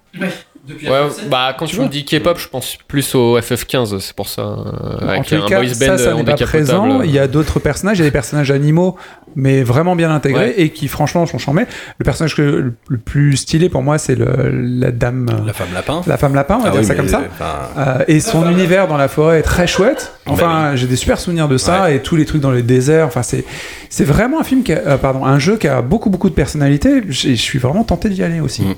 [0.69, 1.01] Ouais,
[1.31, 4.43] bah quand tu, me dis K-pop, je pense plus au FF15, c'est pour ça.
[4.43, 7.03] euh, En avec tout un cas, boys band ça, ça en n'est pas présent.
[7.03, 8.97] Il y a d'autres personnages, il y a des personnages animaux,
[9.37, 10.55] mais vraiment bien intégrés Ouais.
[10.61, 11.65] et qui, franchement, sont charmés.
[11.99, 15.53] Le personnage que, le, le plus stylé pour moi, c'est le- la dame, euh, La
[15.53, 16.03] femme lapin.
[16.07, 17.23] la femme lapin, on va Ah dire oui, ça mais, comme ça.
[17.33, 20.13] enfin, Euh, et son univers dans la forêt est très chouette.
[20.27, 23.07] Enfin, j'ai des super souvenirs de ça et tous les trucs dans les déserts.
[23.07, 23.45] Enfin, c'est
[23.91, 26.35] c'est vraiment un film qui a, euh, pardon, un jeu qui a beaucoup beaucoup de
[26.35, 27.03] personnalité.
[27.09, 28.63] Je suis vraiment tenté d'y aller aussi.
[28.63, 28.75] Mm.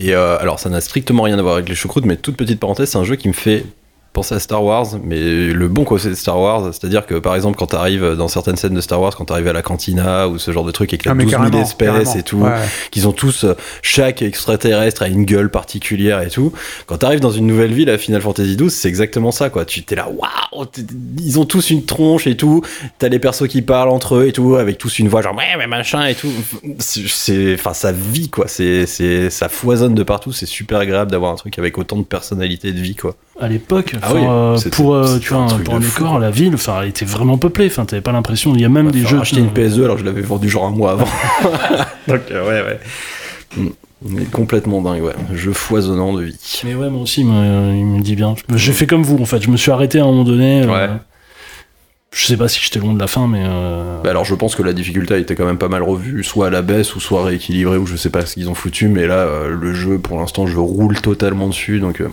[0.00, 2.60] Et euh, alors, ça n'a strictement rien à voir avec les choucroutes, mais toute petite
[2.60, 3.64] parenthèse, c'est un jeu qui me fait
[4.14, 7.58] penser à Star Wars, mais le bon côté de Star Wars, c'est-à-dire que par exemple,
[7.58, 10.52] quand t'arrives dans certaines scènes de Star Wars, quand t'arrives à la cantina ou ce
[10.52, 12.38] genre de truc, et qu'il y a Ah, mais 12 000 carrément, espèces et tout,
[12.38, 12.52] Ouais.
[12.92, 16.52] qu'ils ont tous, euh, chaque extraterrestre a une gueule particulière et tout.
[16.86, 19.64] Quand t'arrives dans une nouvelle ville à Final Fantasy XII, c'est exactement ça, quoi.
[19.64, 20.64] Tu t'es là, waouh,
[21.18, 22.62] ils ont tous une tronche et tout.
[23.00, 25.56] T'as les persos qui parlent entre eux et tout, avec tous une voix genre ouais,
[25.58, 26.30] mais machin et tout.
[26.78, 28.46] C'est- enfin, ça vit, quoi.
[28.46, 30.32] C'est, c'est, ça foisonne de partout.
[30.32, 33.16] C'est super agréable d'avoir un truc avec autant de personnalité et de vie, quoi.
[33.40, 36.18] À l'époque, Ah oui, euh, pour, euh, tu vois, pour quoi.
[36.20, 37.66] la ville, enfin, elle était vraiment peuplée.
[37.66, 38.54] Enfin, t'avais pas l'impression.
[38.54, 39.18] Il y a même des jeux.
[39.20, 41.08] acheter une PSE alors que je l'avais vendu genre un mois avant.
[42.08, 42.80] Donc, euh, ouais, ouais.
[43.56, 43.68] Mm.
[44.06, 45.14] Mais complètement dingue, ouais.
[45.32, 46.60] Jeu foisonnant de vie.
[46.64, 48.34] Mais ouais, moi aussi, il me, il me dit bien.
[48.54, 49.42] J'ai fait comme vous, en fait.
[49.42, 50.62] Je me suis arrêté à un moment donné.
[50.62, 50.90] euh, Ouais.
[52.12, 53.42] je sais pas si j'étais loin de la fin, mais.
[53.44, 56.22] euh, Bah alors je pense que la difficulté a été quand même pas mal revue,
[56.22, 58.86] soit à la baisse ou soit rééquilibrée, ou je sais pas ce qu'ils ont foutu,
[58.88, 62.08] mais là euh, le jeu pour l'instant je roule totalement dessus, donc euh,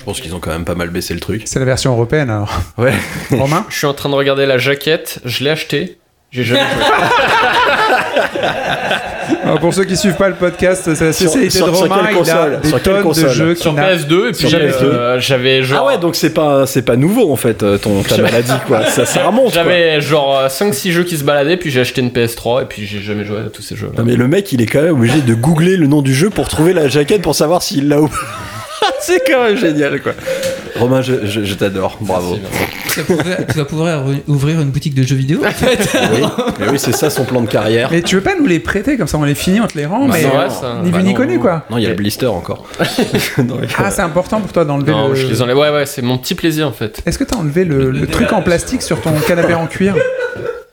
[0.00, 1.42] je pense qu'ils ont quand même pas mal baissé le truc.
[1.44, 2.50] C'est la version européenne alors.
[2.78, 2.92] Ouais.
[3.30, 5.98] Romain Je suis en train de regarder la jaquette, je l'ai acheté.
[6.32, 6.84] J'ai jamais joué.
[9.44, 11.82] Alors, Pour ceux qui suivent pas le podcast, c'est la Sur- spécialité sur- de sur
[11.88, 11.96] Romain.
[12.04, 14.28] quelle il a console des Sur quelle tonnes de console jeux qui Sur n'a PS2
[14.28, 15.80] et puis euh, j'avais genre.
[15.82, 18.86] Ah ouais, donc c'est pas c'est pas nouveau en fait euh, ton ta maladie quoi,
[18.86, 19.52] ça, ça remonte.
[19.52, 19.54] quoi.
[19.54, 23.00] J'avais genre 5-6 jeux qui se baladaient, puis j'ai acheté une PS3 et puis j'ai
[23.00, 23.92] jamais joué à tous ces jeux-là.
[23.98, 26.30] Non mais le mec il est quand même obligé de googler le nom du jeu
[26.30, 28.14] pour trouver la jaquette pour savoir s'il l'a ou pas.
[29.00, 30.12] C'est quand même génial quoi.
[30.76, 32.38] Romain, je, je- je t'adore, bravo.
[32.92, 35.88] Tu vas pouvoir- tu vas pouvoir ouvrir une boutique de jeux vidéo en fait.
[36.12, 36.22] Oui,
[36.60, 37.88] mais oui c'est ça son plan de carrière.
[37.90, 39.86] Mais tu veux pas nous les prêter comme ça on les finit, on te les
[39.86, 40.78] rend, Bah, mais vrai, euh, ça.
[40.82, 41.40] ni Bah vu ni non, connu non.
[41.42, 41.64] quoi.
[41.70, 42.66] Non, il y a le blister encore.
[43.38, 45.14] Donc, Ah, c'est important pour toi d'enlever Non, le.
[45.14, 45.56] je les enlève.
[45.58, 47.00] Ouais, ouais, c'est mon petit plaisir en fait.
[47.06, 49.94] Est-ce que t'as enlevé le, le truc en plastique sur ton canapé en cuir?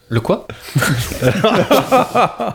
[0.10, 0.48] Le quoi?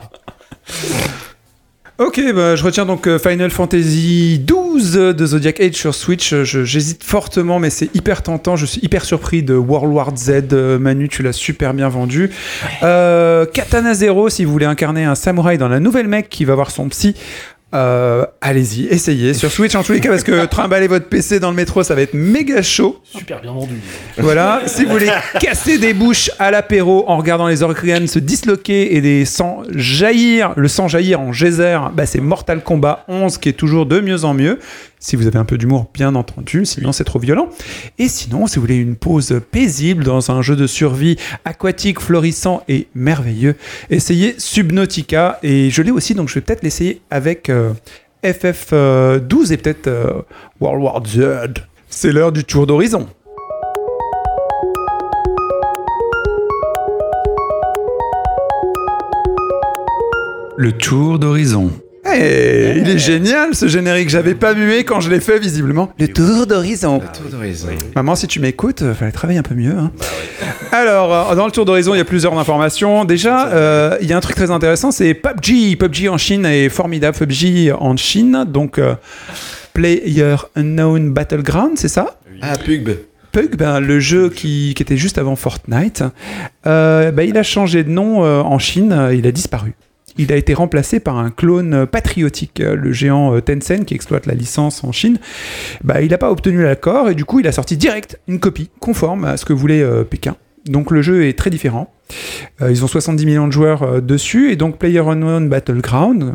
[2.05, 6.33] Ok, bah, je retiens donc euh, Final Fantasy 12 de Zodiac Age sur Switch.
[6.33, 8.57] Euh, J'hésite fortement, mais c'est hyper tentant.
[8.57, 10.49] Je suis hyper surpris de World War Z.
[10.53, 12.31] Euh, Manu, tu l'as super bien vendu.
[12.83, 16.57] Euh, Katana Zero, si vous voulez incarner un samouraï dans la nouvelle mec qui va
[16.57, 17.15] voir son psy.
[17.75, 21.51] Euh, Allez-y, essayez sur Switch en tous les cas parce que trimballer votre PC dans
[21.51, 23.01] le métro ça va être méga chaud.
[23.05, 23.75] Super bien vendu.
[24.19, 25.11] Voilà, si vous voulez
[25.41, 30.53] casser des bouches à l'apéro en regardant les organes se disloquer et des sangs jaillir,
[30.57, 34.25] le sang jaillir en geyser, bah c'est Mortal Kombat 11 qui est toujours de mieux
[34.25, 34.59] en mieux.
[35.05, 37.49] Si vous avez un peu d'humour, bien entendu, sinon c'est trop violent.
[37.99, 42.63] Et sinon, si vous voulez une pause paisible dans un jeu de survie aquatique, florissant
[42.69, 43.57] et merveilleux,
[43.91, 45.41] essayez Subnautica.
[45.43, 47.73] Et je l'ai aussi, donc je vais peut-être l'essayer avec euh,
[48.23, 50.23] FF12 et peut-être euh,
[50.61, 51.65] World War Z.
[51.91, 53.09] C'est l'heure du tour d'horizon.
[60.57, 61.73] Le tour d'horizon.
[62.17, 65.91] Il est génial ce générique, j'avais pas mué quand je l'ai fait visiblement.
[65.99, 67.01] Le tour d'horizon.
[67.97, 69.73] Maman, si tu m'écoutes, euh, fallait travailler un peu mieux.
[69.77, 69.91] hein.
[70.73, 73.05] Alors, euh, dans le tour d'horizon, il y a plusieurs informations.
[73.05, 75.77] Déjà, euh, il y a un truc très intéressant, c'est PUBG.
[75.77, 77.17] PUBG en Chine est formidable.
[77.17, 78.95] PUBG en Chine, donc euh,
[79.75, 82.19] Player Unknown Battleground, c'est ça?
[82.41, 82.91] Ah, Pugb.
[83.33, 86.05] Pug, ben, le jeu qui, qui était juste avant Fortnite,
[86.67, 89.73] euh, ben, il a changé de nom euh, en Chine, il a disparu.
[90.19, 94.27] Il a été remplacé par un clone patriotique, euh, le géant euh, Tencent qui exploite
[94.27, 95.19] la licence en Chine.
[95.85, 98.71] Ben, il n'a pas obtenu l'accord et du coup il a sorti direct une copie
[98.81, 100.37] conforme à ce que voulait euh, Pékin.
[100.67, 101.93] Donc le jeu est très différent.
[102.61, 106.33] Ils ont 70 millions de joueurs dessus et donc PlayerUnknown Battleground, euh,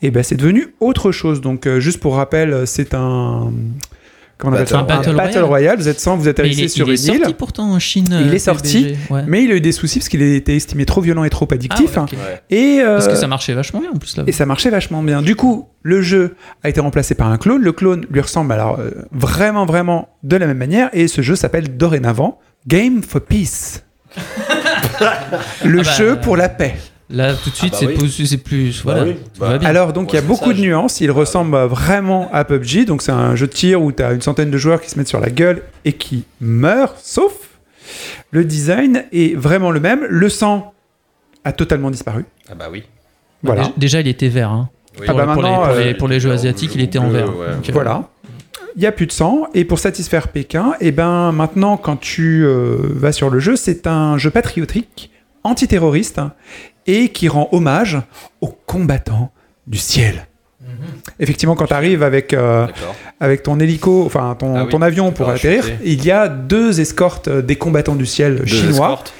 [0.00, 1.40] et ben c'est devenu autre chose.
[1.40, 3.52] Donc juste pour rappel, c'est un
[4.38, 5.44] comment on appelle ça Un Battle Royale.
[5.44, 5.78] Royale.
[5.78, 7.20] Vous êtes 100, vous Mais il atterrissez est, sur il est une île.
[7.20, 8.06] sorti pourtant en Chine.
[8.10, 9.22] Il euh, est sorti, PUBG, ouais.
[9.26, 11.46] Mais il a eu des soucis parce qu'il a été estimé trop violent et trop
[11.50, 11.96] Ah, addictif.
[11.96, 12.14] ouais, ok.
[12.50, 14.24] Et, euh, Parce que ça marchait vachement bien en plus là.
[14.26, 15.20] et ça marchait vachement bien.
[15.22, 17.62] Du coup, le jeu a été remplacé par un clone.
[17.62, 20.88] Le clone lui ressemble alors euh, vraiment, vraiment de la même manière.
[20.92, 23.82] Et ce jeu s'appelle dorénavant Game for Peace.
[25.64, 26.74] le Ah bah, jeu pour la paix.
[27.10, 27.94] Là tout de suite bah c'est oui.
[27.94, 29.04] plus, c'est plus voilà.
[29.04, 29.16] oui.
[29.34, 29.68] tout va bien.
[29.68, 33.12] Alors donc il y a beaucoup de nuances, il ressemble vraiment à PUBG, donc c'est
[33.12, 35.20] un jeu de tir où tu as une centaine de joueurs qui se mettent sur
[35.20, 37.32] la gueule et qui meurent, sauf
[38.30, 40.74] le design est vraiment le même, le sang
[41.44, 42.24] a totalement disparu.
[42.50, 42.84] Ah bah oui.
[43.42, 43.62] Voilà.
[43.62, 44.50] Déjà, déjà, il était vert.
[44.50, 44.68] Hein.
[44.96, 47.08] Ah bah pour, les, maintenant, pour, les, euh, pour les jeux asiatiques, il était en
[47.08, 47.36] bleu, vert.
[47.36, 47.54] ouais.
[47.54, 48.08] Donc, euh, Voilà.
[48.76, 49.46] Il n'y a plus de sang.
[49.54, 53.86] Et pour satisfaire Pékin, et ben maintenant, quand tu euh, vas sur le jeu, c'est
[53.86, 55.10] un jeu patriotique,
[55.42, 56.32] antiterroriste, hein,
[56.88, 57.98] et qui rend hommage
[58.40, 59.30] aux combattants
[59.68, 60.26] du ciel.
[61.20, 62.66] Effectivement, quand tu arrives avec, euh,
[63.20, 66.28] avec ton hélico, enfin ton, Ah oui, ton avion pour peux atterrir, il y a
[66.28, 68.70] deux escortes euh, des combattants du ciel Deux chinois.
[68.70, 69.12] escortes.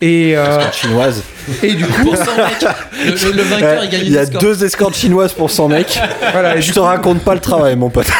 [0.00, 1.22] Et, euh, chinoises.
[1.62, 2.66] et du coup, Pour 100 mecs,
[3.06, 4.42] le, le- le vainqueur, il gagne Il y a escorte.
[4.44, 5.98] deux escortes chinoises pour 100 mecs.
[6.32, 8.06] voilà, et Je te raconte pas le travail, mon pote.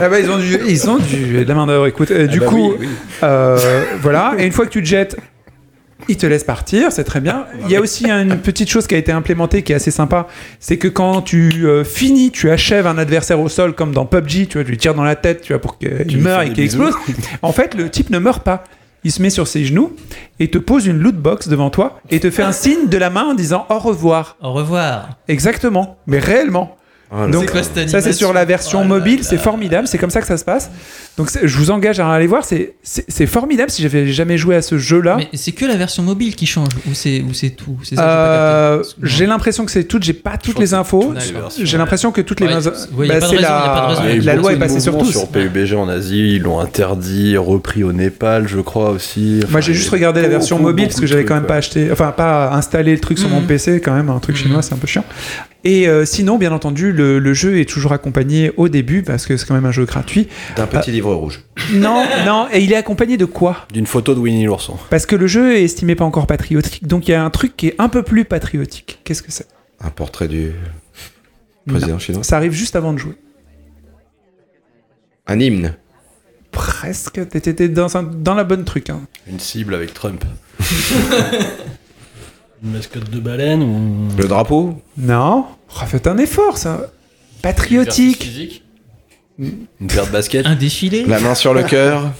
[0.00, 1.86] Ah bah, ils ont du, ils ont du, de la main d'œuvre.
[1.86, 2.88] Écoute, euh, du Ah bah coup, oui, oui.
[3.22, 4.34] euh, voilà.
[4.38, 5.16] Et une fois que tu te jettes,
[6.08, 7.46] ils te laissent partir, c'est très bien.
[7.64, 10.26] Il y a aussi une petite chose qui a été implémentée qui est assez sympa,
[10.60, 14.48] c'est que quand tu euh, finis, tu achèves un adversaire au sol comme dans PUBG,
[14.48, 16.64] tu vois, tu lui tires dans la tête, tu vois, pour qu'il meure et qu'il
[16.64, 16.94] explose.
[17.42, 18.64] En fait, le type ne meurt pas.
[19.04, 19.94] Il se met sur ses genoux
[20.40, 23.08] et te pose une loot box devant toi et te fait un signe de la
[23.08, 24.36] main en disant au revoir.
[24.42, 25.10] Au revoir.
[25.28, 26.76] Exactement, mais réellement.
[27.10, 30.10] Ah, Donc, quoi Ça, c'est sur la version Oh là mobile, c'est formidable, c'est comme
[30.10, 30.70] ça que ça se passe.
[31.16, 32.74] Donc, je vous engage à aller voir, c'est-
[33.26, 35.16] formidable si j'avais jamais joué à ce jeu-là.
[35.18, 39.26] Mais c'est que la version mobile qui change ou c'est ou c'est tout Euh, j'ai
[39.26, 41.14] l'impression que c'est toutes, j'ai pas toutes les infos.
[41.62, 43.36] J'ai l'impression que toutes les Ouais, mains- c'est- ouais, y a bah, pas de c'est
[43.36, 44.26] raison, y a pas de raison.
[44.26, 45.10] la, loi est passée sur tous.
[45.12, 49.40] Sur PUBG en Asie, ils l'ont interdit, repris au Népal, je crois aussi.
[49.50, 52.12] Moi, j'ai juste regardé la version mobile parce que j'avais quand même pas acheté, enfin
[52.12, 53.46] pas installé le truc sur mon Mhm.
[53.46, 54.42] PC quand même, un truc Mhm.
[54.42, 55.04] chinois, c'est un peu chiant.
[55.68, 59.36] Et euh, sinon, bien entendu, le, le jeu est toujours accompagné au début parce que
[59.36, 60.28] c'est quand même un jeu gratuit.
[60.54, 61.42] D'un petit livre rouge.
[61.72, 63.66] Non, non, et il est accompagné de quoi?
[63.72, 64.76] D'une photo de Winnie l'ourson.
[64.90, 67.56] Parce que le jeu est estimé pas encore patriotique, donc il y a un truc
[67.56, 69.00] qui est un peu plus patriotique.
[69.02, 69.48] Qu'est-ce que c'est?
[69.80, 70.52] Un portrait du
[71.66, 72.22] président chinois.
[72.22, 73.14] Ça arrive juste avant de jouer.
[75.26, 75.74] Un hymne.
[76.52, 78.88] Presque, t'étais t'étais dans, un- dans la bonne truc.
[78.90, 79.00] hein.
[79.28, 80.24] Une cible avec Trump.
[82.64, 84.08] Une mascotte de baleine ou.
[84.16, 84.80] Le drapeau.
[84.96, 86.90] Non, oh, faites un effort, ça.
[87.42, 88.62] Patriotique.
[89.38, 90.46] Une paire de baskets.
[90.46, 92.10] un défilé La main sur le cœur.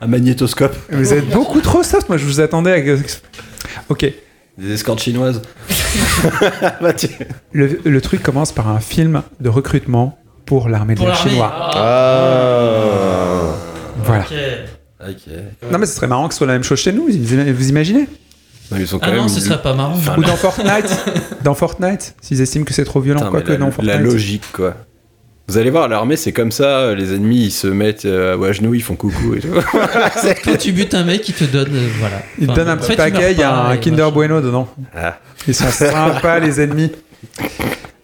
[0.00, 0.76] Un magnétoscope.
[0.90, 2.96] Vous êtes beaucoup trop soft, moi je vous attendais à...
[3.88, 4.12] Ok,
[4.58, 5.40] Des escortes chinoises.
[6.82, 6.92] Bah,
[7.52, 11.50] le, le truc commence par un film de recrutement pour l'armée de l'air chinois.
[11.74, 13.54] Ah.
[14.04, 14.24] Voilà.
[14.24, 14.34] Ok.
[15.08, 15.32] Ok.
[15.72, 18.06] Non mais ce serait marrant que ce soit la même chose chez nous, vous imaginez
[18.70, 19.20] Non, ils sont quand Ah même.
[19.22, 19.98] non, ce serait pas marrant.
[20.18, 21.04] Ou dans Fortnite
[21.44, 24.00] Dans Fortnite, s'ils estiment que c'est trop violent, Putain, quoi que la, dans la Fortnite.
[24.00, 24.74] logique, quoi.
[25.48, 26.92] Vous allez voir, l'armée, c'est comme ça.
[26.94, 29.48] Les ennemis, ils se mettent euh, à genoux, ils font coucou et tout.
[30.42, 31.68] Toi, tu butes un mec, il te donne.
[31.72, 32.16] euh, voilà.
[32.40, 34.10] Ils te Enfin, donnent un petit paquet, il y a un et Kinder machin.
[34.12, 34.66] Bueno dedans.
[34.96, 35.18] Ah.
[35.46, 36.90] Ils sont sympas, les ennemis.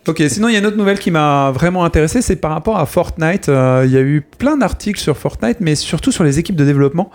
[0.09, 2.77] Ok, sinon il y a une autre nouvelle qui m'a vraiment intéressé, c'est par rapport
[2.77, 3.49] à Fortnite.
[3.49, 6.65] Euh, Il y a eu plein d'articles sur Fortnite, mais surtout sur les équipes de
[6.65, 7.11] développement.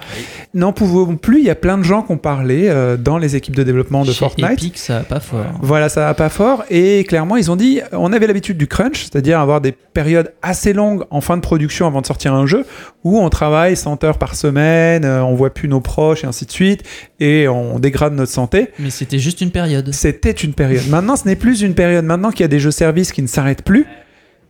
[0.53, 3.35] N'en pouvons plus, il y a plein de gens qui ont parlé euh, dans les
[3.35, 4.51] équipes de développement de Chez Fortnite.
[4.53, 5.45] Epic, ça va pas fort.
[5.61, 6.63] Voilà, ça va pas fort.
[6.69, 10.71] Et clairement, ils ont dit, on avait l'habitude du crunch, c'est-à-dire avoir des périodes assez
[10.71, 12.65] longues en fin de production avant de sortir un jeu,
[13.03, 16.45] où on travaille 100 heures par semaine, euh, on voit plus nos proches et ainsi
[16.45, 16.83] de suite,
[17.19, 18.69] et on dégrade notre santé.
[18.79, 19.91] Mais c'était juste une période.
[19.93, 20.88] C'était une période.
[20.88, 22.05] Maintenant, ce n'est plus une période.
[22.05, 23.86] Maintenant qu'il y a des jeux-services qui ne s'arrêtent plus,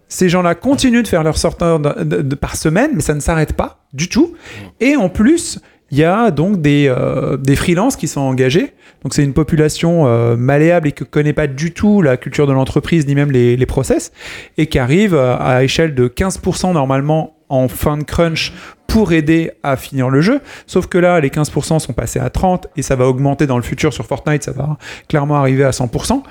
[0.10, 4.10] ces gens-là continuent de faire leur de- par semaine, mais ça ne s'arrête pas du
[4.10, 4.34] tout.
[4.80, 5.60] Et en plus,
[5.92, 8.74] il y a donc des, euh, des freelances qui sont engagés.
[9.04, 12.48] Donc c'est une population euh, malléable et qui ne connaît pas du tout la culture
[12.48, 14.12] de l'entreprise ni même les, les process
[14.58, 18.52] et qui arrive euh, à échelle de 15% normalement en fin de crunch
[18.88, 20.42] pour aider à finir le jeu.
[20.66, 23.64] Sauf que là, les 15% sont passés à 30 et ça va augmenter dans le
[23.64, 26.24] futur sur Fortnite, ça va clairement arriver à 100%.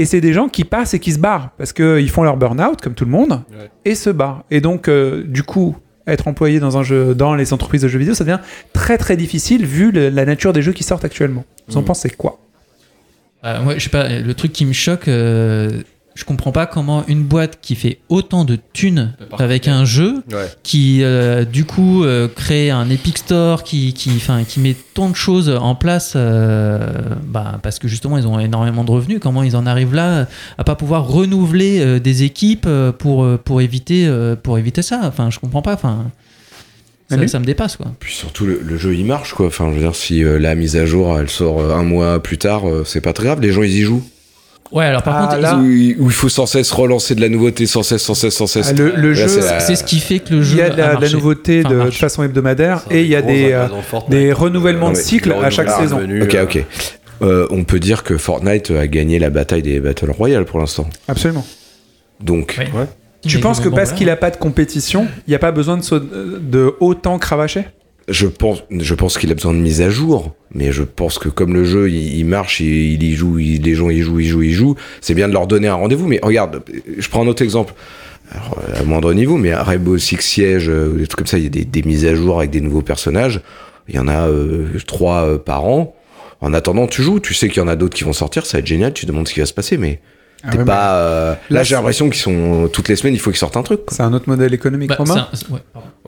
[0.00, 2.80] Et c'est des gens qui passent et qui se barrent parce qu'ils font leur burn-out
[2.80, 3.70] comme tout le monde Ouais.
[3.84, 4.44] et se barrent.
[4.50, 5.76] Et donc, euh, du coup,
[6.06, 8.40] être employé dans un jeu, dans les entreprises de jeux vidéo, ça devient
[8.72, 11.44] très très difficile vu le- la nature des jeux qui sortent actuellement.
[11.68, 11.84] Vous en Mm.
[11.84, 12.38] pensez quoi?
[13.44, 15.70] Euh, moi, je sais pas, le truc qui me choque, euh,
[16.20, 20.46] je comprends pas comment une boîte qui fait autant de thunes avec un jeu, Ouais.
[20.62, 25.08] qui euh, du coup euh, crée un Epic Store, qui, qui, enfin, qui met tant
[25.08, 26.78] de choses en place, euh,
[27.26, 30.26] bah, parce que justement ils ont énormément de revenus, comment ils en arrivent là
[30.58, 32.68] à pas pouvoir renouveler euh, des équipes
[32.98, 35.00] pour, pour, éviter, euh, pour éviter ça?
[35.04, 35.72] Enfin, je comprends pas.
[35.74, 36.04] Enfin,
[37.08, 37.86] ça, ça me dépasse quoi.
[37.98, 39.46] Puis surtout, le, le jeu il marche quoi.
[39.46, 42.22] Enfin, je veux dire, si euh, la mise à jour elle sort euh, un mois
[42.22, 43.40] plus tard, euh, c'est pas très grave.
[43.40, 44.04] Les gens ils y jouent.
[44.72, 47.14] Ouais, alors par Ah, contre, là- ont- Où, il où il faut sans cesse relancer
[47.16, 48.68] de la nouveauté, sans cesse, sans cesse, sans cesse.
[48.70, 50.58] Ah, Le, le Là, jeu, c'est la- c'est ce qui fait que le il jeu
[50.58, 51.14] y a de la, a de la marché.
[51.16, 53.66] nouveauté Enfin, de, façon hebdomadaire et il y a des, euh,
[54.08, 55.98] des renouvellements Non, de mais cycle Le à chaque saison.
[55.98, 56.64] venu, Ok, euh, ok.
[57.22, 60.88] Euh, on peut dire que Fortnite a gagné la bataille des Battle Royale pour l'instant.
[61.08, 61.44] Absolument.
[62.20, 62.86] Donc, Ouais.
[63.26, 65.82] Tu penses que parce qu'il a pas de compétition, il n'y a pas besoin de,
[66.40, 67.66] de autant cravacher?
[68.10, 71.28] Je pense, je pense qu'il a besoin de mise à jour, mais je pense que
[71.28, 74.20] comme le jeu il, il marche, il, il y joue, il- les gens y jouent,
[74.20, 76.06] ils jouent, ils jouent, c'est bien de leur donner un rendez-vous.
[76.06, 76.62] Mais regarde,
[76.98, 77.74] je prends un autre exemple.
[78.32, 81.44] Alors, à moindre niveau, mais à Rainbow Six Siege, euh, des trucs comme ça, il
[81.44, 83.40] y a des, mises à jour avec des nouveaux personnages.
[83.88, 85.96] Il y en a euh, trois euh, par an.
[86.40, 88.56] En attendant, tu joues, tu sais qu'il y en a d'autres qui vont sortir, ça
[88.56, 90.00] va être génial, tu demandes ce qui va se passer, mais
[90.42, 90.94] Ah ouais, pas.
[90.94, 93.62] euh, Là, Là, j'ai l'impression qu'ils sont toutes les semaines, il faut qu'ils sortent un
[93.62, 93.80] truc.
[93.88, 95.58] C'est un autre modèle économique, Bah, Romain c'est un-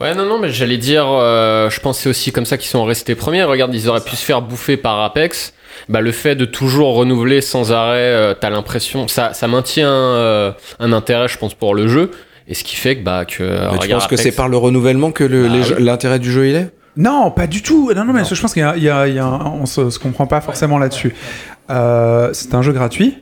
[0.01, 2.71] ouais, non, non, mais j'allais dire, euh, je pense que c'est aussi comme ça qu'ils
[2.71, 3.43] sont restés premiers.
[3.45, 5.53] Regarde, ils auraient pu se faire bouffer par Apex.
[5.89, 10.53] Bah, le fait de toujours renouveler sans arrêt, euh, t'as l'impression, ça, ça maintient euh,
[10.81, 12.11] un intérêt, je pense, pour le jeu.
[12.49, 13.43] Et ce qui fait que, bah, que.
[13.73, 15.75] Mais tu penses que c'est par le renouvellement que le- Bah oui.
[15.85, 16.71] l'intérêt du jeu il est?
[16.97, 17.91] Non, pas du tout.
[17.95, 19.47] Non, non, mais je pense qu'il y a, il y a- il y a un-
[19.61, 21.15] on se, se comprend pas forcément là-dessus.
[21.71, 23.19] Euh, c'est un jeu gratuit.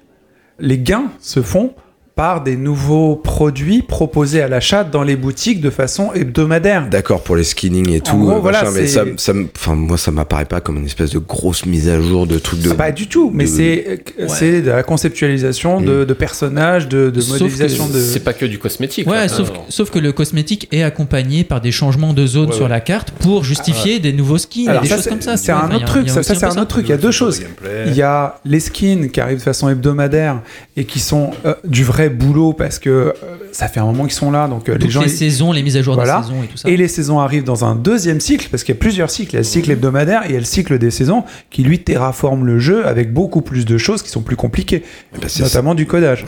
[0.60, 1.74] Les gains se font
[2.20, 6.86] par des nouveaux produits proposés à l'achat dans les boutiques de façon hebdomadaire.
[6.90, 9.46] D'accord pour les skinning et En tout, gros, euh, voilà, machin, mais ça, ça, me-
[9.56, 12.60] enfin moi ça m'apparaît pas comme une espèce de grosse mise à jour de trucs
[12.60, 12.72] de.
[12.74, 17.20] Pas du tout, mais de- c'est c'est de la conceptualisation de, de personnages, de, de
[17.22, 17.98] Sauf modélisation de.
[17.98, 19.06] C'est pas que du cosmétique.
[19.08, 19.28] Ouais, là.
[19.70, 22.68] sauf, que le cosmétique est accompagné par des changements de zone Ouais, sur ouais.
[22.68, 25.38] la carte pour justifier des nouveaux skins Alors et des ça, choses c'est- comme ça.
[25.38, 26.02] c'est un autre truc.
[26.04, 26.84] il y a Ça, c'est un autre truc.
[26.86, 27.40] Il y a deux choses.
[27.86, 30.42] Il y a les skins qui arrivent de façon hebdomadaire
[30.76, 33.12] et qui sont euh, du vrai boulot parce que euh,
[33.52, 35.00] ça fait un moment qu'ils sont là, donc euh, les Toutes gens.
[35.02, 36.18] les ils- saisons, les mises à jour Voilà.
[36.18, 36.68] des saisons et tout ça.
[36.68, 39.30] Et les saisons arrivent dans un deuxième cycle, parce qu'il y a plusieurs cycles.
[39.30, 41.62] Il y a le cycle hebdomadaire et il y a le cycle des saisons qui,
[41.62, 44.82] lui, terraforme le jeu avec beaucoup plus de choses qui sont plus compliquées,
[45.16, 46.24] Eh ben, c'est- notamment du codage.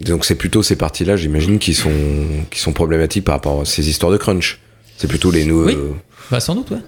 [0.00, 1.90] Donc c'est plutôt ces parties-là, j'imagine, qui sont
[2.50, 4.60] qui sont problématiques par rapport à ces histoires de crunch.
[4.96, 5.66] C'est plutôt les nouveaux.
[5.66, 5.76] Oui.
[6.30, 6.78] Bah, sans doute, ouais.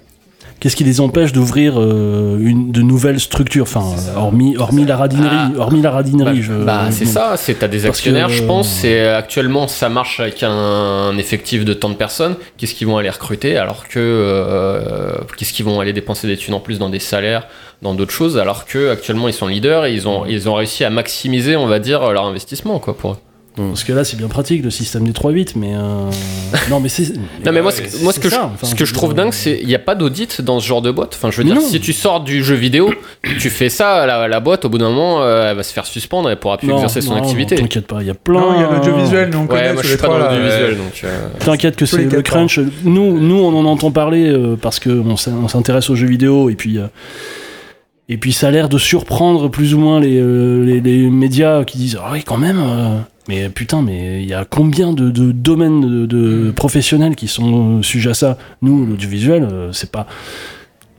[0.61, 3.63] Qu'est-ce qui les empêche d'ouvrir euh, une de nouvelles structures?
[3.63, 5.51] Enfin, euh, hormis, hormis la radinerie, Ah.
[5.57, 6.37] hormis la radinerie.
[6.37, 8.69] Bah, je- bah, c'est ça, c'est t'as des actionnaires, que- je pense.
[8.69, 12.35] C'est actuellement ça marche avec un, un effectif de tant de personnes.
[12.57, 16.53] Qu'est-ce qu'ils vont aller recruter alors que euh, qu'est-ce qu'ils vont aller dépenser des thunes
[16.53, 17.47] en plus dans des salaires,
[17.81, 20.83] dans d'autres choses, alors que actuellement ils sont leaders et ils ont ils ont réussi
[20.83, 23.17] à maximiser, on va dire, leur investissement quoi pour eux.
[23.57, 25.73] Parce que là, c'est bien pratique le système des 3-8, mais.
[25.75, 26.09] euh,
[26.69, 27.11] non, mais c'est.
[27.45, 28.95] Non mais moi, ce, c'est- moi ce que, je, ça, enfin, ce que je veux
[28.97, 31.15] trouve dingue, c'est il n'y a pas d'audit dans ce genre de boîte.
[31.15, 31.67] Enfin, je veux Mais dire, non.
[31.67, 32.93] si tu sors du jeu vidéo,
[33.39, 35.85] tu fais ça, la, la boîte, au bout d'un moment, euh, elle va se faire
[35.85, 37.55] suspendre et elle pourra plus non, exercer son non, activité.
[37.55, 38.39] non, T'inquiète pas, il y a plein.
[38.39, 40.77] Non, il y a l'audiovisuel, nous on connaît Ouais, moi je suis pas dans l'audiovisuel,
[40.77, 41.01] donc.
[41.03, 42.57] euh, T'inquiète que c'est le crunch.
[42.85, 46.07] Nous, nous, on en entend parler euh, parce que on s'in- on s'intéresse aux jeux
[46.07, 46.77] vidéo et puis.
[46.77, 46.87] euh,
[48.09, 51.63] et puis ça a l'air de surprendre plus ou moins les, euh, les, les médias
[51.63, 52.97] qui disent ah oui quand même euh,
[53.31, 57.81] mais putain mais il y a combien de, de domaines de, de professionnels qui sont
[57.81, 58.37] sujets à ça?
[58.61, 60.05] Nous l'audiovisuel euh, c'est pas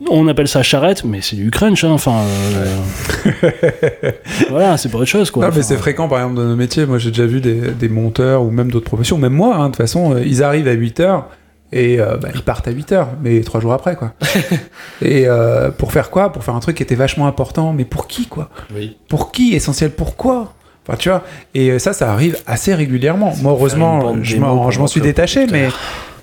[0.09, 2.23] on appelle ça charrette mais c'est du crunch hein, enfin
[2.55, 2.75] euh,
[4.49, 5.43] voilà c'est pas autre chose quoi.
[5.43, 6.85] Non, mais Enfin, c'est fréquent, par exemple, dans nos métiers.
[6.85, 9.67] Moi, j'ai déjà vu des, des monteurs ou même d'autres professions, même moi, hein, de
[9.67, 11.29] toute façon, euh, ils arrivent à 8 heures
[11.71, 14.13] et euh, bah, ils partent à 8 heures, mais trois jours après, quoi.
[15.01, 16.31] et euh, pour faire quoi?
[16.31, 18.49] Pour faire un truc qui était vachement important, mais pour qui, quoi?
[18.75, 18.97] Oui.
[19.09, 19.91] Pour qui Essentiel?
[19.91, 20.53] Pourquoi?
[20.87, 21.23] Enfin, tu vois,
[21.53, 23.33] et euh, ça, ça arrive assez régulièrement.
[23.41, 25.69] Moi, heureusement, bande je m'en suis détaché, mais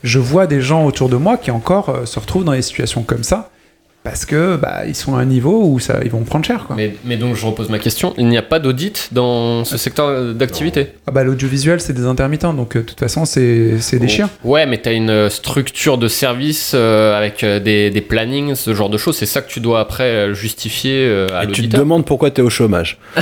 [0.02, 3.02] je vois des gens autour de moi qui encore euh, se retrouvent dans des situations
[3.02, 3.50] comme ça
[4.02, 6.74] parce que bah, ils sont à un niveau où ça, ils vont prendre cher, quoi.
[6.77, 10.35] Mais, mais donc je repose ma question, il n'y a pas d'audit dans ce secteur
[10.35, 10.93] d'activité?
[11.06, 14.31] Ah bah, l'audiovisuel, c'est des intermittents, donc euh, de toute façon, c'est c'est des chiens.
[14.43, 18.74] Ouais, mais t'as une euh, structure de service euh, avec euh, des, des plannings, ce
[18.74, 21.68] genre de choses, c'est ça que tu dois après euh, justifier euh, à Et tu
[21.68, 22.98] te demandes pourquoi t'es au chômage.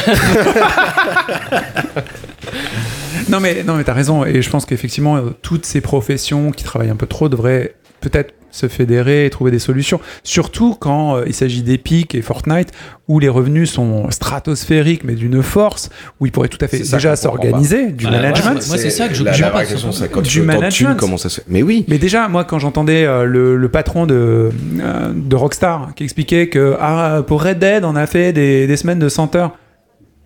[3.29, 6.65] Non mais, non mais t'as raison, et je pense qu'effectivement, euh, toutes ces professions qui
[6.65, 10.01] travaillent un peu trop devraient peut-être se fédérer et trouver des solutions.
[10.23, 12.71] Surtout quand euh, il s'agit d'Epic et Fortnite,
[13.09, 15.89] où les revenus sont stratosphériques, mais d'une force,
[16.21, 18.55] où ils pourraient tout à fait déjà s'organiser, du Bah, management.
[18.69, 20.97] Moi, c'est ça que je la, comprends la pas, quand Du thunes, management.
[20.99, 21.47] comment ça se fait?
[21.49, 21.85] Mais oui.
[21.89, 26.49] Mais déjà, moi, quand j'entendais euh, le, le patron de, euh, de Rockstar qui expliquait
[26.49, 29.57] que ah, pour Red Dead, on a fait des, des semaines de 100 heures.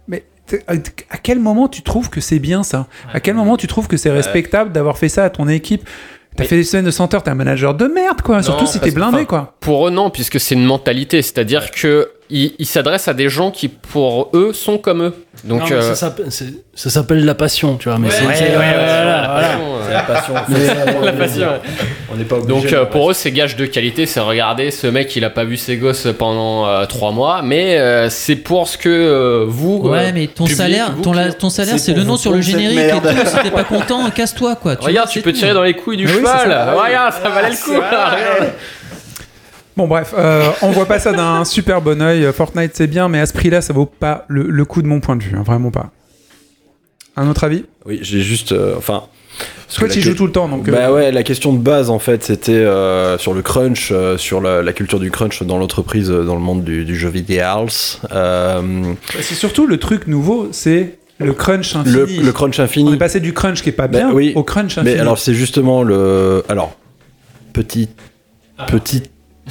[0.08, 0.24] Mais
[0.66, 2.86] à quel moment tu trouves que c'est bien ça?
[3.12, 5.88] À quel moment tu trouves que c'est respectable d'avoir fait ça à ton équipe?
[6.36, 8.42] T'as Mais- fait des semaines de 100 heures, t'es un manager de merde, quoi.
[8.42, 9.54] Surtout si t'es blindé, quoi.
[9.60, 13.50] Pour eux, non, puisque c'est une mentalité, c'est-à-dire que ils ils s'adressent à des gens
[13.50, 15.14] qui, pour eux, sont comme eux.
[15.44, 19.22] Donc, non, euh, ça s'appelle- la passion tu vois mais ouais, c'est- ouais, ouais, voilà,
[19.22, 20.02] la voilà.
[20.02, 20.44] passion, la passion.
[21.00, 21.48] Mais, la passion.
[22.12, 22.48] On n'est pas obligé.
[22.62, 24.06] Donc euh, pour eux, c'est gage de qualité.
[24.06, 27.78] C'est regarder ce mec, il a pas vu ses gosses pendant euh, trois mois, mais
[27.78, 29.78] euh, c'est pour ce que euh, vous.
[29.78, 31.36] Ouais, euh, mais ton public, salaire, vous, ton, la- client.
[31.38, 33.26] ton salaire, C'est le nom sur le générique et tout.
[33.26, 34.76] Si t'es pas content, casse-toi, quoi.
[34.76, 35.38] Tu Regarde, vois, tu peux tout.
[35.38, 36.50] tirer dans les couilles du cheval.
[36.76, 37.82] Regarde, ça valait le coup.
[39.76, 42.30] Bon, bref, euh, on voit pas ça d'un super bon oeil.
[42.32, 45.00] Fortnite, c'est bien, mais à ce prix-là, ça vaut pas le, le coup de mon
[45.00, 45.36] point de vue.
[45.36, 45.90] hein, vraiment pas.
[47.16, 47.64] Un autre avis?
[47.86, 48.52] Oui, j'ai juste.
[48.52, 49.04] euh, enfin.
[49.74, 50.68] Toi, que tu la joues que- tout le temps, donc.
[50.68, 54.18] euh, Bah ouais, la question de base en fait, c'était euh, sur le crunch, euh,
[54.18, 57.66] sur la, la culture du crunch dans l'entreprise, dans le monde du, du jeu vidéo.
[58.12, 62.18] Euh, C'est surtout le truc nouveau, c'est le crunch infini.
[62.18, 62.92] le crunch On infini.
[62.94, 64.94] est passé du crunch qui est pas Bah bien oui, au crunch infini.
[64.94, 66.76] Mais alors c'est justement le, alors
[67.54, 67.88] petit,
[68.68, 69.04] petit.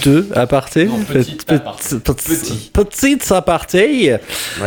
[0.03, 1.95] Deux aparté, Non, petite Pe- aparté.
[1.99, 4.15] pe- pe- petite aparté.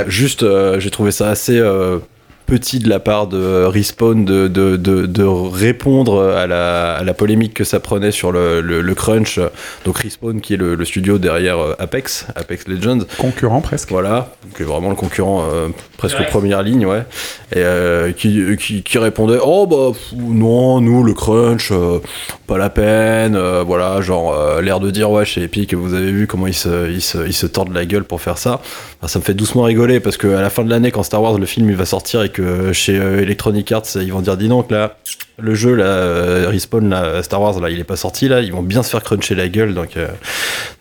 [0.07, 1.99] Juste, euh, j'ai trouvé ça assez euh,
[2.47, 7.15] petit de la part de Respawn de, de, de, de répondre à la, à la
[7.15, 9.41] polémique que ça prenait sur le, le, le crunch.
[9.85, 13.01] Donc Respawn qui est le, le studio derrière euh, Apex, Apex Legends.
[13.19, 13.91] concurrent presque.
[13.91, 17.05] Voilà, qui est vraiment le concurrent euh, presque première ligne, ouais.
[17.53, 22.01] Et euh, qui, qui, qui répondait Oh bah pff, non, nous le crunch, euh,
[22.47, 26.11] pas la peine, euh, voilà, genre euh, l'air de dire Ouais, chez Epic, vous avez
[26.11, 28.61] vu comment ils se, ils, se, ils se tordent la gueule pour faire ça.
[28.99, 31.23] Enfin, ça me fait doucement rigoler parce que à la fin de l'année, quand Star
[31.23, 32.43] Wars le film il va sortir et que
[32.73, 34.97] chez euh, Electronic Arts ils vont dire Dis donc là,
[35.39, 38.53] le jeu là, euh, Respawn là, Star Wars là, il est pas sorti là, ils
[38.53, 40.09] vont bien se faire cruncher la gueule donc, euh,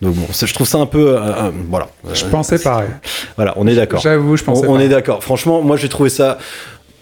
[0.02, 1.16] donc bon, je trouve ça un peu.
[1.16, 1.88] euh, euh, voilà.
[2.12, 2.88] Je Euh, pensais pareil.
[3.36, 4.00] Voilà, on est d'accord.
[4.00, 4.86] J'avoue, je On, pensais on pareil.
[4.86, 5.22] est d'accord.
[5.22, 6.38] Franchement, moi j'ai trouvé ça.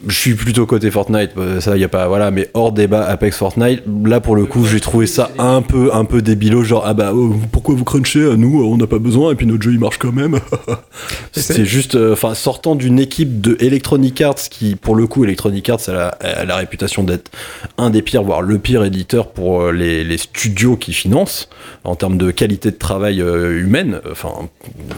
[0.08, 3.36] Je suis plutôt côté Fortnite, euh, ça y a pas voilà, mais hors débat Apex
[3.36, 6.92] Fortnite, là pour le coup j'ai trouvé ça un peu un peu débilo, genre ah
[6.92, 9.78] bah oh, pourquoi vous crunchez, nous on n'a pas besoin et puis notre jeu il
[9.78, 10.40] marche quand même.
[11.32, 15.68] c'est- juste, euh, enfin sortant d'une équipe de Electronic Arts qui pour le coup Electronic
[15.68, 17.30] Arts elle a, elle a la réputation d'être
[17.78, 21.48] un des pires, voire le pire éditeur pour euh, les, les studios qui financent
[21.84, 24.00] en termes de qualité de travail euh, humaine.
[24.10, 24.30] Enfin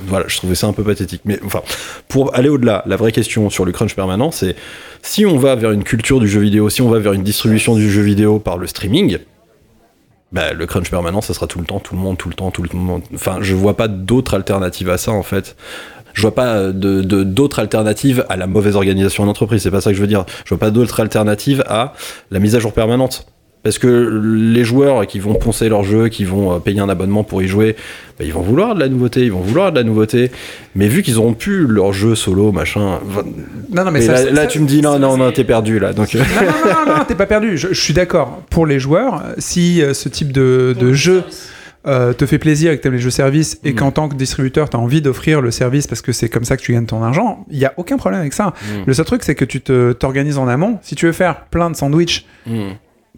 [0.06, 1.22] voilà, je trouvais ça un peu pathétique.
[1.26, 1.60] Mais enfin,
[2.08, 4.56] pour aller au-delà, la vraie question sur le crunch permanent, c'est
[5.06, 7.74] si on va vers une culture du jeu vidéo, si on va vers une distribution
[7.76, 9.18] du jeu vidéo par le streaming,
[10.32, 12.50] bah, le crunch permanent, ça sera tout le temps, tout le monde, tout le temps,
[12.50, 13.02] tout le monde.
[13.14, 15.56] Enfin, je vois pas d'autre alternative à ça, en fait.
[16.14, 19.62] Je vois pas de de- d'autre alternative à la mauvaise organisation en entreprise.
[19.62, 20.24] C'est pas ça que je veux dire.
[20.44, 21.92] Je vois pas d'autre alternative à
[22.30, 23.26] la mise à jour permanente.
[23.64, 27.24] Parce que les joueurs qui vont poncer leur jeu, qui vont euh, payer un abonnement
[27.24, 27.74] pour y jouer,
[28.18, 30.30] bah, ils vont vouloir de la nouveauté, ils vont vouloir de la nouveauté.
[30.74, 33.00] Mais vu qu'ils auront pu leur jeu solo, machin.
[33.72, 35.32] Non, non, mais, Mais ça- là, ça- là, ça- tu me dis non, non, non,
[35.32, 35.94] t'es perdu là.
[35.94, 37.56] Donc, Non, non, non, t'es pas perdu.
[37.56, 38.42] Je, je suis d'accord.
[38.50, 41.22] Pour les joueurs, si euh, ce type de, de jeu
[41.86, 43.76] euh, te fait plaisir et que t'aimes les jeux services et Mm.
[43.76, 46.62] qu'en tant que distributeur, t'as envie d'offrir le service parce que c'est comme ça que
[46.62, 48.48] tu gagnes ton argent, il y a aucun problème avec ça.
[48.62, 48.82] Mm.
[48.86, 50.78] Le seul truc, c'est que tu t'organises en amont.
[50.82, 52.70] Si tu veux faire plein de sandwichs hmm,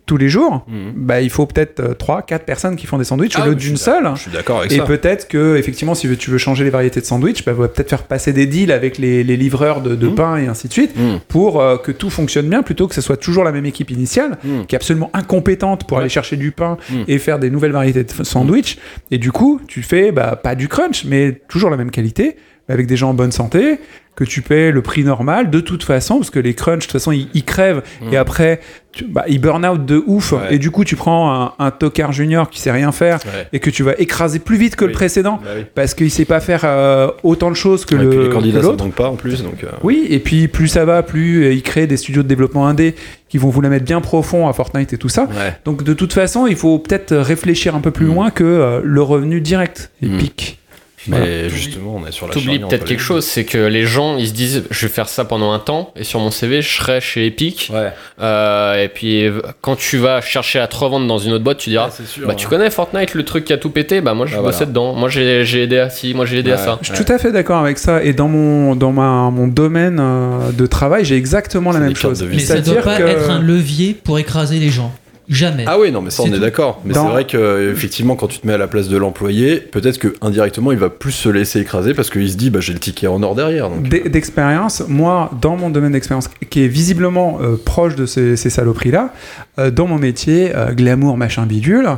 [0.07, 0.93] tous les jours, hmm.
[0.95, 3.77] bah, il faut peut-être 3, 4 personnes qui font des sandwichs Ah au lieu d'une
[3.77, 4.09] seule.
[4.15, 4.85] je suis d'accord avec Et ça.
[4.85, 8.05] peut-être que, effectivement, si tu veux changer les variétés de sandwich, bah, va peut-être faire
[8.05, 10.15] passer des deals avec les, les livreurs de, de Mm.
[10.15, 13.01] pain et ainsi de suite Hmm, pour euh, que tout fonctionne bien plutôt que ce
[13.01, 14.39] soit toujours la même équipe initiale
[14.69, 16.03] qui est absolument incompétente pour Ouais.
[16.03, 16.77] aller chercher du pain
[17.09, 18.79] et faire des nouvelles variétés de f- sandwich.
[19.11, 22.37] Et du coup, tu fais bah, pas du crunch, mais toujours la même qualité,
[22.69, 23.79] mais avec des gens en bonne santé,
[24.15, 26.93] que tu paies le prix normal de toute façon, parce que les crunch, de toute
[26.93, 28.15] façon, ils, ils crèvent Mm.
[28.15, 28.61] et après,
[28.93, 30.33] tu- bah, ils burn out de ouf.
[30.33, 30.55] Ouais.
[30.55, 33.47] Et du coup, tu prends un, un tocard junior qui sait rien faire Ouais.
[33.53, 35.65] et que tu vas écraser plus vite que le précédent Bah oui.
[35.75, 38.63] parce qu'il sait pas faire euh, autant de choses que Ouais, le puis les candidats
[38.63, 41.63] manque pas en plus donc euh, Oui, et puis plus ça va, plus euh, ils
[41.63, 42.95] créent des studios de développement indé
[43.29, 45.29] qui vont vous la mettre bien profond à Fortnite et tout ça.
[45.67, 48.15] Donc de toute façon, il faut peut-être réfléchir un peu plus Mm.
[48.15, 50.15] loin que euh, le revenu direct, Mm.
[50.15, 50.59] Epic.
[51.09, 51.49] Mais Voilà.
[51.49, 54.33] justement on est sur la T'oublies peut-être quelque chose, c'est que les gens ils se
[54.33, 57.27] disent je vais faire ça pendant un temps et sur mon CV je serai chez
[57.27, 57.71] Epic.
[57.73, 61.45] ouais Euh, et puis euh, quand tu vas chercher à te revendre dans une autre
[61.45, 63.71] boîte, tu diras Ah, c'est sûr bah tu connais Fortnite, le truc qui a tout
[63.71, 64.67] pété, bah moi je Ah, bossais voilà.
[64.67, 64.95] dedans.
[64.95, 66.61] Moi j'ai aidé à ci, moi j'ai aidé à Ouais.
[66.65, 66.79] ça.
[66.83, 68.03] Je suis tout à fait d'accord avec ça.
[68.03, 72.21] Et dans mon, dans ma, mon domaine euh, de travail, j'ai exactement la même chose.
[72.21, 74.93] de Mais ça doit C'est-à-dire pas que- être un levier pour écraser les gens.
[75.29, 75.65] Jamais.
[75.67, 76.81] Ah oui, non, mais ça, on C'est est d'accord.
[76.85, 79.57] Mais Dans- c'est vrai que, effectivement, quand tu te mets à la place de l'employé,
[79.57, 82.73] peut-être que indirectement, il va plus se laisser écraser parce qu'il se dit, bah, j'ai
[82.73, 83.69] le ticket en or derrière.
[83.71, 89.13] D'expérience, moi, dans mon domaine d'expérience, qui est visiblement euh, proche de ces, ces saloperies-là,
[89.59, 91.89] euh, dans mon métier, euh, glamour, machin bidule,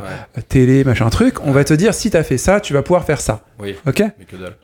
[0.47, 3.21] télé, machin truc, on va te dire si t'as fait ça, tu vas pouvoir faire
[3.21, 3.41] ça.
[3.59, 3.75] Oui.
[3.87, 3.99] Ok?
[3.99, 4.55] Mais que dalle.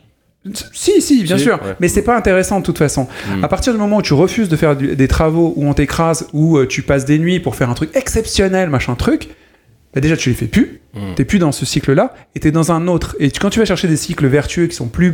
[0.74, 1.54] Si, si, bien Si, sûr.
[1.64, 1.76] ouais.
[1.80, 3.08] Mais c'est pas intéressant de toute façon.
[3.36, 3.44] Mm.
[3.44, 6.28] À partir du moment où tu refuses de faire du- des travaux où on t'écrase,
[6.34, 9.30] où euh, tu passes des nuits pour faire un truc exceptionnel, machin truc,
[9.94, 10.82] bah déjà tu les fais plus.
[10.94, 11.00] Mm.
[11.16, 13.16] T'es plus dans ce cycle-là et t'es dans un autre.
[13.20, 15.14] Et tu- quand tu vas chercher des cycles vertueux qui sont plus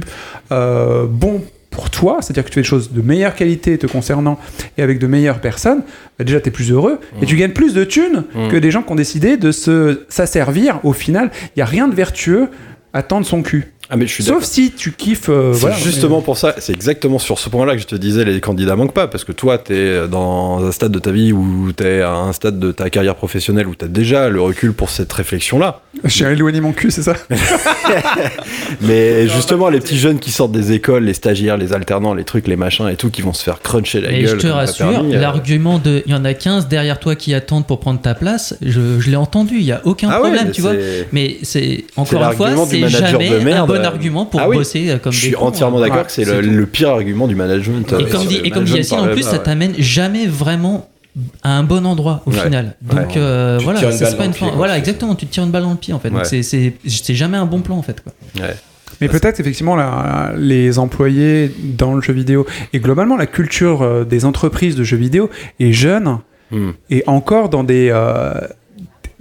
[0.52, 4.38] euh, bons pour toi, c'est-à-dire que tu fais des choses de meilleure qualité te concernant
[4.78, 5.84] et avec de meilleures personnes,
[6.20, 8.50] bah déjà t'es plus heureux et tu gagnes plus de thunes Mm.
[8.50, 10.82] que des gens qui ont décidé de se s'asservir.
[10.84, 12.50] Au final, il y a rien de vertueux
[12.94, 13.72] à tendre son cul.
[13.94, 15.28] Ah, mais je suis Sauf si tu kiffes.
[15.28, 18.24] euh, C'est voilà, justement pour ça, c'est exactement sur ce point-là que je te disais
[18.24, 21.72] les candidats manquent pas, parce que toi, t'es dans un stade de ta vie où
[21.76, 25.12] t'es à un stade de ta carrière professionnelle où t'as déjà le recul pour cette
[25.12, 25.82] réflexion-là.
[26.04, 27.16] mais- J'ai éloigné mon cul, c'est ça?
[28.82, 32.48] Mais justement, les petits jeunes qui sortent des écoles, les stagiaires, les alternants, les trucs,
[32.48, 34.30] les machins et tout, qui vont se faire cruncher la Et gueule.
[34.30, 37.68] je te rassure, euh, l'argument de il y en a 15 derrière toi qui attendent
[37.68, 40.52] pour prendre ta place, je, je l'ai entendu, il n'y a aucun Ah problème, mais
[40.52, 40.74] tu vois.
[41.12, 43.70] Mais c'est encore une fois, c'est manager jamais de merde.
[43.70, 44.58] un bon argument pour Ah oui.
[44.58, 45.82] bosser euh, comme Je suis cons, entièrement hein.
[45.82, 47.92] d'accord Ouais, que c'est le, pire argument du management.
[47.92, 50.90] Et euh, comme dit, et comme dit Yacine, en plus, ça t'amène jamais vraiment
[51.44, 52.40] à un bon endroit au Ouais.
[52.40, 52.76] final.
[52.82, 53.06] Donc Ouais.
[53.18, 54.52] euh, Tu te voilà, tires une ça, balle c'est pas une fin-.
[54.56, 56.08] Voilà, exactement, tu te tires une balle dans le pied en fait.
[56.10, 56.16] Ouais.
[56.16, 58.02] Donc c'est- c'est c'est jamais un bon plan en fait.
[58.02, 58.14] Quoi.
[59.02, 64.04] Mais peut-être effectivement la- les employés dans le jeu vidéo et globalement la culture euh,
[64.06, 65.30] des entreprises de jeux vidéo
[65.60, 66.20] est jeune
[66.52, 66.72] Hmm.
[66.90, 68.34] et encore dans des euh,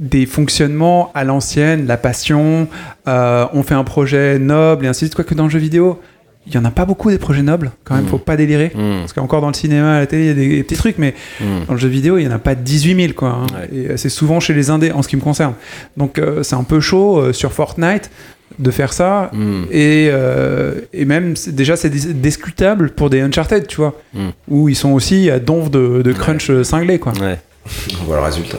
[0.00, 2.66] des fonctionnements à l'ancienne, la passion,
[3.06, 5.14] euh, on fait un projet noble et ainsi de suite.
[5.14, 6.00] Quoi que dans le jeu vidéo,
[6.46, 7.70] il y en a pas beaucoup des projets nobles.
[7.84, 8.08] Quand même, Mm.
[8.08, 8.72] faut pas délirer.
[8.74, 9.00] Hmm.
[9.00, 10.96] Parce qu'encore dans le cinéma, à la télé, il y a des, des petits trucs,
[10.98, 11.66] mais Hmm.
[11.68, 13.28] dans le jeu vidéo, il n'y en a pas 18 000, quoi.
[13.28, 13.46] hein.
[13.54, 13.78] Ouais.
[13.78, 15.52] Et euh, c'est souvent chez les indés, en ce qui me concerne.
[15.98, 18.10] Donc, euh, c'est un peu chaud euh, sur Fortnite
[18.58, 19.30] de faire ça.
[19.34, 19.64] Hmm.
[19.70, 24.28] Et, euh, et même, déjà, c'est dis- discutable pour des Uncharted, tu vois, Mm.
[24.48, 27.12] où ils sont aussi à donf de, de crunch cinglé, quoi.
[27.20, 27.38] Ouais.
[28.00, 28.58] On voit le résultat.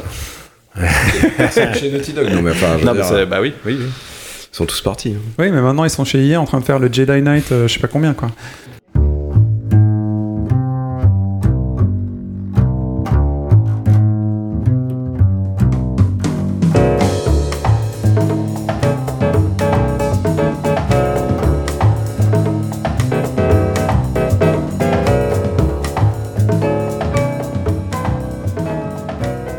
[1.52, 2.30] C'est chez Naughty Dog.
[2.30, 3.85] Non, mais enfin, je veux Non, mais dire, c'est- bah oui, oui, oui.
[4.52, 5.15] ils sont tous partis.
[5.18, 5.22] hein.
[5.39, 7.68] Oui, mais maintenant, ils sont chez EA en train de faire le Jedi Knight, euh,
[7.68, 8.31] je sais pas combien, quoi.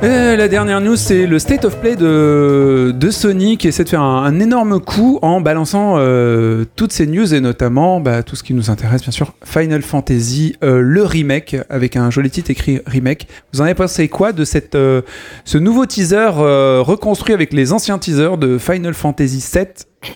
[0.03, 3.89] Et la dernière news, c'est le State of Play de, de Sony qui essaie de
[3.89, 8.35] faire un, un énorme coup en balançant euh, toutes ces news et notamment bah, tout
[8.35, 12.51] ce qui nous intéresse, bien sûr, Final Fantasy, euh, le remake, avec un joli titre
[12.51, 13.29] écrit remake.
[13.53, 15.03] Vous en avez pensé quoi de cette, euh,
[15.45, 19.66] ce nouveau teaser reconstruit avec les anciens teasers de Final Fantasy VII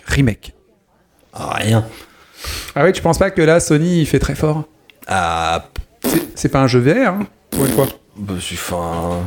[0.05, 0.53] remake?
[1.31, 1.85] Ah, rien.
[2.75, 4.65] Ah ouais, tu penses pas que là, Sony, il fait très fort?
[5.07, 5.69] Ah,
[6.35, 7.87] C'est- pas un jeu VR, hein, pour une fois
[8.17, 9.19] bah, c'est- enfin,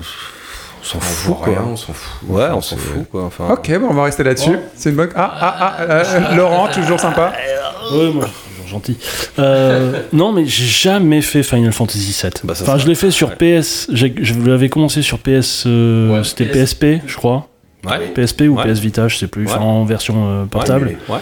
[0.80, 1.46] on s'en fout, quoi.
[1.46, 2.28] rien, on s'en fout.
[2.28, 3.24] Ouais, on s'en fout, quoi.
[3.24, 4.56] Enfin, Ok, bon, on va rester là-dessus.
[4.74, 5.10] C'est une bonne...
[5.14, 7.32] Ah, ah, ah, euh, Laurent, toujours sympa.
[7.92, 8.96] Ouais, moi, je suis toujours gentil.
[9.38, 12.30] Euh, non, mais j'ai jamais fait Final Fantasy VII.
[12.44, 13.58] Bah, enfin, je l'ai fait sur ouais.
[13.58, 13.88] PS.
[13.92, 14.06] Je
[14.46, 15.64] l'avais commencé sur PS.
[15.66, 16.74] euh, Ouais, C'était PS.
[16.74, 17.48] PSP, je crois.
[17.84, 18.08] Ouais.
[18.14, 18.70] PSP ou Ouais.
[18.72, 19.46] PS Vita, je sais plus.
[19.46, 20.96] Enfin, en version euh, portable.
[21.08, 21.18] Ouais.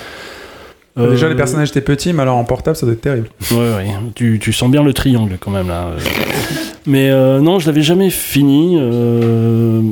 [0.99, 3.29] Euh, Déjà, les personnages étaient petits, mais alors en portable, ça doit être terrible.
[3.53, 3.87] Ouais, ouais.
[4.17, 5.91] Tu, tu sens bien le triangle quand même là.
[6.87, 8.77] Mais euh, non, je l'avais jamais fini.
[8.81, 9.83] euh,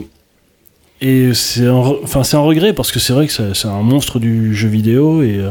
[1.00, 3.82] Et c'est un, enfin, c'est un regret parce que c'est vrai que c'est c'est un
[3.82, 5.22] monstre du jeu vidéo.
[5.22, 5.50] Et, euh,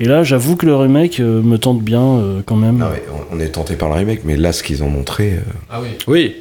[0.00, 2.82] et là, j'avoue que le remake euh, me tente bien euh, quand même.
[2.84, 5.34] Ah ouais, on est tenté par le remake, mais là, ce qu'ils ont montré.
[5.34, 5.40] euh,
[5.70, 5.88] Ah oui.
[6.08, 6.36] Oui,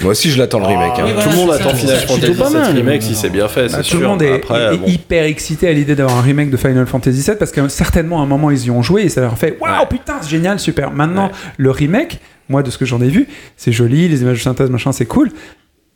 [0.00, 0.98] Moi aussi, je l'attends le remake.
[0.98, 1.04] hein.
[1.06, 1.74] oui, voilà, tout le monde attend.
[1.74, 2.74] Final C'est Fantasy VII mal.
[2.76, 3.96] remake si c'est bien fait, c'est Ah, sûr.
[3.96, 4.86] tout le monde est, Après, est bon.
[4.86, 8.22] hyper excité à l'idée d'avoir un remake de Final Fantasy VII parce que certainement à
[8.22, 9.86] un moment ils y ont joué et ça leur fait waouh Ouais.
[9.90, 10.90] putain c'est génial super.
[10.90, 11.32] Maintenant Ouais.
[11.58, 14.70] le remake, moi de ce que j'en ai vu, c'est joli, les images de synthèse
[14.70, 15.30] machin c'est cool,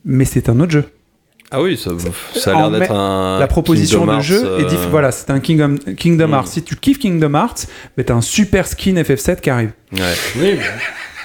[0.05, 0.85] mais c'est un autre jeu.
[1.52, 1.90] Ah oui, ça,
[2.36, 3.40] ça a l'air d'être un.
[3.40, 6.35] La proposition Kingdom de Hearts, jeu est euh, diff- voilà c'est un Kingdom, Kingdom Mm.
[6.35, 6.47] Hearts.
[6.48, 7.66] Si tu kiffes Kingdom Hearts,
[7.97, 9.72] bah, t'as un super skin FF7 qui arrive.
[9.93, 9.98] Ouais.
[10.36, 10.62] Oui, bah,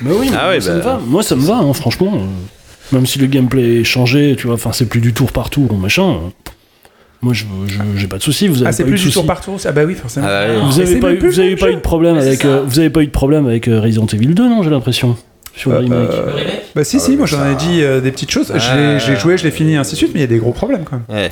[0.01, 0.77] bah oui, Ah ça bah.
[0.77, 0.99] me va.
[1.05, 2.11] Moi, ça me va, hein, franchement.
[2.15, 2.25] euh,
[2.95, 5.71] Même si le gameplay est changé, tu vois, enfin, c'est plus du tour par tour
[5.71, 6.31] ou machin.
[7.25, 7.43] Moi, je
[7.97, 8.47] j'ai pas de soucis.
[8.47, 9.13] Vous avez Ah c'est plus du soucis.
[9.13, 9.57] tour par tour.
[9.65, 10.27] Ah bah oui forcément.
[10.29, 10.55] Ah ouais.
[10.59, 12.77] Vous Mais avez c'est pas, eu, vous avez pas eu de problème avec, euh, vous
[12.79, 15.17] avez pas eu de problème avec euh, Resident Evil 2, non J'ai l'impression.
[15.55, 16.09] Sur le remake.
[16.11, 16.31] Euh,
[16.75, 18.53] bah si si ouais, moi mais j'en ai dit euh, des petites choses.
[18.55, 20.51] Je l'ai joué, je l'ai fini ainsi de suite, mais il y a des gros
[20.51, 21.29] problèmes quand même.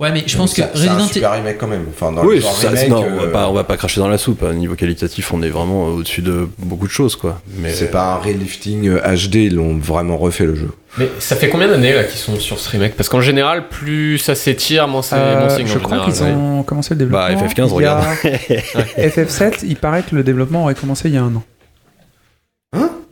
[0.00, 0.10] Ouais.
[0.12, 1.84] Mais je pense que Ça- c'est un Resident super remake quand même.
[1.88, 3.76] Enfin, dans Oui, le genre ça, remake, non, on va euh, pas, on va pas
[3.76, 4.42] cracher dans la soupe.
[4.42, 7.40] À niveau qualitatif, on est vraiment au-dessus de beaucoup de choses, quoi.
[7.58, 10.70] Mais c'est pas un relifting euh, HD, ils l'ont vraiment refait le jeu.
[10.98, 12.94] Mais ça fait combien d'années là qu'ils sont sur ce remake?
[12.96, 15.66] Parce qu'en général, plus ça s'étire, moins c'est Euh, signe.
[15.66, 16.30] je crois qu'ils ouais.
[16.32, 17.26] ont commencé le développement.
[17.26, 18.16] Bah, FF15, il y a- regarde.
[18.98, 21.42] FF7, il paraît que le développement aurait commencé il y a un an.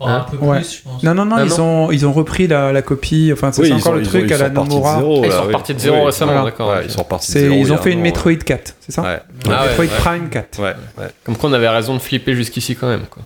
[0.00, 0.58] Oh, un peu Ouais.
[0.60, 1.02] plus, je pense.
[1.04, 1.86] Non, non, non, Ah, ils, non.
[1.86, 3.30] Ont, ils ont repris la, la copie.
[3.32, 4.52] Enfin, c'est Oui, c'est ils encore sont- le ils truc ont- ils à la sont
[4.64, 4.96] Nomura.
[4.98, 5.46] zéro, Ah, ils là, sont oui.
[5.46, 6.44] repartis de zéro Oui, récemment, voilà.
[6.50, 6.70] d'accord.
[6.70, 7.54] Ouais, ils sont repartis de C'est- zéro.
[7.54, 9.20] Ils ont fait un une Metroid 4, c'est ça Ouais.
[9.48, 9.86] Ah Metroid ouais.
[10.00, 10.58] Prime 4.
[10.60, 11.06] Ouais, ouais.
[11.24, 13.04] Comme quoi on avait raison de flipper jusqu'ici quand même.
[13.08, 13.22] Quoi.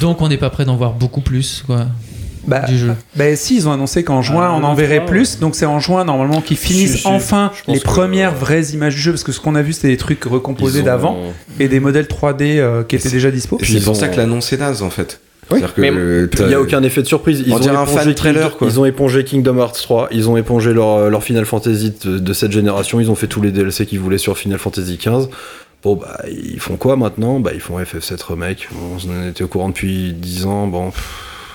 [0.00, 1.86] Donc on n'est pas prêt d'en voir beaucoup plus, quoi,
[2.46, 2.94] Bah, du jeu.
[3.16, 5.38] bah, si, ils ont annoncé qu'en juin, Ah, on en verrait 3, plus.
[5.38, 8.94] Donc c'est en juin, normalement, qu'ils finissent Si, si, enfin les que- premières vraies images
[8.94, 9.12] du jeu.
[9.12, 11.16] Parce que ce qu'on a vu, c'était des trucs recomposés ont- d'avant
[11.60, 13.58] et des modèles 3D euh, qui étaient déjà dispo.
[13.60, 15.20] Et c'est pour ont- ça que l'annonce est naze en fait.
[15.48, 17.42] C'est-à-dire que Mais le- Il n'y a aucun effet de surprise.
[17.46, 18.66] Ils On ont, dirait un épongé fan trailer, Kingdom- quoi.
[18.66, 22.32] ils ont épongé Kingdom Hearts 3, ils ont épongé leur, leur Final Fantasy de, de
[22.32, 25.28] cette génération, ils ont fait tous les DLC qu'ils voulaient sur Final Fantasy 15.
[25.82, 27.40] Bon, bah, ils font quoi maintenant?
[27.40, 28.68] Bah, ils font FF7 Remake.
[28.72, 30.66] Bon, on en était au courant depuis 10 ans.
[30.66, 31.04] Bon, pff,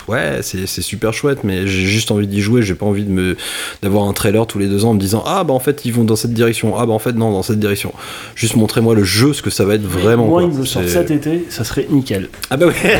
[0.09, 2.61] ouais, c'est c'est super chouette, mais j'ai juste envie d'y jouer.
[2.61, 3.37] J'ai pas envie de me
[3.81, 5.93] d'avoir un trailer tous les deux ans en me disant Ah, bah, en fait, ils
[5.93, 6.77] vont dans cette direction.
[6.77, 7.93] Ah, bah, en fait, non, dans cette direction.
[8.35, 10.25] Juste montrez-moi le jeu, ce que ça va être vraiment.
[10.27, 10.49] Moi, quoi.
[10.49, 12.29] il me le sort C'est- cet été, ça serait nickel.
[12.49, 12.73] Ah, bah, ouais.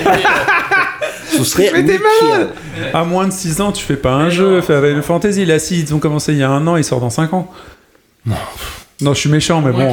[1.38, 1.70] Ce serait.
[1.74, 2.50] Mais malade
[2.94, 4.62] À moins de 6 ans, tu fais pas un jeu.
[4.62, 5.46] Fais Final Fantasy.
[5.46, 7.52] Là, si ils ont commencé il y a un an, il sort dans 5 ans.
[8.26, 8.36] Non.
[9.02, 9.92] Non, je suis méchant, mais bon.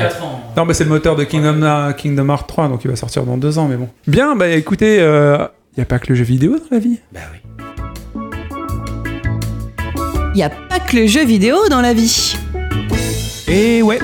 [0.57, 3.37] Non, mais c'est le moteur de Kingdom, Kingdom Hearts 3, donc il va sortir dans
[3.37, 3.89] 2 ans, mais bon.
[4.07, 4.99] Bien, bah écoutez,
[5.77, 7.01] il n'y a pas que le jeu vidéo dans la vie.
[7.13, 7.39] Bah oui.
[10.33, 12.35] Il n'y a pas que le jeu vidéo dans la vie.
[13.47, 13.99] Et ouais.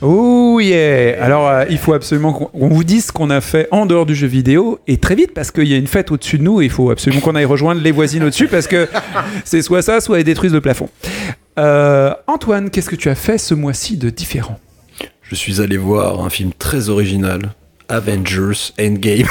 [0.00, 3.68] Oh yeah Alors, euh, il faut absolument qu'on qu'on vous dise ce qu'on a fait
[3.72, 6.38] en dehors du jeu vidéo, et très vite, parce qu'il y a une fête au-dessus
[6.38, 8.88] de nous, et il faut absolument qu'on aille rejoindre les voisines au-dessus, parce que
[9.44, 10.88] c'est soit ça, soit elles détruisent le plafond.
[11.58, 14.58] Euh, Antoine, qu'est-ce que tu as fait ce mois-ci de différent?
[15.20, 17.52] Je suis allé voir un film très original,
[17.90, 19.28] Avengers Endgame,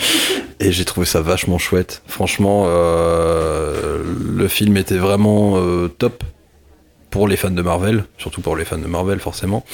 [0.60, 2.02] et j'ai trouvé ça vachement chouette.
[2.06, 6.22] Franchement, euh, le film était vraiment euh, top
[7.14, 9.64] pour les fans de Marvel, surtout pour les fans de Marvel forcément.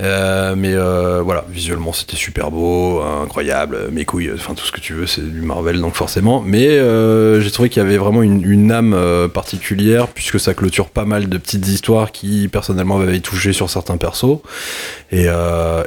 [0.00, 4.80] Euh, mais euh, voilà, visuellement c'était super beau, incroyable, mes couilles, enfin tout ce que
[4.80, 6.40] tu veux, c'est du Marvel donc forcément.
[6.40, 8.96] Mais euh, j'ai trouvé qu'il y avait vraiment une, âme
[9.34, 13.98] particulière puisque ça clôture pas mal de petites histoires qui personnellement m'avaient touché sur certains
[13.98, 14.38] persos.
[15.12, 15.26] Et,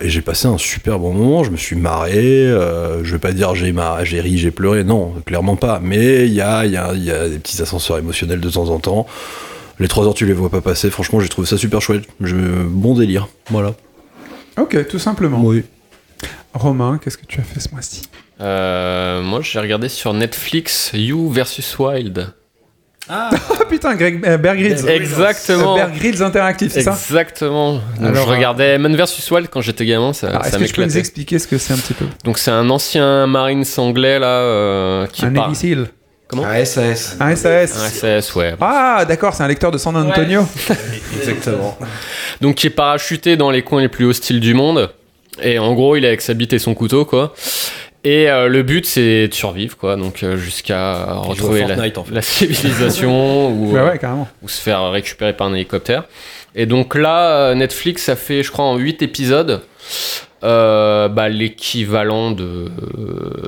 [0.04, 3.72] j'ai passé un super bon moment, je me suis marré, je vais pas dire j'ai
[3.72, 5.80] mar- j'ai ri, j'ai pleuré, non, clairement pas.
[5.82, 8.78] Mais il y a, y, a, y a des petits ascenseurs émotionnels de temps en
[8.78, 9.08] temps.
[9.82, 12.36] Les trois heures tu les vois pas passer, franchement j'ai trouvé ça super chouette, je,
[12.36, 13.74] bon délire, voilà.
[14.58, 15.42] Ok, tout simplement.
[15.42, 15.64] Oui.
[16.54, 18.04] Romain, qu'est-ce que tu as fait ce mois-ci?
[18.42, 22.34] Euh, moi, j'ai regardé sur Netflix You versus Wild.
[23.10, 23.30] Ah
[23.70, 24.88] putain, Greg, euh, Bear Grylls.
[24.88, 25.74] Exactement.
[25.74, 26.92] Euh, Bear Grylls interactif, c'est ça?
[26.92, 27.74] Exactement.
[27.74, 30.84] Donc, Alors, je regardais Man vs Wild quand j'étais gamin, ça, Est-ce que tu peux
[30.84, 32.06] nous expliquer ce que c'est un petit peu?
[32.24, 35.52] Donc c'est un ancien Marines anglais là euh, qui Un part.
[36.32, 37.18] Comment Un SAS.
[37.20, 38.56] Un SAS Un SAS, ouais.
[38.62, 40.48] Ah, d'accord, c'est un lecteur de San Antonio.
[41.18, 41.78] Exactement.
[42.40, 44.90] Donc qui est parachuté dans les coins les plus hostiles du monde.
[45.44, 47.34] Et en gros, il est avec sa bite et son couteau, quoi.
[48.06, 49.98] Et euh, le but, c'est de survivre, quoi.
[49.98, 52.16] Donc euh, jusqu'à retrouver la, Fortnite, en fait.
[52.16, 56.06] la civilisation ou, Bah euh, ouais, ou se faire récupérer par un hélicoptère.
[56.56, 59.62] Et donc là, Netflix a fait, je crois, en 8 épisodes,
[60.44, 62.66] euh, bah, l'équivalent de,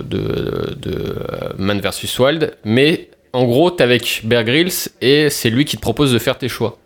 [0.03, 2.55] de, de euh, Man vs Wild.
[2.65, 6.37] Mais en gros, t'es avec Bear Grylls et c'est lui qui te propose de faire
[6.37, 6.77] tes choix.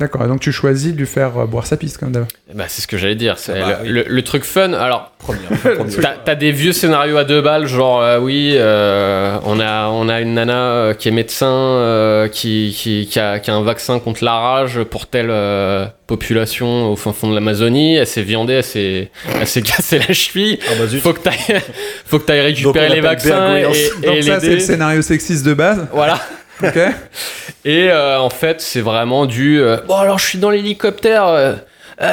[0.00, 2.24] D'accord, et donc tu choisis de lui faire euh, boire sa piste, comme d'hab.
[2.54, 3.38] Bah, c'est ce que j'allais dire.
[3.38, 3.88] C'est Ah bah le, oui.
[3.92, 4.72] le- le truc fun.
[4.72, 5.50] Alors, Première.
[6.00, 10.08] T'as t'as des vieux scénarios à deux balles, genre euh, oui, euh, on, a, on
[10.08, 13.62] a une nana euh, qui est médecin, euh, qui, qui, qui a, qui a un
[13.62, 18.22] vaccin contre la rage pour telle euh, population au fin fond de l'Amazonie, elle s'est
[18.22, 20.58] viandée, elle s'est elle s'est cassé la cheville.
[20.66, 20.98] Ah bah.
[21.02, 21.60] Faut que t'ailles
[22.06, 25.44] faut que t'ailles récupérer Donc les vaccins et, et Donc ça, c'est le scénario sexiste
[25.44, 25.86] de base.
[25.92, 26.18] Voilà.
[27.64, 31.26] Et euh, en fait, c'est vraiment du euh, bon alors je suis dans l'hélicoptère.
[31.26, 31.54] euh,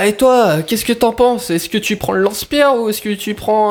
[0.04, 1.50] et toi, qu'est-ce que t'en penses?
[1.50, 3.70] Est-ce que tu prends le lance-pierre ou est-ce que tu prends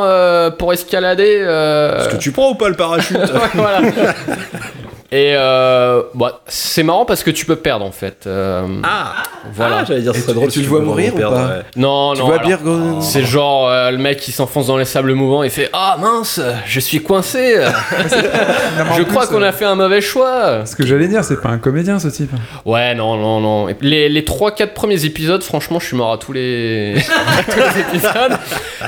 [0.58, 3.18] pour escalader Est-ce que tu prends ou pas le parachute?
[3.54, 3.80] Voilà.
[5.16, 8.24] Et euh, bah, c'est marrant parce que tu peux perdre en fait.
[8.26, 9.14] Euh, Ah
[9.54, 9.78] voilà.
[9.80, 11.20] Ah, j'allais dire, Et ce serait tu- drôle si tu le vois mourir ou pas
[11.22, 11.62] perdre, ouais.
[11.76, 12.26] non, Tu non.
[12.26, 15.42] vois alors, bien Go- c'est genre euh, le mec qui s'enfonce dans les sables mouvants
[15.42, 17.56] et fait Ah mince, je suis coincé.
[18.96, 20.66] Je crois qu'on a fait un mauvais choix.
[20.66, 22.30] Ce que j'allais dire, c'est pas un comédien, ce type.
[22.64, 23.68] Ouais, non, non, non.
[23.80, 26.96] Les, les 3-4 premiers épisodes, franchement, je suis mort à tous les,
[27.38, 28.38] à tous les épisodes.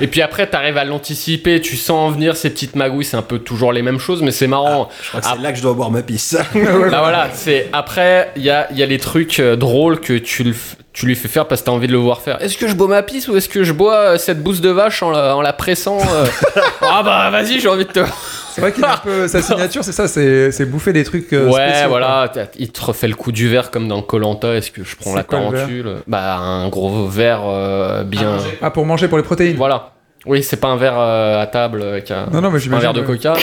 [0.01, 3.23] Et puis après, t'arrives à l'anticiper, tu sens en venir ces petites magouilles, c'est un
[3.23, 4.89] peu toujours les mêmes choses, mais c'est marrant.
[5.03, 6.18] Je crois que c'est là que je dois boire ma pisse.
[6.55, 10.15] Là, voilà, c'est après, il y a, il y a les trucs euh, drôles que
[10.19, 10.55] tu, le
[10.93, 12.43] tu lui fais faire parce que t'as envie de le voir faire.
[12.43, 14.71] Est-ce que je bois ma pisse ou est-ce que je bois euh, cette bouse de
[14.71, 16.27] vache en la, en la pressant euh
[16.83, 18.01] Ah bah vas-y, j'ai envie de te.
[18.53, 21.33] C'est vrai qu'il a un peu sa signature, c'est ça, c'est c'est bouffer des trucs.
[21.33, 24.53] euh, ouais, spéciaux, voilà, il te refait le coup du verre comme dans Colanta.
[24.57, 25.99] Est-ce que je prends C'est la tarentule?
[26.09, 28.39] Bah, un gros verre euh, bien.
[28.61, 29.57] Ah, pour manger pour les protéines.
[29.57, 29.93] Voilà.
[30.27, 32.93] Oui, c'est pas un verre euh, à table avec un, Non, non, mais un verre
[32.93, 33.35] de coca.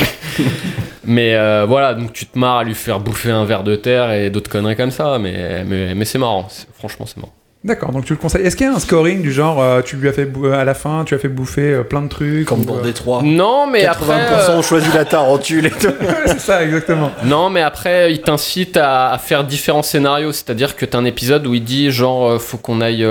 [1.05, 4.11] mais euh, voilà, donc tu te marres à lui faire bouffer un verre de terre
[4.11, 6.47] et d'autres conneries comme ça, mais, mais, mais c'est marrant.
[6.49, 7.33] C'est- Franchement, c'est marrant.
[7.63, 8.43] D'accord, donc tu le conseilles.
[8.45, 10.63] Est-ce qu'il y a un scoring du genre, euh, tu lui as fait bou- à
[10.65, 13.21] la fin, tu as fait bouffer euh, plein de trucs Comme ou, dans euh, Détroit.
[13.23, 14.13] Non, mais 80% après.
[14.51, 15.87] euh, ont choisi la tarentule et tout.
[16.27, 17.09] C'est ça, exactement.
[17.23, 20.31] Non, mais après, il t'incite à, à faire différents scénarios.
[20.31, 23.03] C'est-à-dire que t'as un épisode où il dit, genre, euh, faut qu'on aille.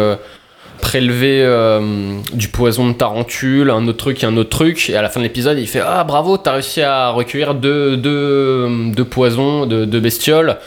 [0.81, 5.09] Prélever euh, du poison de tarentule, un autre truc, un autre truc, et à la
[5.09, 9.67] fin de l'épisode, il fait Ah bravo, t'as réussi à recueillir deux, deux, deux poisons,
[9.67, 10.59] deux bestioles.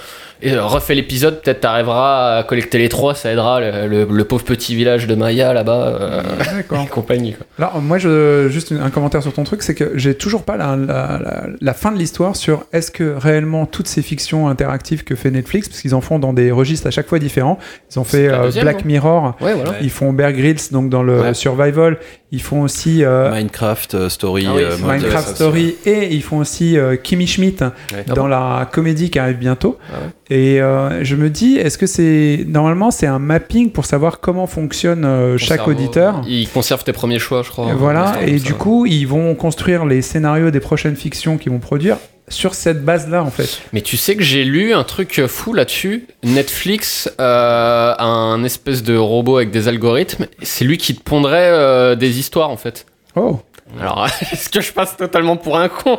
[0.42, 4.24] Et euh, refais l'épisode, peut-être t'arriveras à collecter les trois, ça aidera le, le- le
[4.24, 6.22] pauvre petit village de Maya là-bas, euh,
[6.84, 7.34] et compagnie.
[7.34, 7.46] Quoi.
[7.58, 10.76] Alors, moi, je, juste un commentaire sur ton truc, c'est que j'ai toujours pas la,
[10.76, 15.16] la, la- la fin de l'histoire sur est-ce que réellement toutes ces fictions interactives que
[15.16, 17.58] fait Netflix, parce qu'ils en font dans des registres à chaque fois différents,
[17.92, 19.74] ils ont fait euh, Black Mirror, Ouais, voilà.
[19.82, 21.34] ils font Bear Grylls, donc dans le Ouais.
[21.34, 21.98] survival,
[22.32, 24.46] ils font aussi euh, Minecraft euh, Story.
[24.50, 25.36] Ah oui, euh, Minecraft.
[25.36, 28.04] Story, et ils font aussi euh, Kimmy Schmidt Ouais.
[28.14, 29.78] dans la comédie qui arrive bientôt.
[29.90, 30.36] Ah ouais.
[30.38, 34.46] Et euh, je me dis, est-ce que c'est normalement c'est un mapping pour savoir comment
[34.46, 37.70] fonctionne euh, chaque cerveau, auditeur Il conserve tes premiers choix, je crois.
[37.70, 41.60] Et Voilà, et du coup, ils vont construire les scénarios des prochaines fictions qu'ils vont
[41.60, 41.96] produire
[42.30, 43.62] sur cette base-là, en fait.
[43.72, 46.08] Mais tu sais que j'ai lu un truc fou là-dessus.
[46.24, 50.28] Netflix euh, a un espèce de robot avec des algorithmes.
[50.42, 52.86] C'est lui qui te pondrait euh, des histoires en fait.
[53.16, 53.40] Oh,
[53.80, 55.98] Alors, est-ce que je passe totalement pour un con?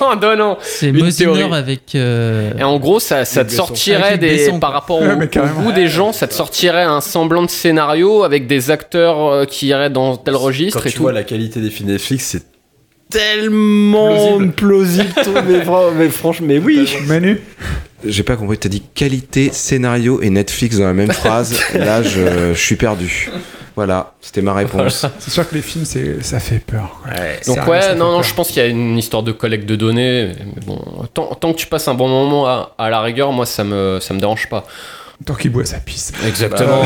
[0.00, 1.54] En donnant C'est Une Moziner théorie.
[1.54, 1.94] avec.
[1.94, 5.04] euh, Et en gros, ça, ça te sortirait des, par rapport au,
[5.62, 9.90] goût des gens, ça te sortirait un semblant de scénario avec des acteurs qui iraient
[9.90, 11.02] dans tel registre Quand et tu tout.
[11.02, 12.42] vois la qualité des films Netflix, c'est
[13.10, 15.08] tellement plausible,
[15.46, 15.64] mais,
[15.96, 16.88] mais franchement, mais oui.
[17.06, 17.40] Manu
[18.04, 21.58] J'ai pas compris, t'as dit qualité, scénario et Netflix dans la même phrase.
[21.74, 23.30] Là, je, je suis perdu.
[23.76, 25.04] Voilà, c'était ma réponse.
[25.18, 27.02] C'est sûr que les films, c'est, ça fait peur.
[27.46, 30.32] Donc ouais, non, non, je pense qu'il y a une histoire de collecte de données.
[30.38, 33.44] Mais bon, tant, tant que tu passes un bon moment à, à la rigueur, moi
[33.44, 34.64] ça me ça me dérange pas.
[35.24, 36.12] Tant qu'il boit sa pisse.
[36.26, 36.82] Exactement.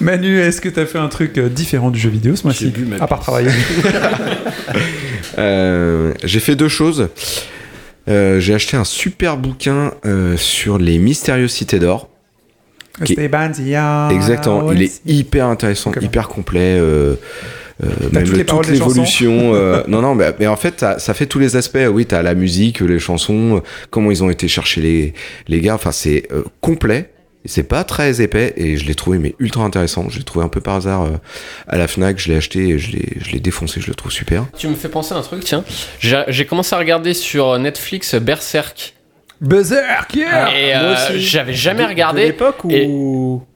[0.00, 2.72] Manu, est-ce que t'as fait un truc euh, différent du jeu vidéo ce mois-ci?
[3.00, 3.50] À part travailler.
[5.38, 7.08] Euh, j'ai fait deux choses.
[8.08, 12.08] Euh, j'ai acheté un super bouquin euh, sur les mystérieuses cités d'or.
[13.04, 14.08] Qui- Esteban Zia.
[14.12, 16.78] Exactement, il est hyper intéressant, hyper complet.
[16.78, 17.14] Euh,
[17.82, 19.32] euh, même toutes des chansons l'évolution.
[19.54, 21.78] euh, non, non, mais, mais en fait, ça, ça fait tous les aspects.
[21.90, 25.14] Oui, t'as la musique, les chansons, comment ils ont été chercher les,
[25.48, 25.74] les gars.
[25.74, 27.10] Enfin, c'est euh, complet.
[27.44, 30.08] C'est pas très épais et je l'ai trouvé mais ultra intéressant.
[30.08, 31.10] Je l'ai trouvé un peu par hasard euh,
[31.68, 32.18] à la Fnac.
[32.18, 33.80] Je l'ai acheté et je l'ai, défoncé.
[33.80, 34.46] Je le trouve super.
[34.56, 35.64] tu me fais penser à un truc, tiens.
[36.00, 38.94] J'ai commencé à regarder sur Netflix Berserk.
[39.40, 41.20] Berserk, yeah et moi euh, aussi.
[41.20, 42.88] j'avais jamais De- De regardé l'époque ou et-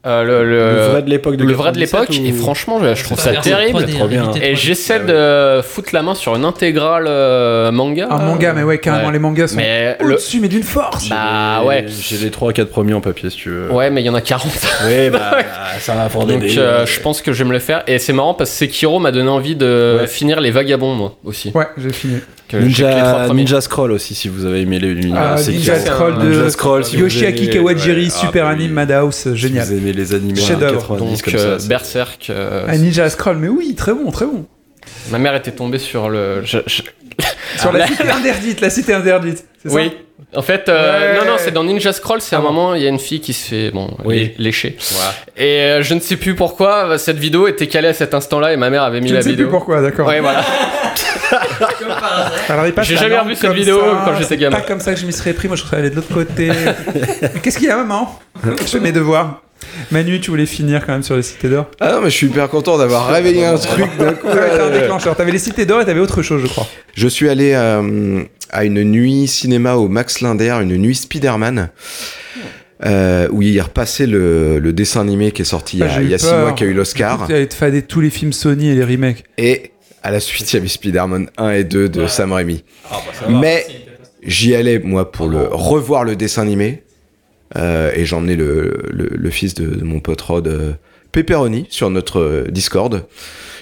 [0.06, 2.24] euh, le, le, le vrai de l'époque de le vrai de 97 l'époque.
[2.24, 3.78] ou- Et franchement, je, je trouve ça pas terrible.
[3.84, 4.22] 3D, trop bien.
[4.22, 4.56] limité Et 3D.
[4.56, 8.08] j'essaie Ah de foutre la main sur une intégrale euh, manga.
[8.10, 9.12] Un manga, mais ouais, carrément, Ouais.
[9.12, 10.14] les mangas sont Mais le.
[10.14, 11.86] au-dessus, mais d'une force Bah J'ai- ouais.
[11.88, 13.72] J'ai les 3 4 premiers en papier si tu veux.
[13.72, 14.50] Ouais, mais il y en a 40.
[14.84, 15.38] Ouais, bah
[15.78, 17.82] ça va pour Donc euh, je pense que je vais me le faire.
[17.86, 20.06] Et c'est marrant parce que Sekiro m'a donné envie de Ouais.
[20.06, 21.50] finir les vagabonds, moi aussi.
[21.54, 22.18] Ouais, j'ai fini.
[22.48, 23.28] Que Ninja.
[23.34, 25.10] Ninja Scroll aussi si vous avez aimé les.
[25.14, 28.72] Ah, Ninja Scroll de Ninja Scroll, si vous Yoshiaki aimez- Kawajiri, ouais, super ah, anime.
[28.72, 29.66] Madhouse, Si génial.
[29.66, 30.80] vous aimez les animés Chef-d'œuvre.
[30.80, 31.68] 90 Donc comme euh, ça.
[31.68, 32.26] Berserk.
[32.30, 34.46] euh, Ah, Ninja Scroll, mais oui, très bon, très bon.
[35.10, 36.40] Ma mère était tombée sur le.
[36.44, 36.82] je- je-
[37.58, 39.92] Sur la cité interdite, la cité interdite, c'est ça Oui.
[40.34, 41.18] En fait, euh, Ouais.
[41.24, 42.52] non, non, c'est dans Ninja Scroll, c'est Ah un bon.
[42.52, 44.16] moment, il y a une fille qui se fait, bon, Oui.
[44.16, 44.76] lé- lécher.
[45.36, 48.52] Et euh, je ne sais plus pourquoi, euh, cette vidéo était calée à cet instant-là
[48.52, 49.46] et ma mère avait mis Je la ne sais vidéo.
[49.46, 50.08] plus pourquoi, d'accord.
[50.08, 50.42] Ouais, voilà.
[52.82, 54.56] J'ai jamais revu cette vidéo ça, quand j'étais c'est gamin.
[54.56, 56.48] Pas comme ça que je m'y serais pris, moi je serais allé de l'autre côté.
[57.22, 58.18] Mais Qu'est-ce qu'il y a, maman?
[58.44, 59.42] Je fais mes devoirs.
[59.90, 62.26] Manu, tu voulais finir quand même sur les cités d'or Ah non, mais je suis
[62.26, 64.28] hyper content d'avoir réveillé un truc d'un coup.
[64.28, 65.16] Être un déclencheur.
[65.16, 66.66] T'avais les cités d'or et t'avais autre chose, je crois.
[66.94, 71.70] Je suis allé euh, à une nuit cinéma au Max Linder, une nuit Spider-Man,
[72.84, 75.82] euh, où il y a repassé le, le dessin animé qui est sorti il y
[75.82, 76.40] Ah, a, j'ai il y a eu six peur.
[76.40, 77.26] mois, qui a eu l'Oscar.
[77.26, 79.24] Tu allais te fader tous les films Sony et les remakes.
[79.36, 79.72] Et
[80.02, 82.62] à la suite, il y avait Spider-Man 1 et 2 de Sam Raimi.
[83.28, 83.66] Mais
[84.22, 86.82] j'y allais, moi, pour le revoir le dessin animé.
[87.58, 90.72] Euh, et j'ai emmené le, le, le fils de, de mon pote Rod, euh,
[91.12, 93.04] Pepperoni, sur notre euh, Discord.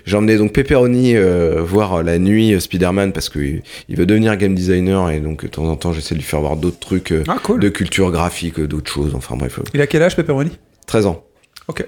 [0.05, 4.55] J'ai emmené donc Pepperoni euh, voir la nuit Spider-Man parce qu'il il veut devenir game
[4.55, 7.25] designer et donc de temps en temps j'essaie de lui faire voir d'autres trucs euh,
[7.27, 7.59] Ah, cool.
[7.61, 10.51] de culture graphique, d'autres choses, enfin bref, euh, Il a quel âge, Pepperoni?
[10.87, 11.25] 13 ans.
[11.69, 11.85] Ok.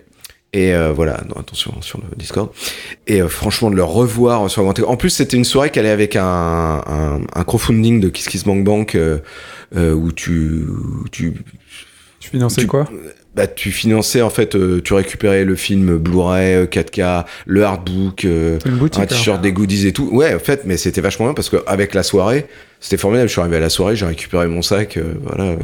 [0.55, 2.49] Et voilà, non, attention sur le Discord.
[3.07, 4.65] Et franchement, de le revoir sur.
[4.67, 6.25] En plus, c'était une soirée qui allait avec un,
[6.87, 8.97] un, un crowdfunding de Kiss Kiss Bank Bank
[9.77, 11.35] où tu, où tu,
[12.21, 12.89] Tu finançais Tu- quoi?
[13.35, 18.25] Bah, tu finançais en fait, euh, tu récupérais le film Blu-ray, euh, 4K, le hardbook,
[18.25, 18.59] euh,
[18.97, 20.09] un t-shirt, des goodies et tout.
[20.11, 22.47] Ouais, en fait, mais c'était vachement bien parce qu'avec la soirée,
[22.81, 23.29] c'était formidable.
[23.29, 25.57] Je suis arrivé à la soirée, j'ai récupéré mon sac, euh, voilà.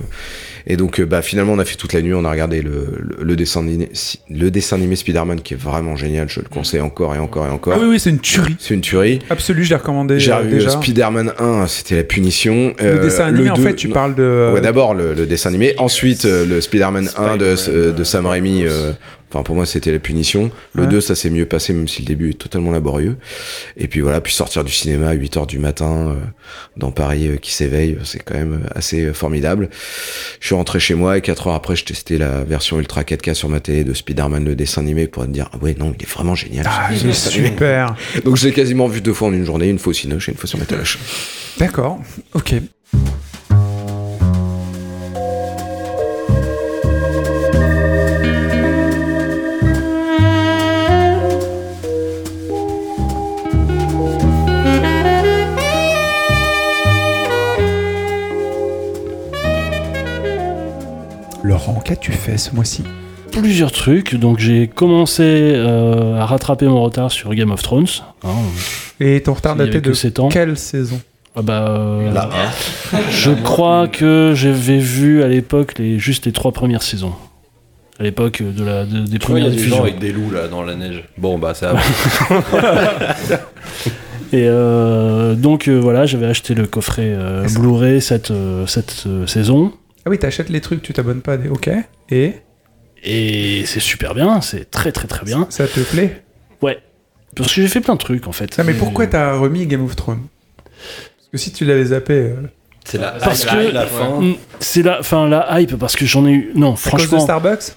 [0.67, 2.89] Et donc, euh, bah, finalement, on a fait toute la nuit, on a regardé le,
[2.99, 3.91] le, le dessin animé,
[4.31, 6.29] le dessin animé Spider-Man qui est vraiment génial.
[6.31, 7.75] Je le conseille encore et encore et encore.
[7.77, 8.57] Ah oui, oui, c'est une tuerie.
[8.59, 9.19] C'est une tuerie.
[9.29, 10.71] Absolue, je l'ai recommandé J'ai euh, déjà.
[10.71, 12.75] Spider-Man 1, c'était la punition.
[12.79, 13.95] Le Euh, dessin animé, en fait, tu non.
[13.95, 14.53] parles de.
[14.55, 18.65] Ouais, d'abord le, le dessin animé, ensuite le Spider-Man 1 de, euh, de Sam Raimi.
[19.35, 20.53] Enfin, pour moi, c'était la punition.
[20.75, 20.89] Le Ouais.
[20.89, 23.17] 2, ça s'est mieux passé, même si le début est totalement laborieux.
[23.77, 26.15] Et puis voilà, puis sortir du cinéma à 8 heures du matin, euh,
[26.77, 29.71] dans Paris euh, qui s'éveille, c'est quand même euh, assez formidable.
[30.39, 33.35] Je suis rentré chez moi et 4 heures après, je testais la version Ultra 4K
[33.35, 36.03] sur ma télé de Spider-Man, le dessin animé, pour me dire, ah ouais, non, il
[36.05, 36.65] est vraiment génial.
[36.69, 37.49] Ah, dessin animé.
[37.49, 37.97] super.
[38.25, 40.33] Donc je l'ai quasiment vu deux fois en une journée, une fois au Cinoche et
[40.33, 40.99] une fois sur ma téloche.
[41.59, 42.01] D'accord.
[42.35, 42.55] Ok.
[61.67, 62.83] Laurent, qu'as-tu fait ce mois-ci?
[63.33, 64.15] Plusieurs trucs.
[64.15, 67.87] Donc j'ai commencé euh, à rattraper mon retard sur Game of Thrones.
[68.25, 68.29] hein.
[69.01, 70.29] Et ton retard daté que de sept ans.
[70.29, 71.01] quelle saison?
[71.37, 72.31] Ah bah, euh, Là,
[73.11, 77.13] je crois que j'avais vu à l'époque les, juste les trois premières saisons.
[77.99, 79.99] À l'époque de la, de- des Tu vois, il y premières a des gens avec
[79.99, 81.03] des loups là dans la neige.
[81.19, 81.75] Bon, bah ça.
[84.33, 89.27] Et euh, donc euh, voilà, j'avais acheté le coffret euh, Blu-ray cette, euh, cette euh,
[89.27, 89.73] saison.
[90.07, 91.49] Ah oui, t'achètes les trucs, tu t'abonnes pas des.
[91.49, 91.71] Ok.
[92.11, 92.35] Et
[93.03, 95.47] Et c'est super bien, c'est très très très bien.
[95.51, 96.23] ça te plaît
[97.37, 98.55] Parce que j'ai fait plein de trucs en fait.
[98.59, 100.27] Ah, mais pourquoi t'as remis Game of Thrones
[100.65, 102.13] Parce que si tu l'avais zappé.
[102.15, 102.35] euh,
[102.85, 104.21] C'est la, Parce c'est que- la, la fin.
[104.21, 106.53] Mm, C'est la, enfin la hype parce que j'en ai eu.
[106.55, 107.21] Non, À cause de franchement.
[107.21, 107.73] Starbucks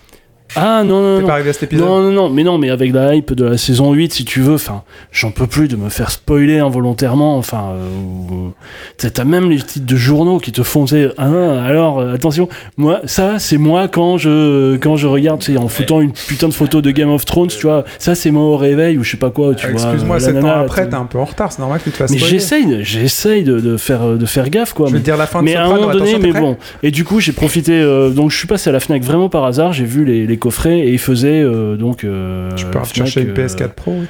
[0.55, 1.27] Ah non non T'es non.
[1.27, 3.45] pas arrivé à cet épisode Non, non, non, mais non, mais avec la hype de
[3.45, 7.37] la saison 8, si tu veux, enfin, j'en peux plus de me faire spoiler involontairement,
[7.37, 7.87] enfin, euh,
[8.31, 8.53] ou-
[8.97, 11.25] t'as t'as même les titres de journaux qui te font, tu sais, ah,
[11.63, 12.47] alors, euh, attention,
[12.77, 16.47] moi, ça, c'est moi quand je, quand je regarde, tu sais, en foutant une putain
[16.47, 19.11] de photo de Game of Thrones, tu vois, ça, c'est moi au réveil, ou je
[19.11, 19.81] sais pas quoi, tu Ah, vois.
[19.81, 21.83] Excuse-moi, euh, la 7 ans nana, après, t'es un peu en retard, c'est normal que
[21.85, 22.39] tu te fasses Mais spoiler.
[22.39, 24.87] j'essaye, j'essaye de, de faire, euh, de faire gaffe, quoi.
[24.87, 26.25] Je vais te dire la fin de Mais à un Soprano, moment donné, attention, t'es
[26.27, 26.57] mais prêt bon.
[26.83, 27.73] Et du coup, j'ai profité.
[27.73, 29.73] euh, donc, je suis passé à la Fnac vraiment par hasard.
[29.73, 32.03] J'ai vu les, les coffrets et ils faisaient euh, donc.
[32.03, 33.91] euh, Tu peux chercher une euh, PS4 Pro.
[33.99, 34.05] oui.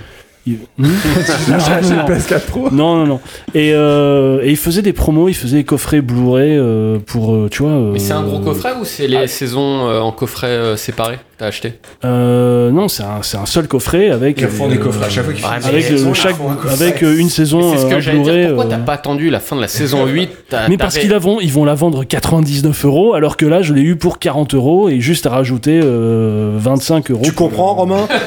[0.78, 2.06] Hmm Tu Non, non, non.
[2.16, 3.20] PS4 Pro Non, non, non.
[3.54, 7.48] Et, euh, et ils faisaient des promos, ils faisaient des coffrets Blu-ray euh, pour, euh,
[7.50, 7.72] tu vois.
[7.72, 11.16] euh, Mais c'est un gros coffret ou c'est les saisons euh, en coffret euh, séparés
[11.18, 11.74] que t'as acheté?
[12.06, 14.40] Euh, Non, c'est un, c'est un seul coffret avec.
[14.42, 17.18] Ils font des coffrets à chaque fois qu'ils font Avec, euh, chaque, un avec euh,
[17.18, 18.40] une saison C'est ce que un j'allais Blu-ray.
[18.48, 18.56] dire.
[18.56, 21.52] Pourquoi t'as pas attendu la fin de la saison 8 t'as- Mais parce qu'ils ils
[21.52, 25.00] vont la vendre 99 euros, alors que là, je l'ai eu pour 40 euros et
[25.00, 27.22] juste à rajouter euh, 25 euros.
[27.24, 28.08] Tu comprends, Romain?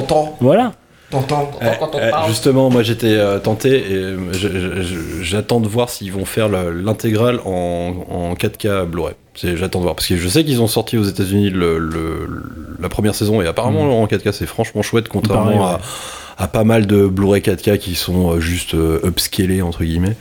[0.00, 0.72] T'entends Voilà.
[1.10, 2.28] T'entends quand on eh, parle.
[2.28, 4.16] Justement, moi j'étais euh, tenté et euh,
[5.22, 9.14] j'attends de voir s'ils vont faire le- l'intégrale en, en 4K Blu-ray.
[9.34, 12.28] C'est- J'attends de voir parce que je sais qu'ils ont sorti aux États-Unis le, le-
[12.80, 15.80] la première saison et apparemment en 4K c'est franchement chouette contrairement Pareil, ouais.
[16.38, 20.16] à, à pas mal de Blu-ray 4K qui sont euh, juste euh, upscalés entre guillemets.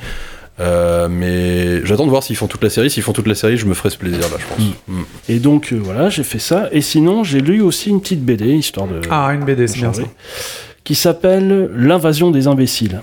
[0.60, 2.90] Euh, mais j'attends de voir s'ils font toute la série.
[2.90, 4.74] S'ils font toute la série, je me ferai ce plaisir là, je pense.
[4.88, 5.02] Mm.
[5.30, 6.70] Et donc euh, voilà, j'ai fait ça.
[6.72, 9.02] Et sinon, j'ai lu aussi une petite BD, histoire de.
[9.10, 10.04] Ah, une BD, c'est bien ça.
[10.84, 13.02] Qui s'appelle L'invasion des imbéciles.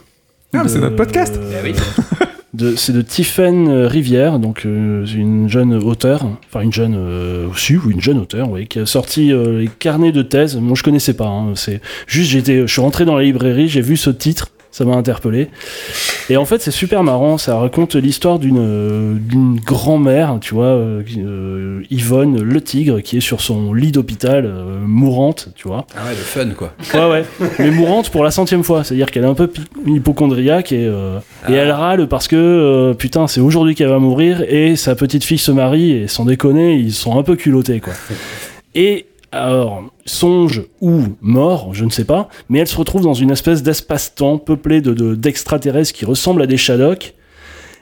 [0.54, 1.38] Ah, mais c'est notre podcast.
[1.38, 1.74] Eh oui.
[2.54, 7.76] de- C'est de Tiphaine Rivière, donc euh, une jeune auteure, enfin une jeune euh, aussi,
[7.76, 10.56] ou une jeune auteure, oui, qui a sorti euh, les carnets de thèse.
[10.56, 11.26] Moi, je connaissais pas.
[11.26, 14.84] hein, c'est juste, j'étais, je suis rentré dans la librairie, j'ai vu ce titre, ça
[14.84, 15.48] m'a interpellé.
[16.30, 17.38] Et en fait, c'est super marrant.
[17.38, 23.18] Ça raconte l'histoire d'une euh, d'une grand-mère, tu vois, euh, euh, Yvonne Le Tigre, qui
[23.18, 25.86] est sur son lit d'hôpital, euh, mourante, tu vois.
[25.96, 26.72] Ah ouais, le fun quoi.
[26.94, 27.24] Ouais, ouais.
[27.58, 28.82] Mais mourante pour la centième fois.
[28.82, 29.50] C'est-à-dire qu'elle est un peu
[29.86, 31.18] hypochondriaque et, euh,
[31.48, 35.38] et elle râle parce que, putain, c'est aujourd'hui qu'elle va mourir et sa petite fille
[35.38, 37.92] se marie et sans déconner, ils sont un peu culottés, quoi.
[38.74, 43.30] Et alors, songe ou mort, je ne sais pas, mais elle se retrouve dans une
[43.30, 47.14] espèce d'espace-temps peuplé de, de- d'extraterrestres qui ressemblent à des Shadok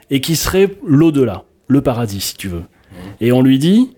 [0.09, 2.63] et qui serait l'au-delà, le paradis, si tu veux.
[3.19, 3.89] Et on lui dit,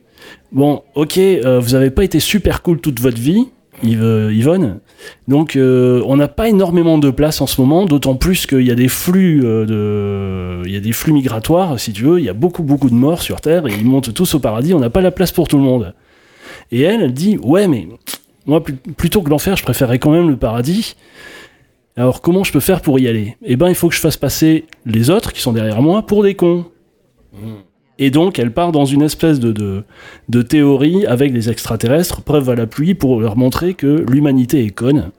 [0.51, 3.45] bon, ok, euh, vous avez pas été super cool toute votre vie,
[3.84, 4.80] Yves- Yvonne,
[5.27, 8.71] donc euh, on n'a pas énormément de place en ce moment, d'autant plus qu'il y
[8.71, 12.25] a des flux euh, de, il y a des flux migratoires, si tu veux, il
[12.25, 14.80] y a beaucoup beaucoup de morts sur Terre et ils montent tous au paradis, on
[14.80, 15.93] n'a pas la place pour tout le monde.
[16.73, 17.87] Et elle, elle dit ouais mais
[18.45, 20.95] moi pl- plutôt que l'enfer, je préférerais quand même le paradis.
[21.95, 23.37] Alors comment je peux faire pour y aller?
[23.45, 26.23] Eh ben il faut que je fasse passer les autres qui sont derrière moi pour
[26.23, 26.65] des cons.
[27.99, 29.83] Et donc elle part dans une espèce de, de,
[30.27, 34.71] de théorie avec des extraterrestres, preuve à la pluie, pour leur montrer que l'humanité est
[34.71, 35.11] conne.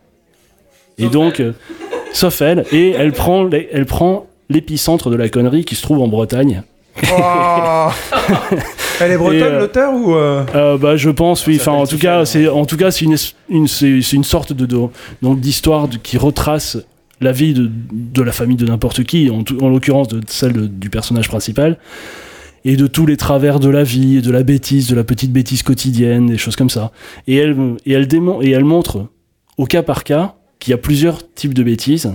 [0.98, 1.52] Et donc, euh,
[2.12, 6.00] sauf elle, et elle prend, les- elle prend l'épicentre de la connerie qui se trouve
[6.00, 6.62] en Bretagne.
[7.12, 7.88] Oh
[9.00, 10.14] Elle est Et, bretonne, euh, l'auteur, ou.
[10.14, 11.56] euh, Euh, bah, je pense, oui.
[11.60, 14.24] Enfin, en tout cas, c'est en tout cas, c'est une, es- une, c'est c'est une
[14.24, 14.86] sorte de, de-
[15.20, 16.78] donc d'histoire de- qui retrace
[17.20, 20.52] la vie de, de la famille de n'importe qui, en, tout- en l'occurrence de celle
[20.52, 21.78] de- du personnage principal.
[22.66, 25.62] et de tous les travers de la vie, de la bêtise, de la petite bêtise
[25.62, 26.92] quotidienne, des choses comme ça.
[27.26, 27.54] Et elle,
[27.84, 29.06] et elle, démon- et elle montre
[29.58, 32.14] au cas par cas qu'il y a plusieurs types de bêtises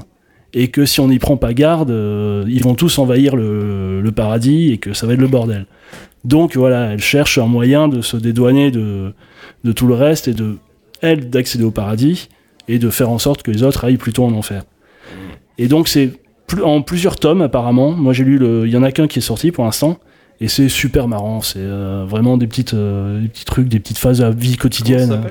[0.53, 4.11] et que si on n'y prend pas garde, euh, ils vont tous envahir le, le
[4.11, 5.65] paradis et que ça va être le bordel.
[6.25, 9.13] Donc voilà, elle cherche un moyen de se dédouaner de,
[9.63, 10.57] de tout le reste et de,
[11.01, 12.29] elle, d'accéder au paradis
[12.67, 14.63] et de faire en sorte que les autres aillent plutôt en enfer.
[15.57, 16.11] Et donc c'est
[16.63, 17.91] en plusieurs tomes apparemment.
[17.91, 19.97] Moi j'ai lu, le- il y en a qu'un qui est sorti pour l'instant.
[20.41, 23.97] Et c'est super marrant, c'est euh, vraiment des, petites, euh, des petits trucs, des petites
[23.97, 25.21] phases de la vie quotidienne.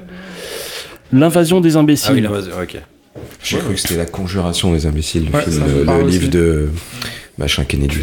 [1.13, 2.27] L'invasion des imbéciles.
[2.29, 2.83] Ah oui, base, ok.
[3.49, 6.69] J'ai cru que c'était la conjuration des imbéciles, le Ouais, film, le, livre de
[7.39, 8.01] machin Kennedy.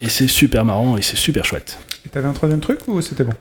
[0.00, 1.78] Et c'est super marrant et c'est super chouette.
[2.04, 3.32] Et T'avais un troisième truc ou c'était bon?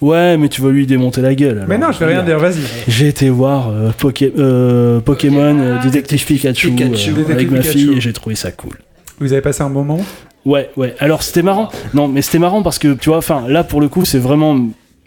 [0.00, 1.56] Ouais, mais tu vas lui démonter la gueule.
[1.58, 1.68] alors.
[1.68, 2.60] Mais non, je vais rien dire, vas-y.
[2.88, 7.10] J'ai été voir euh, Poké- euh, Pokémon euh, Détective Pikachu, Pikachu.
[7.10, 7.78] euh, Détective avec ma Pikachu.
[7.78, 8.78] fille et j'ai trouvé ça cool.
[9.18, 10.04] Vous avez passé un bon moment?
[10.44, 10.94] Ouais, ouais.
[10.98, 11.70] Alors c'était marrant.
[11.92, 14.58] Non, mais c'était marrant parce que tu vois, enfin là pour le coup c'est vraiment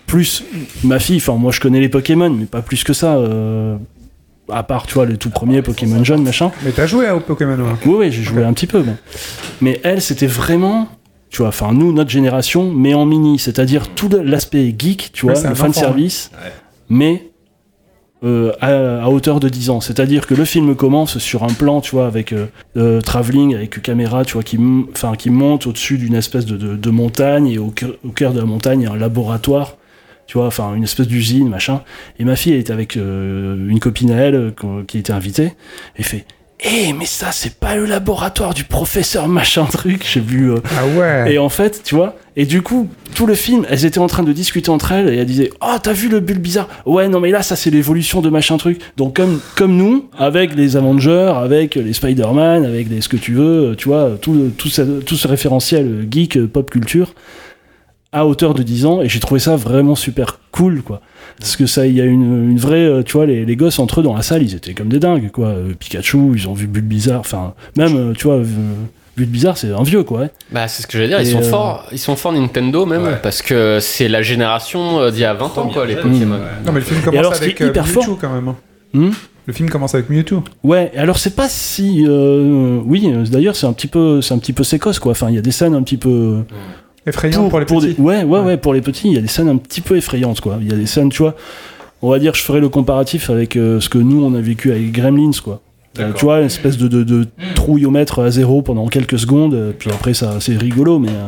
[0.05, 0.43] plus
[0.83, 1.17] ma fille.
[1.17, 3.17] Enfin moi je connais les Pokémon, mais pas plus que ça.
[4.51, 6.51] À part tu vois le tout premier Pokémon jaune machin.
[6.63, 8.83] Mais t'as joué hein, au Pokémon Noir Oui, oui, j'ai joué un petit peu.
[8.83, 8.93] Mais,
[9.61, 10.87] mais elle, c'était vraiment,
[11.29, 15.35] tu vois, enfin, nous, notre génération, mais en mini, c'est-à-dire tout l'aspect geek, tu vois,
[15.35, 16.31] le fan enfant, service,
[16.89, 17.25] mais
[18.23, 19.79] euh, à, à hauteur de 10 ans.
[19.79, 23.81] C'est-à-dire que le film commence sur un plan, tu vois, avec euh, euh, travelling, avec
[23.81, 24.59] caméra, tu vois, qui,
[24.91, 28.33] enfin, qui monte au-dessus d'une espèce de, de- de montagne, et au cœur, au cœur
[28.33, 29.75] de la montagne, il y a un laboratoire.
[30.29, 31.81] Tu vois, enfin, une espèce d'usine, machin.
[32.19, 34.51] Et ma fille, elle était avec euh, une copine à elle, euh,
[34.87, 35.53] qui était invitée,
[35.97, 36.23] et fait
[36.63, 40.51] Eh, mais ça, c'est pas le laboratoire du professeur machin truc, j'ai vu.
[40.51, 40.57] euh.
[40.77, 43.97] Ah ouais Et en fait, tu vois, et du coup, tout le film, elles étaient
[43.97, 46.69] en train de discuter entre elles, et elles disaient Oh, t'as vu le bulle bizarre?
[46.85, 48.79] Ouais, non, mais là, ça, c'est l'évolution de machin truc.
[48.97, 53.33] Donc, comme, comme nous, avec les Avengers, avec les Spider-Man, avec les ce que tu
[53.33, 57.15] veux, tu vois, tout, tout, ce, tout ce référentiel euh, geek, euh, pop culture,
[58.11, 61.01] à hauteur de 10 ans, et j'ai trouvé ça vraiment super cool, quoi.
[61.39, 63.77] Parce que ça, il y a une, une vraie, euh, tu vois, les, les gosses
[63.79, 65.47] entre eux dans la salle, ils étaient comme des dingues, quoi.
[65.49, 68.41] Euh, Pikachu, ils ont vu Bulbizarre, enfin, même, euh, tu vois,
[69.15, 70.21] Bulbizarre, c'est un vieux, quoi.
[70.21, 70.31] ouais.
[70.51, 72.85] Bah, c'est ce que j'allais dire, ils Et, sont euh, forts, ils sont forts Nintendo
[72.85, 73.19] même, Ouais.
[73.21, 76.39] parce que c'est la génération d'il y a 20 ans, quoi, les Pokémon.
[76.65, 78.47] Non, mais le film commence alors, avec hyper Mewtwo fort- quand même.
[78.47, 78.55] hein.
[78.93, 79.09] Hmm
[79.45, 80.43] Le film commence avec Mewtwo.
[80.63, 84.53] Ouais, alors c'est pas si, euh, oui, d'ailleurs, c'est un petit peu, c'est un petit
[84.53, 85.11] peu sécosse, quoi.
[85.11, 86.43] Enfin, il y a des scènes un petit peu
[87.09, 87.93] Effrayant pour, les petits.
[87.95, 88.39] des- ouais, ouais, Ouais.
[88.45, 90.57] ouais, pour les petits, il y a des scènes un petit peu effrayantes, quoi.
[90.61, 91.35] Il y a des scènes, tu vois,
[92.01, 94.71] on va dire, je ferai le comparatif avec euh, ce que nous on a vécu
[94.71, 95.61] avec Gremlins, quoi.
[95.99, 99.71] Euh, tu vois, une espèce de, de, de trouillomètre à zéro pendant quelques secondes, euh,
[99.77, 101.27] puis après ça, c'est rigolo, mais euh,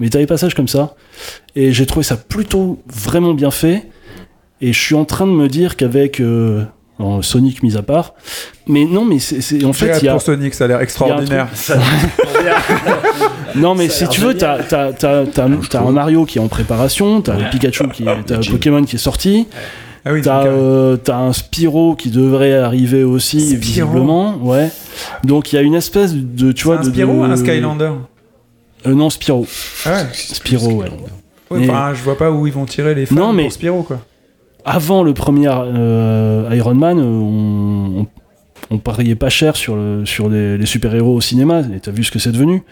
[0.00, 0.94] mais t'as des passages comme ça,
[1.54, 3.84] et j'ai trouvé ça plutôt vraiment bien fait,
[4.60, 6.64] et je suis en train de me dire qu'avec euh,
[6.98, 8.12] bon, Sonic mis à part,
[8.66, 11.48] mais non, mais c'est en fait il y a pour Sonic, ça a l'air extraordinaire.
[13.60, 16.48] non, mais si tu veux, t'as t'as- t'as- t'as- t'as un Mario qui est en
[16.48, 19.46] préparation, t'as le Pikachu qui est, t'as un Pokémon qui est sorti,
[20.04, 23.60] Ah oui, t'as donc, euh, euh, t'as un Spyro qui devrait arriver aussi, Spyro.
[23.60, 24.70] visiblement, ouais.
[25.24, 27.36] Donc il y a une espèce de, tu vois, un de, Spyro ou de- un
[27.36, 27.90] Skylander?
[28.86, 29.46] Euh, Non, Spyro.
[29.84, 30.06] Ah ouais.
[30.12, 30.86] Spyro, ouais.
[31.50, 33.82] Ouais, Mais- je vois pas où ils vont tirer les fans Non, mais- pour Spyro,
[33.82, 34.00] quoi.
[34.64, 38.06] Avant le premier euh, Iron Man, on, on,
[38.70, 42.02] on pariait pas cher sur, le, sur les, les super-héros au cinéma, et t'as vu
[42.02, 42.62] ce que c'est devenu.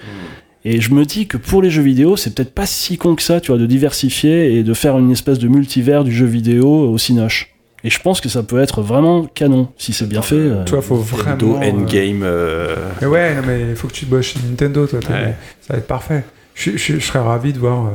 [0.66, 3.22] Et je me dis que pour les jeux vidéo, c'est peut-être pas si con que
[3.22, 6.88] ça, tu vois, de diversifier et de faire une espèce de multivers du jeu vidéo
[6.90, 7.50] au cinoche.
[7.86, 10.36] Et je pense que ça peut être vraiment canon, si c'est bien fait.
[10.36, 10.64] euh.
[10.64, 11.62] Tu vois, faut Nintendo vraiment.
[11.62, 12.20] euh, Endgame.
[12.22, 15.00] euh, Mais ouais, non, mais il faut que tu bosses chez Nintendo, toi.
[15.00, 15.34] Ouais.
[15.60, 16.24] Ça va être parfait.
[16.54, 17.90] Je, je- je serais ravi de voir euh,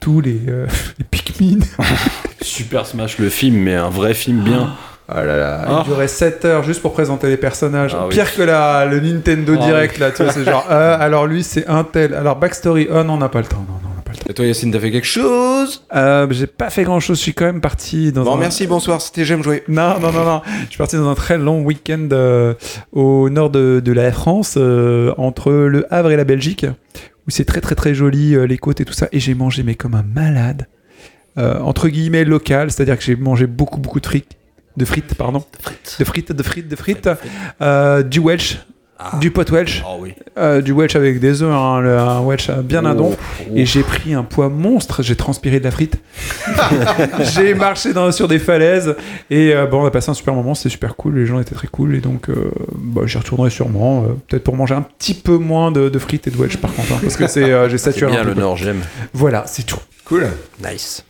[0.00, 0.66] tous les, euh,
[0.98, 1.60] les Pikmin.
[2.42, 4.74] Super Smash le film, mais un vrai film bien.
[5.08, 5.82] Oh là là, Ah.
[5.84, 7.94] il durait 7 heures juste pour présenter les personnages.
[7.98, 8.14] Ah oui.
[8.14, 11.42] Pire que la, le Nintendo Ah Direct, là, tu vois, c'est genre, euh, alors lui,
[11.42, 12.14] c'est un tel.
[12.14, 14.18] Alors, backstory, oh non, on n'a pas le temps, non, non, on n'a pas le
[14.18, 14.24] temps.
[14.30, 15.84] Et toi, Yacine, t'as fait quelque chose?
[15.94, 18.38] Euh, j'ai pas fait grand chose, je suis quand même parti dans Bon, un...
[18.38, 19.64] merci, bonsoir, c'était J'aime jouer.
[19.68, 20.42] Non, non, non, non.
[20.64, 22.54] Je suis parti dans un très long week-end euh,
[22.92, 26.64] au nord de, de la France, euh, entre le Havre et la Belgique,
[27.26, 29.08] où c'est très très très joli, euh, les côtes et tout ça.
[29.12, 30.68] Et j'ai mangé, mais comme un malade,
[31.38, 34.36] euh, entre guillemets local, c'est-à-dire que j'ai mangé beaucoup beaucoup de frites,
[34.76, 35.44] de frites, pardon,
[35.98, 37.08] de frites, de frites, de frites,
[37.60, 38.58] euh, du Welsh,
[39.20, 40.14] du pot Welsh, Ah oui.
[40.38, 43.16] euh, du Welsh avec des œufs, hein, le- un Welsh bien indon.
[43.54, 45.96] Et j'ai pris un poids monstre, j'ai transpiré de la frite.
[47.34, 48.94] j'ai marché dans, sur des falaises.
[49.28, 51.54] Et euh, bon, on a passé un super moment, c'était super cool, les gens étaient
[51.56, 51.96] très cool.
[51.96, 55.72] Et donc, euh, bah, j'y retournerai sûrement, euh, peut-être pour manger un petit peu moins
[55.72, 56.92] de, de frites et de Welsh par contre.
[56.92, 58.42] hein, parce que c'est, euh, j'ai C'est saturé bien un peu, le quoi.
[58.44, 58.80] Nord, j'aime.
[59.12, 59.80] Voilà, c'est tout.
[60.04, 60.28] Cool.
[60.64, 61.04] Nice.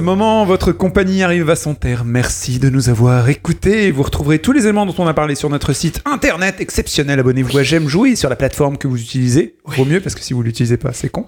[0.00, 2.08] Moment, votre compagnie arrive à son terme.
[2.08, 3.90] Merci de nous avoir écoutés.
[3.90, 7.20] Vous retrouverez tous les éléments dont on a parlé sur notre site internet exceptionnel.
[7.20, 9.54] Abonnez-vous à J'aime jouer sur la plateforme que vous utilisez.
[9.64, 11.26] Vaut mieux parce que si vous l'utilisez pas, c'est con.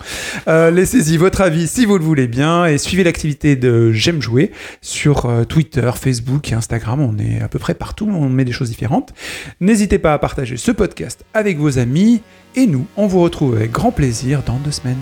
[0.49, 4.53] Euh, Laissez-y votre avis si vous le voulez bien et suivez l'activité de J'aime jouer
[4.81, 7.01] sur euh, Twitter, Facebook et Instagram.
[7.01, 8.09] On est à peu près partout.
[8.12, 9.12] On met des choses différentes.
[9.61, 12.23] N'hésitez pas à partager ce podcast avec vos amis
[12.57, 14.97] et nous, on vous retrouve avec grand plaisir dans deux semaines.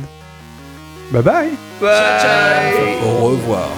[1.11, 1.51] Bye bye.
[3.03, 3.69] Au revoir.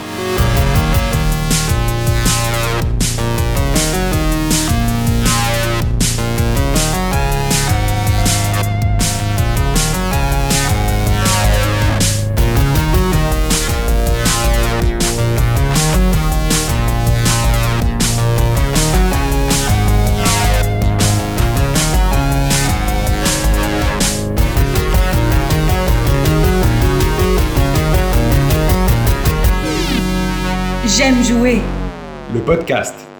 [32.34, 33.11] Le podcast.